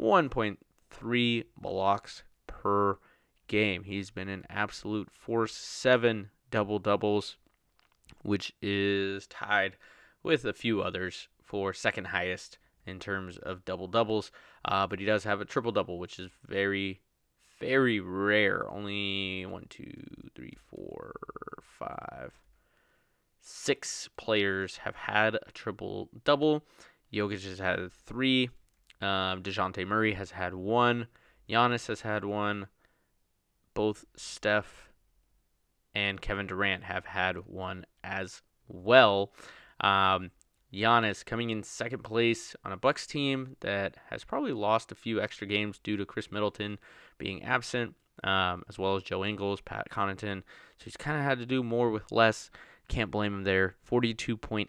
1.3 0.00 1.44
blocks 1.56 2.22
per 2.46 2.98
game. 3.46 3.84
He's 3.84 4.10
been 4.10 4.28
an 4.28 4.44
absolute 4.50 5.10
force. 5.10 5.54
Seven 5.54 6.30
double 6.50 6.78
doubles 6.78 7.36
which 8.22 8.52
is 8.60 9.26
tied 9.28 9.76
with 10.22 10.44
a 10.44 10.52
few 10.52 10.82
others 10.82 11.28
for 11.42 11.72
second 11.72 12.08
highest 12.08 12.58
in 12.84 12.98
terms 12.98 13.38
of 13.38 13.64
double 13.64 13.86
doubles. 13.86 14.30
Uh, 14.64 14.86
but 14.86 14.98
he 14.98 15.04
does 15.04 15.24
have 15.24 15.40
a 15.40 15.44
triple 15.44 15.72
double, 15.72 15.98
which 15.98 16.18
is 16.18 16.30
very, 16.46 17.00
very 17.60 18.00
rare. 18.00 18.68
Only 18.70 19.46
one, 19.46 19.66
two, 19.68 19.92
three, 20.34 20.56
four, 20.70 21.14
five, 21.78 22.32
six 23.40 24.08
players 24.16 24.78
have 24.78 24.96
had 24.96 25.34
a 25.34 25.52
triple 25.52 26.08
double. 26.24 26.64
Jokic 27.12 27.44
has 27.44 27.58
had 27.58 27.92
three. 27.92 28.50
Um, 29.00 29.42
Dejounte 29.42 29.86
Murray 29.86 30.14
has 30.14 30.30
had 30.32 30.54
one. 30.54 31.06
Giannis 31.48 31.86
has 31.88 32.00
had 32.00 32.24
one. 32.24 32.66
Both 33.74 34.04
Steph 34.16 34.90
and 35.94 36.20
Kevin 36.20 36.46
Durant 36.46 36.84
have 36.84 37.06
had 37.06 37.46
one 37.46 37.86
as 38.02 38.42
well. 38.68 39.32
Um, 39.80 40.30
Giannis 40.72 41.24
coming 41.24 41.50
in 41.50 41.62
second 41.62 42.02
place 42.02 42.56
on 42.64 42.72
a 42.72 42.76
Bucks 42.76 43.06
team 43.06 43.56
that 43.60 43.96
has 44.10 44.24
probably 44.24 44.52
lost 44.52 44.92
a 44.92 44.96
few 44.96 45.20
extra 45.20 45.46
games 45.46 45.78
due 45.78 45.96
to 45.96 46.04
Khris 46.04 46.30
Middleton 46.30 46.78
being 47.18 47.42
absent, 47.42 47.94
um, 48.24 48.62
as 48.68 48.78
well 48.78 48.96
as 48.96 49.02
Joe 49.02 49.24
Ingles, 49.24 49.60
Pat 49.60 49.88
Connaughton. 49.90 50.42
So 50.78 50.84
he's 50.84 50.96
kind 50.96 51.16
of 51.16 51.24
had 51.24 51.38
to 51.38 51.46
do 51.46 51.62
more 51.62 51.90
with 51.90 52.10
less. 52.10 52.50
Can't 52.88 53.10
blame 53.10 53.34
him 53.34 53.44
there. 53.44 53.74
42.8 53.90 54.68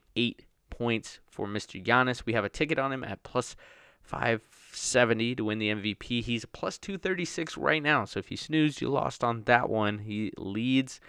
points 0.69 1.19
for 1.29 1.47
Mr. 1.47 1.83
Giannis. 1.83 2.25
We 2.25 2.33
have 2.33 2.45
a 2.45 2.49
ticket 2.49 2.79
on 2.79 2.91
him 2.91 3.03
at 3.03 3.23
plus 3.23 3.55
570 4.01 5.35
to 5.35 5.43
win 5.45 5.59
the 5.59 5.69
MVP. 5.69 6.23
He's 6.23 6.45
plus 6.45 6.77
236 6.77 7.57
right 7.57 7.83
now. 7.83 8.05
So 8.05 8.19
if 8.19 8.31
you 8.31 8.37
snoozed, 8.37 8.81
you 8.81 8.89
lost 8.89 9.23
on 9.23 9.43
that 9.43 9.69
one. 9.69 9.99
He 9.99 10.31
leads 10.37 10.99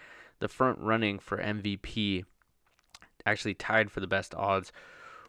the 0.41 0.49
front 0.49 0.79
running 0.81 1.19
for 1.19 1.39
MVP, 1.39 2.25
actually 3.27 3.55
tied 3.55 3.91
for 3.91 4.01
the 4.01 4.07
best 4.07 4.35
odds 4.35 4.73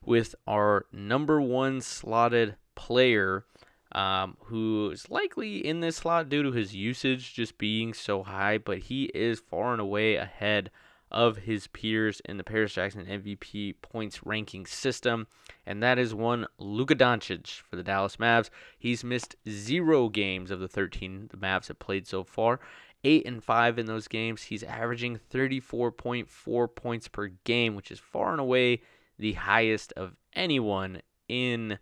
with 0.03 0.35
our 0.47 0.85
number 0.91 1.41
one 1.41 1.81
slotted 1.81 2.55
player, 2.75 3.45
um, 3.91 4.37
who 4.45 4.91
is 4.91 5.09
likely 5.09 5.65
in 5.65 5.79
this 5.79 5.97
slot 5.97 6.29
due 6.29 6.43
to 6.43 6.51
his 6.51 6.75
usage 6.75 7.33
just 7.33 7.57
being 7.57 7.93
so 7.93 8.23
high, 8.23 8.57
but 8.57 8.79
he 8.79 9.05
is 9.05 9.39
far 9.39 9.71
and 9.71 9.81
away 9.81 10.15
ahead 10.15 10.71
of 11.11 11.37
his 11.37 11.67
peers 11.67 12.21
in 12.25 12.37
the 12.37 12.43
Paris 12.43 12.73
Jackson 12.73 13.05
MVP 13.05 13.75
points 13.81 14.25
ranking 14.25 14.65
system, 14.65 15.27
and 15.65 15.81
that 15.81 15.97
is 15.97 16.13
one 16.13 16.45
Luka 16.57 16.95
Doncic 16.95 17.61
for 17.61 17.75
the 17.75 17.83
Dallas 17.83 18.17
Mavs. 18.17 18.49
He's 18.77 19.03
missed 19.03 19.35
zero 19.47 20.09
games 20.09 20.51
of 20.51 20.59
the 20.59 20.67
13 20.67 21.29
the 21.31 21.37
Mavs 21.37 21.67
have 21.67 21.79
played 21.79 22.07
so 22.07 22.23
far. 22.23 22.59
Eight 23.03 23.25
and 23.25 23.41
five 23.41 23.79
in 23.79 23.85
those 23.85 24.09
games. 24.09 24.43
He's 24.43 24.63
averaging 24.63 25.19
34.4 25.33 26.75
points 26.75 27.07
per 27.07 27.27
game, 27.45 27.75
which 27.75 27.91
is 27.91 27.99
far 27.99 28.31
and 28.31 28.41
away 28.41 28.81
the 29.17 29.33
highest 29.33 29.93
of 29.93 30.15
anyone 30.33 31.01
in 31.29 31.79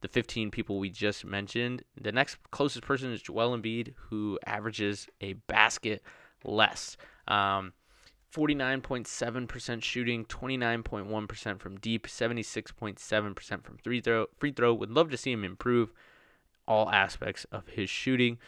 the 0.00 0.08
15 0.08 0.50
people 0.50 0.78
we 0.78 0.90
just 0.90 1.24
mentioned. 1.24 1.82
The 2.00 2.12
next 2.12 2.38
closest 2.50 2.84
person 2.84 3.12
is 3.12 3.20
Joel 3.20 3.56
Embiid, 3.56 3.94
who 4.08 4.38
averages 4.46 5.08
a 5.20 5.34
basket 5.34 6.02
less. 6.44 6.96
Um, 7.28 7.72
49.7% 8.32 9.82
shooting, 9.82 10.24
29.1% 10.24 11.60
from 11.60 11.78
deep, 11.78 12.06
76.7% 12.06 13.64
from 13.64 13.76
free 13.78 14.00
throw. 14.00 14.26
Free 14.38 14.52
throw 14.52 14.72
would 14.72 14.90
love 14.90 15.10
to 15.10 15.16
see 15.16 15.32
him 15.32 15.44
improve 15.44 15.92
all 16.66 16.90
aspects 16.90 17.44
of 17.50 17.68
his 17.68 17.90
shooting, 17.90 18.38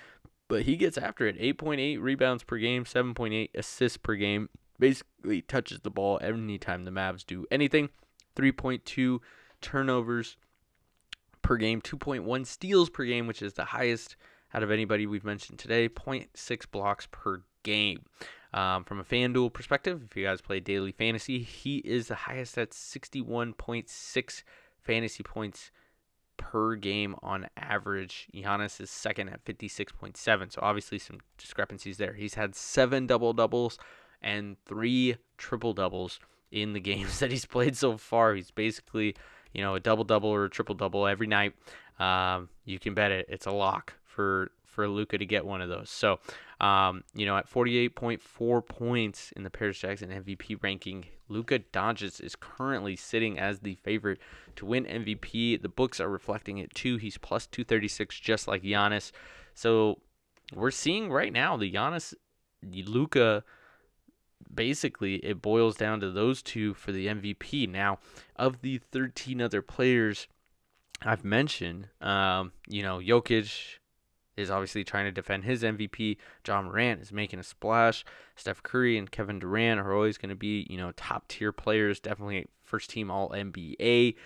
but 0.49 0.63
he 0.63 0.77
gets 0.77 0.97
after 0.97 1.27
it. 1.27 1.41
8.8 1.41 2.01
rebounds 2.01 2.45
per 2.45 2.59
game, 2.59 2.85
7.8 2.85 3.51
assists 3.55 3.99
per 3.99 4.15
game. 4.15 4.49
Basically 4.79 5.43
touches 5.43 5.81
the 5.81 5.91
ball 5.91 6.19
anytime 6.23 6.85
the 6.85 6.91
Mavs 6.91 7.27
do 7.27 7.47
anything. 7.51 7.89
3.2 8.37 9.19
turnovers 9.61 10.37
per 11.43 11.57
game, 11.57 11.81
2.1 11.81 12.47
steals 12.47 12.89
per 12.89 13.05
game, 13.05 13.27
which 13.27 13.43
is 13.43 13.55
the 13.55 13.67
highest 13.67 14.17
out 14.55 14.63
of 14.63 14.71
anybody 14.71 15.07
we've 15.07 15.25
mentioned 15.25 15.59
today. 15.59 15.89
0.6 15.89 16.71
blocks 16.71 17.09
per 17.11 17.43
game. 17.63 18.05
Um, 18.55 18.85
from 18.85 19.01
a 19.01 19.05
FanDuel 19.05 19.53
perspective, 19.53 20.03
if 20.05 20.17
you 20.17 20.25
guys 20.25 20.43
play 20.43 20.61
daily 20.61 20.93
fantasy, 20.93 21.41
he 21.41 21.79
is 21.79 22.09
the 22.09 22.15
highest 22.15 22.59
at 22.59 22.71
61.6 22.71 24.43
fantasy 24.83 25.23
points 25.23 25.71
per 26.37 26.75
game 26.75 27.15
on 27.23 27.49
average. 27.57 28.29
Giannis 28.35 28.81
is 28.81 28.91
second 28.91 29.31
at 29.31 29.45
56.7. 29.45 30.53
So 30.53 30.61
obviously 30.63 30.99
some 30.99 31.21
discrepancies 31.39 31.97
there. 31.97 32.13
He's 32.13 32.35
had 32.35 32.55
seven 32.55 33.07
double 33.07 33.33
doubles 33.33 33.79
and 34.21 34.57
three 34.67 35.17
triple 35.39 35.73
doubles 35.73 36.21
in 36.51 36.73
the 36.73 36.81
games 36.91 37.21
that 37.21 37.31
he's 37.31 37.47
played 37.47 37.77
so 37.77 37.97
far. 37.97 38.35
He's 38.35 38.51
basically, 38.51 39.17
you 39.53 39.63
know, 39.63 39.75
a 39.75 39.81
double 39.81 40.05
double 40.05 40.29
or 40.29 40.45
a 40.45 40.51
triple 40.51 40.75
double 40.75 41.07
every 41.07 41.27
night. 41.27 41.55
Um, 41.99 42.49
you 42.65 42.79
can 42.79 42.95
bet 42.95 43.13
it. 43.13 43.27
It's 43.29 43.47
a 43.47 43.53
lock 43.53 43.95
for 44.05 44.51
for 44.65 44.89
Luka 44.89 45.19
to 45.19 45.27
get 45.27 45.45
one 45.45 45.61
of 45.61 45.69
those. 45.69 45.91
So, 45.91 46.19
um, 46.63 47.03
you 47.13 47.27
know, 47.27 47.37
at 47.37 47.51
48.4 47.51 48.67
points 48.67 49.33
in 49.33 49.43
the 49.43 49.51
Paris 49.51 49.79
Jackson 49.79 50.11
MVP 50.11 50.63
ranking, 50.63 51.07
Luka 51.29 51.59
Doncic 51.59 52.21
is 52.23 52.37
currently 52.37 52.95
sitting 52.95 53.37
as 53.37 53.59
the 53.61 53.75
favorite 53.75 54.21
to 54.57 54.67
win 54.67 54.85
MVP. 54.85 55.61
The 55.61 55.69
books 55.69 55.99
are 56.01 56.09
reflecting 56.09 56.59
it 56.59 56.73
too. 56.73 56.99
He's 56.99 57.19
plus 57.19 57.49
236, 57.49 58.19
just 58.21 58.47
like 58.47 58.63
Giannis. 58.63 59.11
So 59.55 59.99
we're 60.55 60.71
seeing 60.71 61.11
right 61.11 61.33
now 61.33 61.57
the 61.57 61.73
Giannis, 61.73 62.15
Luka. 62.63 63.43
Basically, 64.55 65.17
it 65.17 65.41
boils 65.41 65.77
down 65.77 66.01
to 66.01 66.11
those 66.11 66.43
two 66.43 66.75
for 66.75 66.93
the 66.93 67.07
MVP. 67.07 67.69
Now, 67.69 67.99
of 68.37 68.61
the 68.61 68.79
13 68.79 69.41
other 69.41 69.63
players 69.63 70.29
I've 71.01 71.25
mentioned, 71.25 71.89
um, 72.03 72.53
you 72.69 72.83
know, 72.83 72.99
Jokic, 72.99 73.79
is 74.37 74.51
obviously 74.51 74.85
trying 74.85 75.05
to 75.05 75.13
defend 75.13 75.45
his 75.45 75.63
MVP. 75.63 76.17
Ja 76.47 76.63
Morant 76.63 77.03
is 77.03 77.13
making 77.13 77.39
a 77.39 77.45
splash. 77.45 78.05
Steph 78.37 78.63
Curry 78.63 78.97
and 78.97 79.11
Kevin 79.11 79.39
Durant 79.39 79.81
are 79.81 79.95
always 79.95 80.19
going 80.19 80.31
to 80.31 80.37
be, 80.37 80.67
you 80.71 80.77
know, 80.77 80.93
top 80.93 81.29
tier 81.29 81.53
players, 81.53 82.01
definitely 82.01 82.47
first 82.63 82.91
team 82.91 83.11
all 83.11 83.31
NBA. 83.31 84.17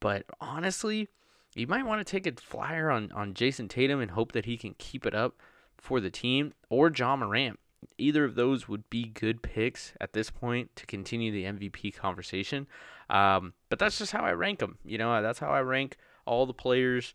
But 0.00 0.24
honestly, 0.40 1.08
you 1.54 1.66
might 1.66 1.86
want 1.86 2.04
to 2.06 2.10
take 2.10 2.26
a 2.26 2.40
flyer 2.40 2.90
on, 2.90 3.10
on 3.12 3.34
Jayson 3.34 3.68
Tatum 3.68 4.00
and 4.00 4.10
hope 4.10 4.32
that 4.32 4.44
he 4.44 4.56
can 4.56 4.74
keep 4.78 5.06
it 5.06 5.14
up 5.14 5.36
for 5.78 6.00
the 6.00 6.10
team 6.10 6.52
or 6.68 6.92
Ja 6.94 7.16
Morant. 7.16 7.58
Either 7.96 8.24
of 8.24 8.34
those 8.34 8.68
would 8.68 8.88
be 8.90 9.04
good 9.04 9.40
picks 9.42 9.92
at 10.00 10.12
this 10.12 10.30
point 10.30 10.74
to 10.76 10.84
continue 10.84 11.30
the 11.30 11.44
MVP 11.44 11.94
conversation. 11.94 12.66
Um, 13.08 13.54
but 13.70 13.78
that's 13.78 13.98
just 13.98 14.12
how 14.12 14.24
I 14.24 14.32
rank 14.32 14.58
them. 14.58 14.78
You 14.84 14.98
know, 14.98 15.22
that's 15.22 15.38
how 15.38 15.50
I 15.50 15.60
rank 15.60 15.96
all 16.26 16.44
the 16.44 16.52
players 16.52 17.14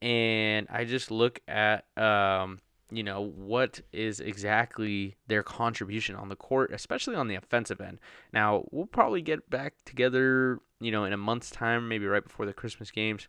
and 0.00 0.66
I 0.70 0.84
just 0.84 1.10
look 1.10 1.40
at 1.48 1.84
um, 1.96 2.60
you 2.90 3.02
know 3.02 3.22
what 3.22 3.80
is 3.92 4.20
exactly 4.20 5.16
their 5.26 5.42
contribution 5.42 6.14
on 6.14 6.28
the 6.28 6.36
court, 6.36 6.72
especially 6.72 7.16
on 7.16 7.28
the 7.28 7.34
offensive 7.34 7.80
end. 7.80 7.98
Now 8.32 8.64
we'll 8.70 8.86
probably 8.86 9.22
get 9.22 9.48
back 9.50 9.74
together, 9.84 10.60
you 10.80 10.90
know, 10.90 11.04
in 11.04 11.12
a 11.12 11.18
month's 11.18 11.50
time, 11.50 11.88
maybe 11.88 12.06
right 12.06 12.24
before 12.24 12.46
the 12.46 12.52
Christmas 12.52 12.90
games, 12.90 13.28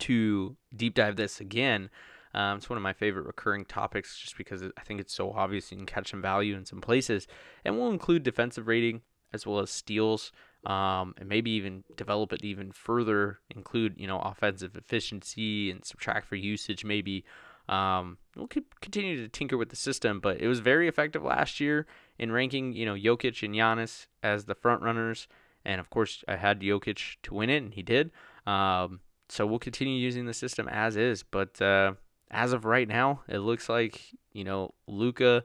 to 0.00 0.56
deep 0.74 0.94
dive 0.94 1.16
this 1.16 1.40
again. 1.40 1.90
Um, 2.34 2.58
it's 2.58 2.68
one 2.68 2.76
of 2.76 2.82
my 2.82 2.92
favorite 2.92 3.26
recurring 3.26 3.64
topics 3.64 4.18
just 4.18 4.36
because 4.36 4.62
I 4.62 4.82
think 4.84 5.00
it's 5.00 5.14
so 5.14 5.32
obvious 5.32 5.70
you 5.70 5.78
can 5.78 5.86
catch 5.86 6.10
some 6.10 6.20
value 6.20 6.54
in 6.54 6.66
some 6.66 6.82
places. 6.82 7.26
And 7.64 7.78
we'll 7.78 7.90
include 7.90 8.24
defensive 8.24 8.66
rating 8.66 9.00
as 9.32 9.46
well 9.46 9.58
as 9.58 9.70
steals 9.70 10.32
um, 10.66 11.14
and 11.16 11.28
maybe 11.28 11.52
even 11.52 11.84
develop 11.96 12.32
it 12.32 12.44
even 12.44 12.72
further, 12.72 13.38
include 13.54 13.94
you 13.96 14.06
know 14.06 14.18
offensive 14.18 14.76
efficiency 14.76 15.70
and 15.70 15.84
subtract 15.84 16.26
for 16.26 16.34
usage. 16.34 16.84
Maybe 16.84 17.24
um, 17.68 18.18
we'll 18.34 18.48
keep, 18.48 18.78
continue 18.80 19.16
to 19.16 19.28
tinker 19.28 19.56
with 19.56 19.68
the 19.68 19.76
system, 19.76 20.18
but 20.18 20.40
it 20.40 20.48
was 20.48 20.58
very 20.58 20.88
effective 20.88 21.22
last 21.22 21.60
year 21.60 21.86
in 22.18 22.32
ranking 22.32 22.72
you 22.72 22.84
know 22.84 22.94
Jokic 22.94 23.44
and 23.44 23.54
Giannis 23.54 24.08
as 24.24 24.46
the 24.46 24.56
front 24.56 24.82
runners, 24.82 25.28
and 25.64 25.80
of 25.80 25.88
course 25.88 26.24
I 26.26 26.34
had 26.34 26.60
Jokic 26.60 27.16
to 27.22 27.34
win 27.34 27.48
it, 27.48 27.62
and 27.62 27.72
he 27.72 27.82
did. 27.82 28.10
Um, 28.44 29.00
so 29.28 29.46
we'll 29.46 29.60
continue 29.60 29.94
using 29.94 30.26
the 30.26 30.34
system 30.34 30.68
as 30.68 30.96
is, 30.96 31.22
but 31.22 31.62
uh, 31.62 31.92
as 32.32 32.52
of 32.52 32.64
right 32.64 32.88
now, 32.88 33.22
it 33.28 33.38
looks 33.38 33.68
like 33.68 34.00
you 34.32 34.42
know 34.42 34.74
Luka 34.88 35.44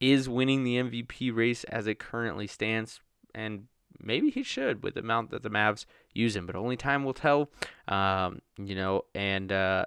is 0.00 0.28
winning 0.28 0.62
the 0.62 0.76
MVP 0.76 1.34
race 1.34 1.64
as 1.64 1.88
it 1.88 1.98
currently 1.98 2.46
stands, 2.46 3.00
and 3.34 3.66
maybe 4.00 4.30
he 4.30 4.42
should 4.42 4.82
with 4.82 4.94
the 4.94 5.00
amount 5.00 5.30
that 5.30 5.42
the 5.42 5.50
Mavs 5.50 5.84
use 6.14 6.36
him, 6.36 6.46
but 6.46 6.56
only 6.56 6.76
time 6.76 7.04
will 7.04 7.14
tell. 7.14 7.50
Um, 7.86 8.40
you 8.56 8.74
know, 8.74 9.04
and 9.14 9.50
uh, 9.52 9.86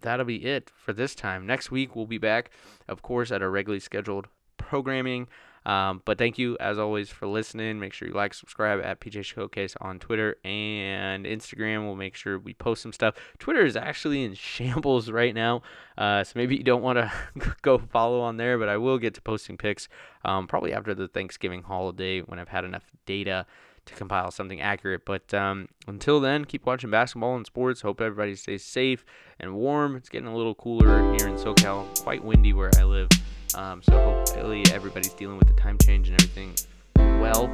that'll 0.00 0.26
be 0.26 0.44
it 0.44 0.70
for 0.74 0.92
this 0.92 1.14
time. 1.14 1.46
Next 1.46 1.70
week 1.70 1.94
we'll 1.94 2.06
be 2.06 2.18
back, 2.18 2.50
of 2.88 3.02
course, 3.02 3.30
at 3.30 3.42
our 3.42 3.50
regularly 3.50 3.80
scheduled 3.80 4.28
programming. 4.56 5.28
Um, 5.66 6.02
but 6.04 6.18
thank 6.18 6.38
you 6.38 6.56
as 6.60 6.78
always 6.78 7.10
for 7.10 7.26
listening. 7.26 7.78
Make 7.78 7.92
sure 7.92 8.08
you 8.08 8.14
like, 8.14 8.34
subscribe 8.34 8.80
at 8.82 9.00
PJ 9.00 9.24
Showcase 9.24 9.74
on 9.80 9.98
Twitter 9.98 10.36
and 10.44 11.24
Instagram. 11.24 11.84
We'll 11.84 11.96
make 11.96 12.14
sure 12.14 12.38
we 12.38 12.54
post 12.54 12.82
some 12.82 12.92
stuff. 12.92 13.14
Twitter 13.38 13.64
is 13.64 13.76
actually 13.76 14.24
in 14.24 14.34
shambles 14.34 15.10
right 15.10 15.34
now, 15.34 15.62
uh, 15.96 16.24
so 16.24 16.32
maybe 16.36 16.56
you 16.56 16.64
don't 16.64 16.82
want 16.82 16.98
to 16.98 17.12
go 17.62 17.78
follow 17.78 18.20
on 18.20 18.36
there. 18.36 18.58
But 18.58 18.68
I 18.68 18.76
will 18.76 18.98
get 18.98 19.14
to 19.14 19.22
posting 19.22 19.56
pics 19.56 19.88
um, 20.24 20.46
probably 20.46 20.72
after 20.72 20.94
the 20.94 21.08
Thanksgiving 21.08 21.62
holiday 21.62 22.20
when 22.20 22.38
I've 22.38 22.48
had 22.48 22.64
enough 22.64 22.84
data 23.06 23.46
to 23.86 23.94
compile 23.94 24.30
something 24.30 24.60
accurate. 24.60 25.04
But 25.04 25.32
um, 25.34 25.68
until 25.86 26.20
then, 26.20 26.44
keep 26.44 26.66
watching 26.66 26.90
basketball 26.90 27.36
and 27.36 27.46
sports. 27.46 27.80
Hope 27.80 28.00
everybody 28.00 28.36
stays 28.36 28.64
safe 28.64 29.04
and 29.40 29.54
warm. 29.54 29.96
It's 29.96 30.08
getting 30.08 30.28
a 30.28 30.36
little 30.36 30.54
cooler 30.54 31.14
here 31.16 31.28
in 31.28 31.34
SoCal, 31.36 32.02
quite 32.02 32.24
windy 32.24 32.52
where 32.52 32.70
I 32.78 32.84
live. 32.84 33.08
Um, 33.54 33.82
so 33.82 33.92
hopefully 33.92 34.64
everybody's 34.72 35.12
dealing 35.12 35.38
with 35.38 35.48
the 35.48 35.54
time 35.54 35.78
change 35.78 36.08
and 36.08 36.20
everything 36.20 36.54
well. 36.96 37.50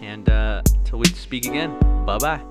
And 0.00 0.28
uh, 0.28 0.62
until 0.78 0.98
we 0.98 1.06
speak 1.06 1.46
again, 1.46 1.78
bye 2.04 2.18
bye. 2.18 2.42